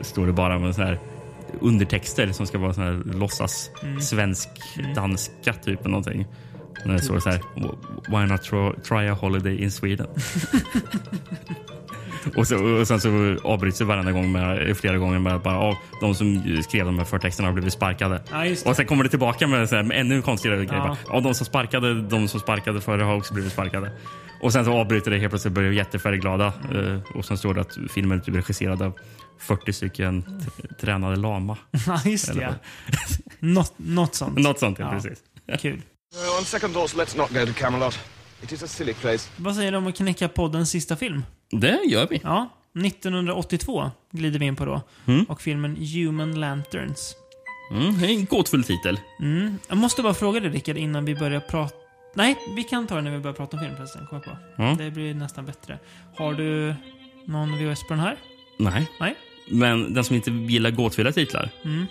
[0.00, 0.98] står det bara med så här
[1.60, 3.70] undertexter som ska vara så här låtsas
[4.00, 4.48] svensk
[4.94, 6.26] danska typ eller någonting.
[6.84, 7.40] När det står så här
[8.08, 8.42] Why not
[8.84, 10.06] try a holiday in Sweden?
[12.36, 15.54] och, så, och sen så avbryts det varenda gång med, flera gånger med att bara,
[15.54, 18.22] ja, de som skrev de här förtexterna har blivit sparkade.
[18.30, 18.70] Ja, just det.
[18.70, 20.74] Och sen kommer det tillbaka med, så här, med ännu konstigare grejer.
[20.74, 20.88] Ja.
[20.88, 23.92] Bara, Ja, de som sparkade, de som sparkade förre har också blivit sparkade.
[24.40, 26.52] Och sen så avbryter det helt plötsligt börjar jättefärgglada.
[26.70, 26.94] Mm.
[26.94, 28.92] Eh, och sen står det att filmen är typ regisserad av
[29.38, 30.24] 40 stycken
[30.80, 31.56] tränade lama.
[31.86, 32.40] Ja, just det.
[32.42, 32.54] Ja.
[33.38, 34.38] Något, något sånt.
[34.38, 34.90] Något sånt, ja, Ja.
[35.00, 35.18] precis.
[35.62, 35.72] Kul.
[35.74, 37.98] Uh, on second thoughts, let's not go to Camelot.
[38.42, 39.28] It is a silly place.
[39.36, 41.22] Vad säger du om att knäcka poddens sista film?
[41.60, 42.20] Det gör vi.
[42.24, 42.48] Ja,
[42.84, 44.82] 1982 glider vi in på då.
[45.28, 47.16] Och filmen Human Lanterns.
[47.70, 49.00] Mm, det är en gåtfull titel.
[49.20, 49.58] Mm.
[49.68, 51.74] Jag måste bara fråga dig Rickard innan vi börjar prata...
[52.14, 54.06] Nej, vi kan ta det när vi börjar prata om film förresten.
[54.06, 54.30] Kom på.
[54.56, 54.74] Ja.
[54.78, 55.78] Det blir nästan bättre.
[56.16, 56.74] Har du
[57.24, 58.16] någon VHS på den här?
[58.58, 58.90] Nej.
[59.00, 59.14] Nej?
[59.50, 61.50] Men den som inte gillar gåtfulla titlar.
[61.64, 61.86] Mm.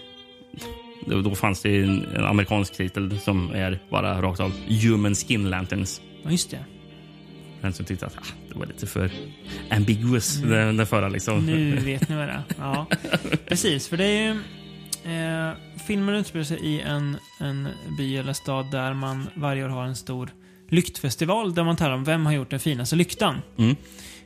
[1.05, 5.49] Då, då fanns det en, en amerikansk titel som är bara rakt av Human Skin
[5.49, 6.01] Lanterns.
[6.23, 6.65] Ja, just det.
[7.63, 9.11] Den som tyckte att ah, det var lite för
[9.69, 11.09] ambiguous, den, den förra.
[11.09, 11.37] Liksom.
[11.37, 11.69] Mm.
[11.69, 12.43] Nu vet ni vad det är.
[12.57, 12.85] Ja,
[13.47, 13.87] precis.
[13.87, 14.39] För det är ju...
[15.13, 15.51] Eh,
[15.87, 19.95] filmen utspelar sig i en, en by eller stad där man varje år har en
[19.95, 20.29] stor
[20.69, 23.35] lyktfestival där man talar om vem har gjort den finaste lyktan.
[23.57, 23.75] Mm.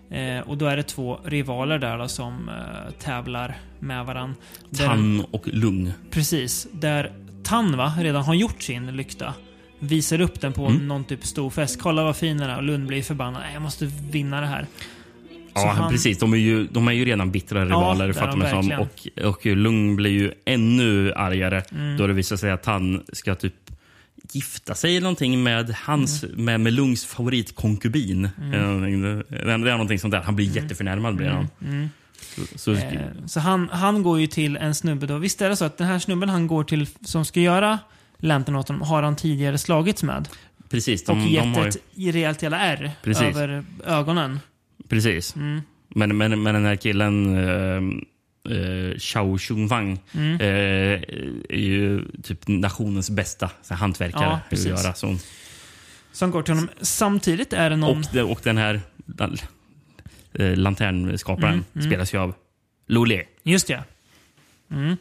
[0.10, 4.36] Eh, och då är det två rivaler där då, som eh, tävlar med varann.
[4.70, 5.92] Där- Tann och lung.
[6.12, 6.68] Precis.
[6.72, 7.12] Där
[7.44, 9.34] Tann va, redan har gjort sin lykta.
[9.80, 10.88] Visar upp den på Mm.
[10.88, 11.80] någon typ stor fest.
[11.82, 12.58] Kolla vad fin den är.
[12.58, 13.42] Och Lund blir förbannad.
[13.42, 14.68] Nej, jag måste vinna det här.
[15.32, 16.20] Så Ja, han- precis.
[16.20, 18.72] De är, ju, de är ju redan bittra rivaler, är fattar man som.
[18.72, 21.98] Och, och Lung blir ju ännu argare Mm.
[21.98, 23.54] då det visar sig att han ska typ
[24.32, 26.46] gifta sig eller någonting med, hans, Mm.
[26.46, 28.30] med, med Lungs favoritkonkubin.
[28.42, 29.02] Eller någonting.
[29.30, 30.22] Det, är någonting sånt där.
[30.22, 31.16] Han blir jätteförnärmad.
[31.16, 31.48] Blir han.
[32.36, 32.98] Så, så, Mm.
[32.98, 35.18] Eh, så han, han går ju till en snubbe då.
[35.18, 37.80] Visst är det så att den här snubben han går till, som ska göra
[38.20, 40.28] Lantern åt honom, har han tidigare slagits med?
[40.70, 41.04] precis.
[41.06, 41.70] De, och de gett har ju,
[42.10, 43.24] ett rejält jävla ärr Precis.
[43.24, 44.40] över ögonen.
[44.90, 45.36] precis.
[45.36, 45.62] Mm.
[45.96, 47.82] Men, men, men den här killen, uh,
[48.52, 50.34] uh, Xiao Chungfang, Mm.
[50.42, 51.02] eh,
[51.50, 54.24] är ju typ nationens bästa så här, hantverkare.
[54.24, 54.68] Ja, precis.
[54.68, 54.94] göra.
[54.94, 55.18] Så,
[56.12, 56.70] Som går till honom.
[56.82, 58.04] Samtidigt är det någon...
[58.24, 58.82] och, och den här
[60.40, 61.88] uh, lanternskaparen Mm, mm.
[61.88, 62.34] spelas ju av
[62.88, 63.24] Lolé.
[63.44, 63.84] Just det.
[64.72, 64.98] Mm.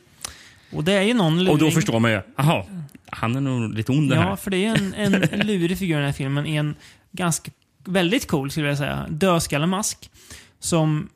[0.77, 1.53] Och det är ju någon luring.
[1.53, 2.67] Och då förstår man ju, aha,
[3.11, 4.37] han är nog lite ond Ja, här.
[4.37, 6.47] för det är en, en lurig figur i den här filmen.
[6.47, 6.75] i En
[7.13, 7.51] ganska,
[7.85, 10.11] väldigt cool skulle jag säga, dödskallemask.
[10.59, 11.09] Som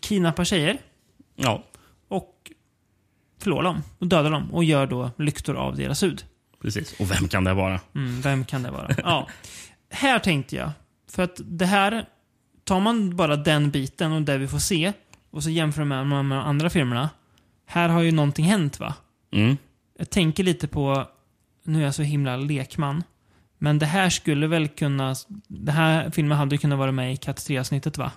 [0.00, 0.78] kidnappar tjejer
[1.36, 1.64] Ja,
[2.08, 2.50] och
[3.42, 6.24] förlorar dem och dödar dem och gör då lyktor av deras hud.
[6.62, 7.00] precis.
[7.00, 7.80] Och vem kan det vara?
[7.94, 8.90] Mm, vem kan det vara?
[9.04, 9.28] Ja.
[9.90, 10.70] Här tänkte jag,
[11.10, 12.04] för att det här,
[12.64, 14.92] tar man bara den biten och det vi får se
[15.30, 17.10] och så jämför man med de andra filmerna.
[17.70, 18.94] Här har ju någonting hänt va?
[19.32, 19.56] Mm.
[19.98, 21.08] Jag tänker lite på,
[21.64, 23.02] nu är jag så himla lekman,
[23.58, 25.14] men det här skulle väl kunna,
[25.48, 28.12] den här filmen hade ju kunnat vara med i Katt 3-avsnittet va?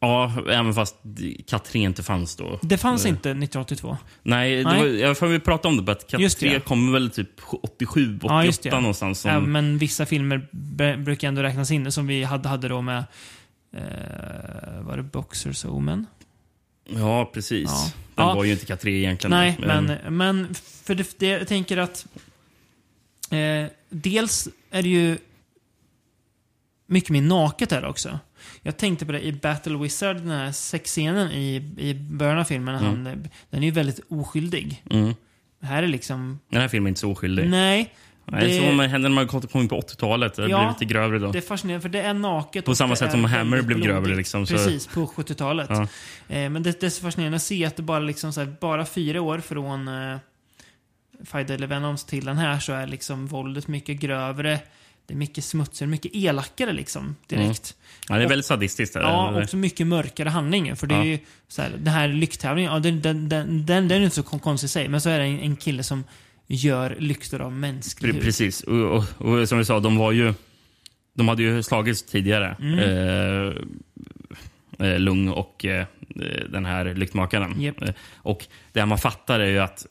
[0.00, 0.96] Ja, även fast
[1.46, 2.58] Katt 3 inte fanns då.
[2.62, 3.96] Det fanns Eh, inte 1982.
[4.22, 4.78] Nej, Nej.
[4.80, 6.60] Var, jag får vi prata om det, att Just det, 3 ja.
[6.60, 7.30] kom väl typ
[7.62, 9.20] 87, 88 Ja, någonstans.
[9.20, 10.48] Som, Ja, men vissa filmer
[10.96, 13.04] brukar ändå räknas in, som vi hade, hade då med...
[13.76, 16.06] Eh, var det Boxers Omen?
[16.84, 17.70] Ja, precis.
[17.70, 17.92] Ja.
[18.14, 18.34] Den Ja.
[18.34, 19.30] var ju inte Katt 3 egentligen.
[19.30, 22.06] Nej, Men- men, men för det, det, jag tänker att...
[23.30, 25.18] Eh, dels är det ju
[26.86, 28.18] mycket mer naket här också.
[28.62, 32.74] Jag tänkte på det i Battle Wizard, den här sexscenen i, i början av filmen.
[32.74, 33.12] Han, eh,
[33.50, 34.82] den är ju väldigt oskyldig.
[34.90, 35.14] Mm.
[35.62, 36.38] Här är liksom...
[36.50, 37.48] Den här filmen är inte så oskyldig.
[37.50, 37.94] Nej.
[38.26, 40.34] Nej, det- så med hände när man kom in på 80-talet.
[40.34, 41.32] Det Ja, blev lite grövre då.
[41.32, 42.64] Det är fascinerande, för det är naket.
[42.64, 45.68] På samma sätt är som Hammer blev grövre, liksom, så- Precis, på 70-talet.
[45.70, 45.82] Ja.
[46.28, 48.54] Eh, men det, det är så fascinerande att se att det bara, liksom så här,
[48.60, 50.16] bara fyra år från eh,
[51.24, 54.58] Five Deadly Venoms till den här så är liksom våldet mycket grövre.
[55.06, 57.74] Det är mycket smutsigare, mycket elakare liksom direkt.
[58.08, 58.94] Ja, det är väldigt sadistiskt.
[58.94, 59.00] Där.
[59.00, 61.04] Ja, också mycket mörkare handling För det är Ja.
[61.04, 61.18] ju
[61.48, 64.66] så här, den här lykttävlingen, ja, den, den, den, den, är inte så kon- konstig
[64.66, 64.88] i sig.
[64.88, 66.04] Men så är det en, en kille som
[66.46, 68.22] gör lyktor av mänsklig hud.
[68.22, 68.62] Precis.
[68.62, 70.34] Och, och, och som vi sa, de var ju...
[71.16, 72.56] De hade ju slagits tidigare.
[72.60, 72.78] Mm.
[72.78, 73.54] Eh,
[74.88, 75.86] eh, Lung och eh,
[76.48, 77.60] den här lyktmakaren.
[77.60, 77.82] Japp.
[77.82, 79.86] Eh, och det man fattar är ju att...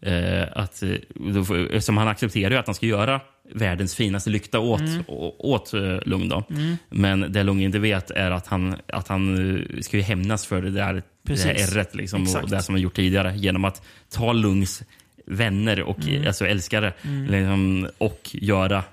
[0.00, 3.20] Eh, att eh, som han accepterar ju att han ska göra
[3.54, 5.04] världens finaste lykta åt, Mm.
[5.38, 5.72] åt
[6.04, 6.28] Lung.
[6.28, 6.44] Då.
[6.90, 10.70] Men det Lung inte vet är att han, att han ska ju hämnas för det
[10.70, 11.44] där, det Precis.
[11.44, 14.82] där ärret liksom, och det som han gjort tidigare genom att ta Lungs
[15.26, 16.26] vänner och Mm.
[16.26, 16.92] alltså älskare
[17.28, 18.84] liksom, och göra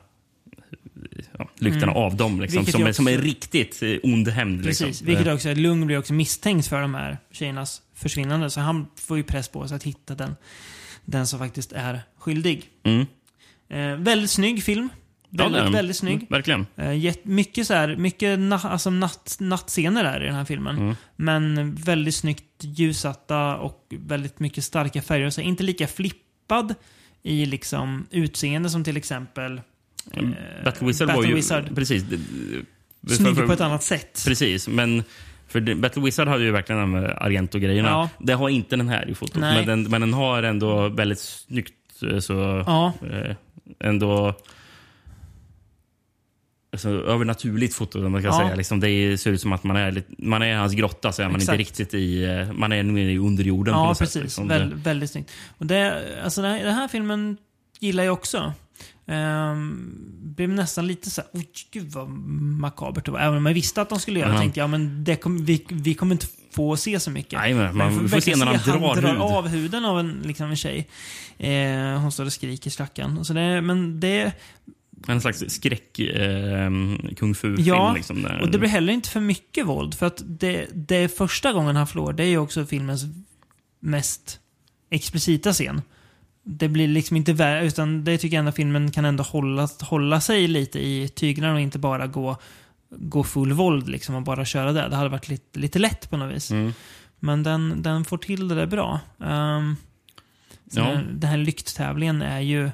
[1.37, 2.41] ja, lyktorna av dem.
[2.41, 2.71] Liksom, Mm.
[2.71, 4.63] Som, är, som är också- riktigt eh, ond hämnd.
[4.63, 5.07] Precis, Liksom.
[5.07, 8.49] vilket också är Lung blir också misstänkt för de här tjejernas försvinnande.
[8.49, 10.35] Så han får ju press på sig att hitta den,
[11.05, 12.65] den som faktiskt är skyldig.
[12.83, 13.05] Mm.
[13.69, 14.89] Eh, väldigt snygg film.
[15.29, 16.13] Ja, Väldigt, är- väldigt snygg.
[16.15, 16.65] Mm, verkligen.
[16.75, 20.77] Eh, jätt- mycket så här, mycket na alltså natt, nattscener där i den här filmen.
[20.77, 20.95] Mm.
[21.15, 25.29] Men väldigt snyggt ljussatta och väldigt mycket starka färger.
[25.29, 26.75] Så inte lika flippad
[27.23, 29.61] i liksom utseende som till exempel
[30.13, 30.23] eh,
[30.63, 31.35] Battle Wizard Battle var ju...
[31.35, 31.75] Wizard.
[31.75, 32.03] Precis.
[33.07, 34.23] snygg på ett annat sätt.
[34.25, 35.03] Precis, men
[35.47, 37.89] för Battle Wizard hade ju verkligen de Argento-grejerna.
[37.89, 38.09] Ja.
[38.19, 41.73] Det har inte den här i fotot, men den, men den har ändå väldigt snyggt
[42.11, 42.63] eh, så...
[42.67, 43.35] Ja, eh,
[43.79, 44.33] ändå...
[46.71, 48.37] Alltså, övernaturligt foto, man kan Ja.
[48.39, 48.55] säga.
[48.55, 51.21] Liksom, det ser ut som att man är, lite, man är i hans grotta, så
[51.21, 51.59] är man Exakt.
[51.59, 52.23] inte riktigt i...
[52.23, 54.13] eh, Man är nere i underjorden Ja, precis.
[54.13, 54.23] sätt.
[54.23, 54.47] Liksom.
[54.47, 55.31] Väl, väldigt snyggt.
[55.57, 57.37] Och det, alltså den, här, den här filmen
[57.79, 58.53] gillar jag också.
[59.05, 59.91] Um,
[60.35, 63.19] blev nästan lite så här, oj gud vad makabert det var.
[63.19, 65.65] Även om jag visste att de skulle göra det tänkte jag, men det kom, vi,
[65.69, 67.39] vi kommer inte få se så mycket.
[67.39, 69.21] Nej, men man får verkligen se när han drar drar hud.
[69.21, 70.87] av huden av en, liksom en tjej.
[71.37, 73.25] Eh, hon står och skriker stackarn.
[73.25, 74.31] Så det, men det,
[75.07, 76.69] En slags skräck eh,
[77.17, 77.67] kung fu-film.
[77.67, 78.41] Ja, liksom, där.
[78.41, 79.93] och det blir heller inte för mycket våld.
[79.93, 83.03] För att det, det är första gången han förlorar, det är ju också filmens
[83.79, 84.39] mest
[84.89, 85.81] explicita scen.
[86.43, 90.21] Det blir liksom inte värre, utan det tycker jag ändå filmen kan ändå hålla, hålla
[90.21, 92.37] sig lite i tyglarna och inte bara gå,
[92.89, 94.89] gå full våld liksom och bara köra det.
[94.89, 96.51] Det hade varit lite, lite lätt på något vis.
[96.51, 96.73] Mm.
[97.19, 98.99] Men den, den får till det där bra.
[99.17, 99.75] Um,
[100.71, 100.93] Ja.
[100.93, 101.01] ja.
[101.11, 102.69] Den här lykttävlingen är ju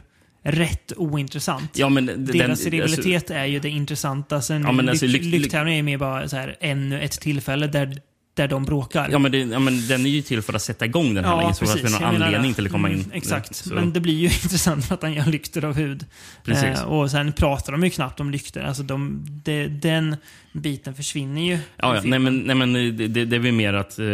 [0.47, 1.71] rätt ointressant.
[1.77, 4.41] Ja, men den- Deras alltså- rivalitet är ju det intressanta.
[4.41, 7.67] Sen Ja, men alltså, lyck, lyck- är ju mer bara så här, ännu ett tillfälle
[7.67, 7.97] där,
[8.33, 9.09] där de bråkar.
[9.11, 11.31] Ja men, det, ja, men den är ju till för att sätta igång den här
[11.31, 11.55] Ja, handlingen.
[11.55, 11.99] Så att det precis.
[12.01, 12.55] Jag någon anledning det.
[12.55, 12.95] till att komma in.
[12.95, 13.55] Mm, exakt.
[13.55, 16.05] Så, Men det blir ju intressant för att han gör lyktor av hud.
[16.43, 16.63] Precis.
[16.79, 18.61] Eh, och sen pratar de ju knappt om lyktor.
[18.61, 20.15] Alltså de, det- den
[20.53, 21.57] biten försvinner ju.
[21.77, 24.05] ja, ja, nej, men, nej, men det, det, det är väl mer att eh,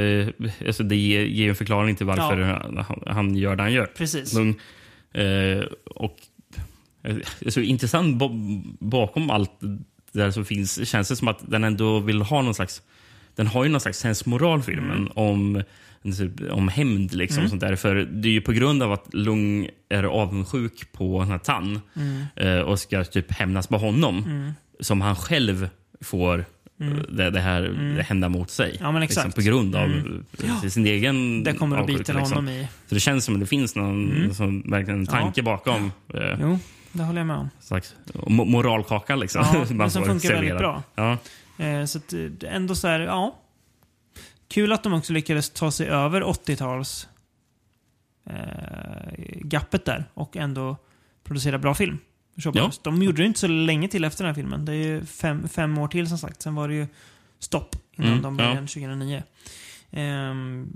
[0.67, 3.85] alltså det ger, ger en förklaring till varför han, han gör det han gör.
[3.85, 4.33] Precis.
[4.33, 4.55] Lugn.
[5.13, 6.17] Eh, och
[7.03, 7.15] eh,
[7.45, 11.99] alltså, intressant ba- bakom allt det där som finns känns det som att den ändå
[11.99, 12.81] vill ha någon slags
[13.35, 15.11] den har ju någon slags sensmoral filmen Mm.
[15.15, 15.63] om,
[16.51, 17.13] om hämnd.
[17.13, 17.75] Liksom, sånt där.
[17.75, 22.23] För det är ju på grund av att Lung är avundsjuk på Tan Mm.
[22.35, 25.69] eh, och ska typ hämnas på honom som han själv
[26.01, 26.45] får
[26.81, 27.61] eh, det, det här
[27.97, 28.69] det hända mot sig.
[28.69, 28.81] Mm.
[28.81, 29.25] Ja, men exakt.
[29.25, 29.89] Liksom, på grund av
[30.63, 32.33] eh, sin egen Det kommer att bita liksom.
[32.37, 32.67] honom i.
[32.87, 35.91] Så det känns som att det finns någon som, verkligen en tanke bakom.
[36.13, 36.59] Eh, Jo,
[36.91, 37.49] det håller jag med om.
[37.59, 39.45] slags mo- moralkaka liksom.
[39.53, 40.83] Ja, men som funkar väldigt bra.
[40.95, 41.17] Ja.
[41.65, 42.19] Eh, så att, eh,
[42.55, 43.37] ändå så här, ja.
[44.47, 47.07] Kul att de också lyckades ta sig över 80-tals
[48.29, 48.33] eh,
[49.41, 50.77] gappet där och ändå
[51.23, 51.97] producera bra film.
[52.53, 52.71] Ja.
[52.81, 54.65] De gjorde det inte så länge till efter den här filmen.
[54.65, 56.41] Det är ju fem, fem år till som sagt.
[56.41, 56.87] Sen var det ju
[57.39, 58.45] stopp innan Mm, de ja.
[58.45, 59.23] började 2009.
[59.91, 60.67] Ehm,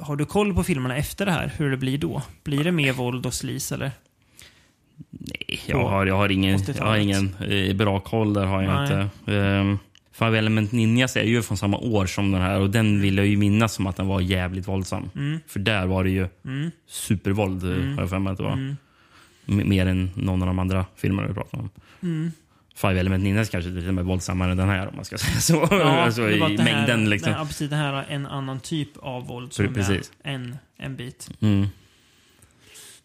[0.00, 1.52] har du koll på filmerna efter det här?
[1.56, 2.22] Hur det blir då?
[2.44, 3.90] Blir det mer våld och slis eller?
[5.10, 7.02] Nej, jag har, jag har ingen, jag har 80-talet.
[7.02, 8.44] ingen eh, bra koll där.
[8.46, 8.82] har jag Nej.
[8.82, 9.32] inte.
[9.32, 9.78] Ehm,
[10.12, 13.26] Five Element Ninjas är ju från samma år som den här och den vill jag
[13.26, 15.10] ju minnas som att den var jävligt våldsam.
[15.16, 15.40] Mm.
[15.46, 16.28] För där var det ju
[16.88, 18.52] supervåld, har jag för mig att det var.
[18.52, 18.76] Mm.
[19.48, 21.70] Mer än någon av de andra filmerna vi pratade om.
[22.02, 22.32] Mm.
[22.74, 25.40] Five Element Ninjas kanske till och med våldsammare än den här om man ska säga
[25.40, 25.62] så.
[25.64, 27.32] alltså, det var I det här- mängden liksom.
[27.32, 27.70] Ja, precis.
[27.70, 30.12] Det här har en annan typ av våld som Precis.
[30.22, 31.30] är en, en bit.
[31.40, 31.66] Mm.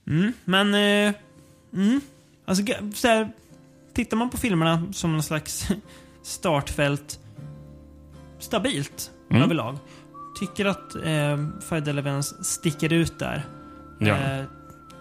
[0.07, 0.74] Mm, men...
[0.74, 1.14] Eh,
[1.74, 2.02] mm,
[2.45, 2.64] alltså,
[2.94, 3.32] så här,
[3.94, 5.68] tittar man på filmerna som någon slags
[6.24, 7.20] startfält
[8.40, 9.44] stabilt Mm.
[9.44, 9.78] överlag.
[10.40, 13.45] Tycker att eh, Five Elements sticker ut där.
[13.99, 14.18] Ja.
[14.18, 14.44] Eh,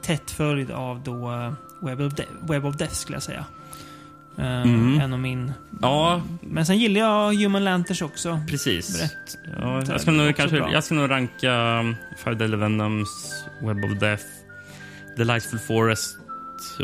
[0.02, 3.44] tätt följd av då eh, Web, of De- Web of Death skulle jag säga.
[4.38, 5.00] Eh, Mm.
[5.00, 5.52] En av min...
[5.82, 8.40] ja, Men sen gillar jag Human Lanterns också.
[8.48, 9.02] precis.
[9.02, 9.38] Rätt.
[9.60, 10.72] Ja, är jag, ska nog, kanske, bra.
[10.72, 14.24] jag ska nog ranka um, Five Deadly Venoms, Web of Death,
[15.16, 16.18] The Lightful Forest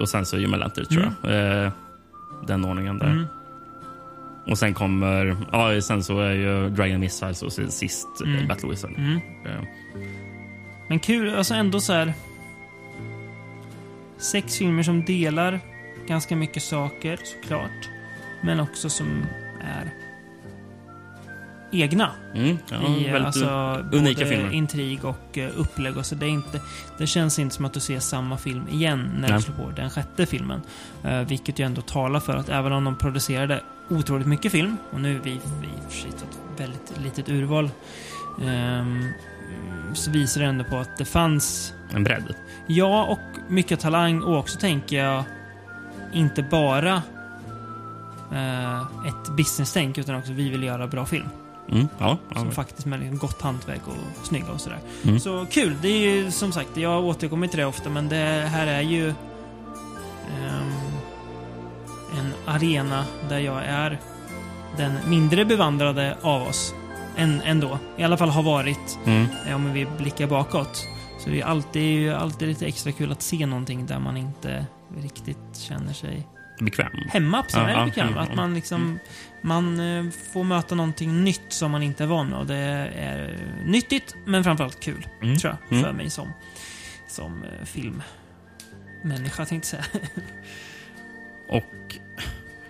[0.01, 1.65] och sen så Human Lantern, tror jag.
[1.65, 1.73] Eh,
[2.47, 3.07] den ordningen där.
[3.11, 3.27] Mm.
[4.47, 5.37] Och sen kommer...
[5.53, 8.49] Ja, sen så är ju Dragon Missiles och sist eh, Mm.
[8.49, 8.91] Battle Wizard.
[8.97, 9.17] Mm.
[9.47, 9.63] Eh,
[10.89, 12.15] Men kul, alltså ändå så här.
[14.19, 15.61] Sex filmer som delar
[16.07, 17.89] ganska mycket saker såklart.
[18.43, 19.27] Men också som
[19.61, 19.91] är
[21.73, 22.11] egna.
[22.35, 24.53] Mm, ja, I väldigt alltså, unika både filmer.
[24.53, 25.97] intrig och eh, upplägg.
[25.97, 26.61] Och så det, är inte,
[26.99, 29.39] det känns inte som att du ser samma film igen när Nej.
[29.39, 30.61] du slår på den sjätte filmen.
[31.05, 35.01] Uh, vilket ju ändå talar för att även om de producerade otroligt mycket film, och
[35.01, 35.41] nu är vi, i
[35.87, 37.71] och för sig ett väldigt litet urval,
[38.43, 39.05] ehm,
[39.95, 42.35] så visar det ändå på att det fanns en bredd.
[42.67, 45.25] Ja, och mycket talang och också tänker jag
[46.13, 47.03] inte bara
[48.33, 51.29] eh, ett business-tänk utan också vi vill göra bra film.
[51.71, 54.79] Mm, ja, ja, Som faktiskt med gott hantverk och snygga och sådär.
[55.05, 55.21] Mm.
[55.21, 55.77] Så kul!
[55.83, 59.09] Det är ju som sagt, jag återkommer till det ofta men det här är ju
[59.09, 60.73] ehm,
[62.19, 63.99] en arena där jag är
[64.77, 66.75] den mindre bevandrade av oss.
[67.19, 67.79] Än, ändå.
[67.97, 69.27] I alla fall har varit Mm.
[69.47, 70.87] eh, om vi blickar bakåt.
[71.19, 74.67] Så det är alltid, alltid lite extra kul att se någonting där man inte
[75.03, 76.27] riktigt känner sig
[76.61, 76.91] Bekväm.
[77.09, 77.63] hemma sig.
[77.63, 78.09] Ja, ja, bekväm.
[78.09, 78.99] mm, Att man liksom
[79.43, 82.39] man eh, får möta någonting nytt som man inte är van med.
[82.39, 82.57] Och det
[82.97, 85.07] är nyttigt, men framförallt kul.
[85.23, 85.79] Mm, Tror jag.
[85.81, 85.97] För mm.
[85.97, 86.29] mig som,
[87.09, 90.03] som eh, filmmänniska, tänkte jag säga.
[91.49, 91.97] Och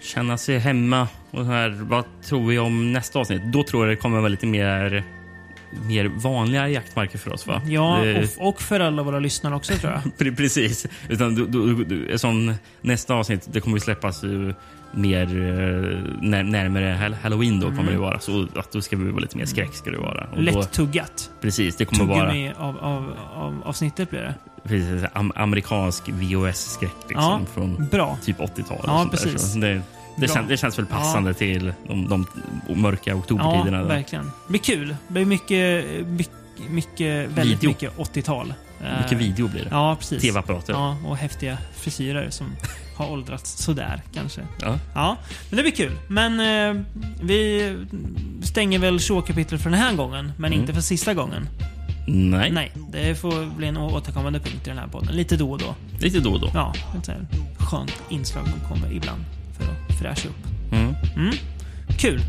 [0.08, 1.08] känna sig hemma.
[1.30, 3.42] Och så här, vad tror vi om nästa avsnitt?
[3.44, 5.04] Då tror jag det kommer vara lite mer,
[5.88, 7.46] mer vanliga jaktmarker för oss.
[7.46, 7.62] Va?
[7.66, 10.00] Ja, det, och, och för alla våra lyssnare också, tror jag.
[10.26, 10.86] Pre- Precis.
[11.08, 14.54] Utan du, du, du, som nästa avsnitt det kommer ju släppas ju
[14.92, 17.60] mer eh, när, närmare hall- halloween.
[17.60, 17.92] Då kommer Mm.
[17.94, 19.74] det vara så att då ska vi vara lite mer skräck.
[19.74, 20.24] Ska det vara.
[20.30, 21.30] Och då, Lätt-tuggat.
[21.40, 24.34] precis, det kommer vara Tuggummi av, av, av avsnittet blir det.
[24.64, 28.18] precis, am, amerikansk VHS-skräck liksom, Ja, från Bra.
[28.24, 28.84] typ 80-talet.
[28.86, 29.82] Ja, sånt där.
[30.20, 32.26] Det, kän, det känns väl passande till de, de
[32.80, 33.78] mörka Ja, oktobertiderna.
[33.78, 33.84] där.
[33.84, 34.24] verkligen.
[34.24, 34.88] Det blir kul.
[35.08, 36.32] Det blir mycket, mycket,
[36.70, 37.68] mycket väldigt Video.
[37.70, 38.54] mycket 80-tal.
[38.84, 39.68] Eh, Mycket video blir det.
[39.70, 40.22] Ja, precis.
[40.22, 40.72] TV-apparater.
[40.72, 42.46] Ja, och häftiga frisyrer som
[42.96, 44.40] har åldrats sådär kanske.
[44.60, 44.78] Ja.
[44.94, 45.16] Ja,
[45.50, 45.92] men det blir kul.
[46.08, 46.82] Men eh,
[47.22, 47.76] vi
[48.42, 50.60] stänger väl showkapitlet för den här gången, men Mm.
[50.60, 51.48] inte för sista gången.
[52.10, 52.50] Nej.
[52.50, 55.16] Nej, det får bli en återkommande punkt i den här podden.
[55.16, 55.74] Lite då och då.
[56.00, 56.50] lite då och då.
[56.54, 57.10] Ja, ett
[57.58, 59.24] skönt inslag som kommer ibland
[59.58, 60.72] för att fräscha upp.
[60.72, 60.94] Mm.
[61.16, 61.34] Mm.
[61.98, 62.20] Kul.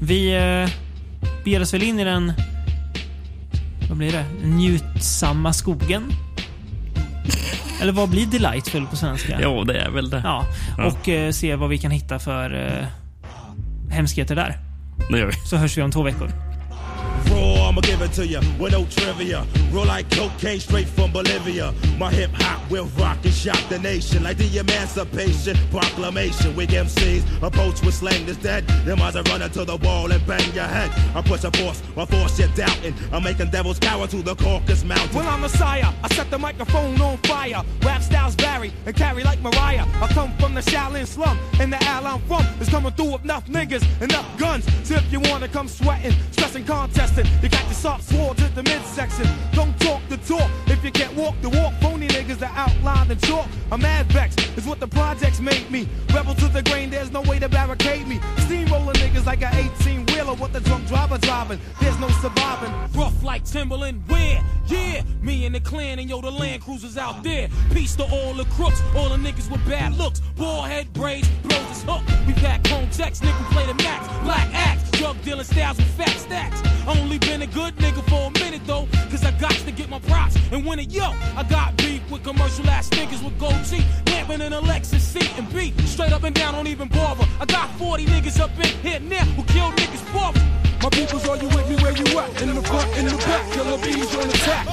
[0.00, 0.70] Vi eh,
[1.44, 2.32] beger oss väl in i den...
[3.88, 4.24] Vad blir det?
[4.44, 6.02] Njutsamma skogen?
[7.82, 9.40] Eller vad blir delightful på svenska?
[9.40, 10.20] Ja, det är väl det.
[10.24, 10.44] Ja,
[10.78, 10.84] Ja.
[10.84, 12.86] och eh, se vad vi kan hitta för eh,
[13.94, 14.58] hemskheter där.
[15.10, 15.32] Det gör vi.
[15.32, 16.30] Så hörs vi om två veckor.
[17.30, 19.46] Raw, I'ma give it to you with no trivia.
[19.70, 21.72] Roll like cocaine straight from Bolivia.
[21.98, 26.54] My hip hop will rock and shock the nation like the Emancipation Proclamation.
[26.56, 28.66] Weak MCs approach with slang that's dead.
[28.84, 30.90] Them eyes are running to the wall and bang your head.
[31.14, 32.94] I push a force, I force you're doubting.
[33.12, 35.16] I'm making devils cower to the Caucasus Mountain.
[35.16, 35.92] Well, I'm Messiah.
[36.02, 37.62] I set the microphone on fire.
[37.82, 39.86] Rap styles vary and carry like Mariah.
[40.00, 43.24] I come from the Shaolin slum, and the al I'm from is coming through with
[43.24, 44.64] enough niggas, and enough guns.
[44.86, 46.64] So if you wanna come sweating, stressing,
[47.42, 49.26] you got your soft swords at the midsection.
[49.52, 51.74] Don't talk the talk if you can't walk the walk.
[51.80, 53.46] Phony niggas that outline the chalk.
[53.70, 55.86] I'm mad vexed, is what the projects made me.
[56.14, 58.20] Rebel to the grain, there's no way to barricade me.
[58.38, 59.50] Steamroller niggas like a
[59.80, 61.60] 18 wheeler, what the drunk driver driving.
[61.80, 62.72] There's no surviving.
[62.94, 64.42] Rough like Timberland, where?
[64.66, 67.48] Yeah, me and the clan and yo, the land cruisers out there.
[67.72, 70.20] Peace to all the crooks, all the niggas with bad looks.
[70.36, 72.02] Ball head braids, blows his hook.
[72.26, 74.08] We pack home checks, nigga play the max.
[74.24, 76.62] Black axe, drug dealing styles with fat stacks.
[77.00, 79.98] Only been a good nigga for a minute though, cause I got to get my
[80.00, 80.36] props.
[80.52, 80.90] And win it.
[80.90, 81.04] Yo,
[81.36, 85.38] I got beef with commercial ass niggas with gold teeth, lamping in a Lexus seat
[85.38, 87.26] and beat straight up and down, don't even bother.
[87.40, 90.44] I got 40 niggas up in here now who kill niggas for me.
[90.82, 92.42] My peoples, are you with me where you at?
[92.42, 94.66] In the front, in the back, killer bees on the attack.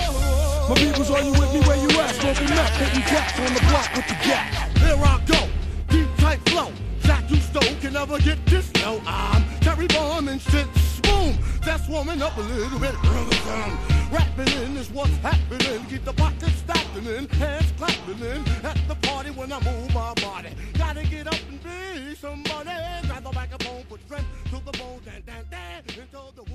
[0.68, 2.15] My peoples, are you with me where you at?
[2.15, 4.77] Smoking up, hitting cats on the block with the gas.
[4.77, 5.48] Here I go,
[5.89, 6.72] deep tight flow.
[7.03, 8.69] Jack you stole can never get this.
[8.76, 10.68] No, I'm Terry Bomb and shit
[11.12, 11.38] boom.
[11.64, 12.96] That's warming up a little bit.
[13.04, 13.78] Rhythm.
[14.12, 15.86] Rapping in is what's happening.
[15.90, 18.42] Keep the pockets stacking in, hands clapping in.
[18.66, 20.50] At the party when I move my body.
[20.78, 22.76] Gotta get up and be somebody.
[23.08, 26.51] Grab the back of put strength to the bone, dan dan dan until the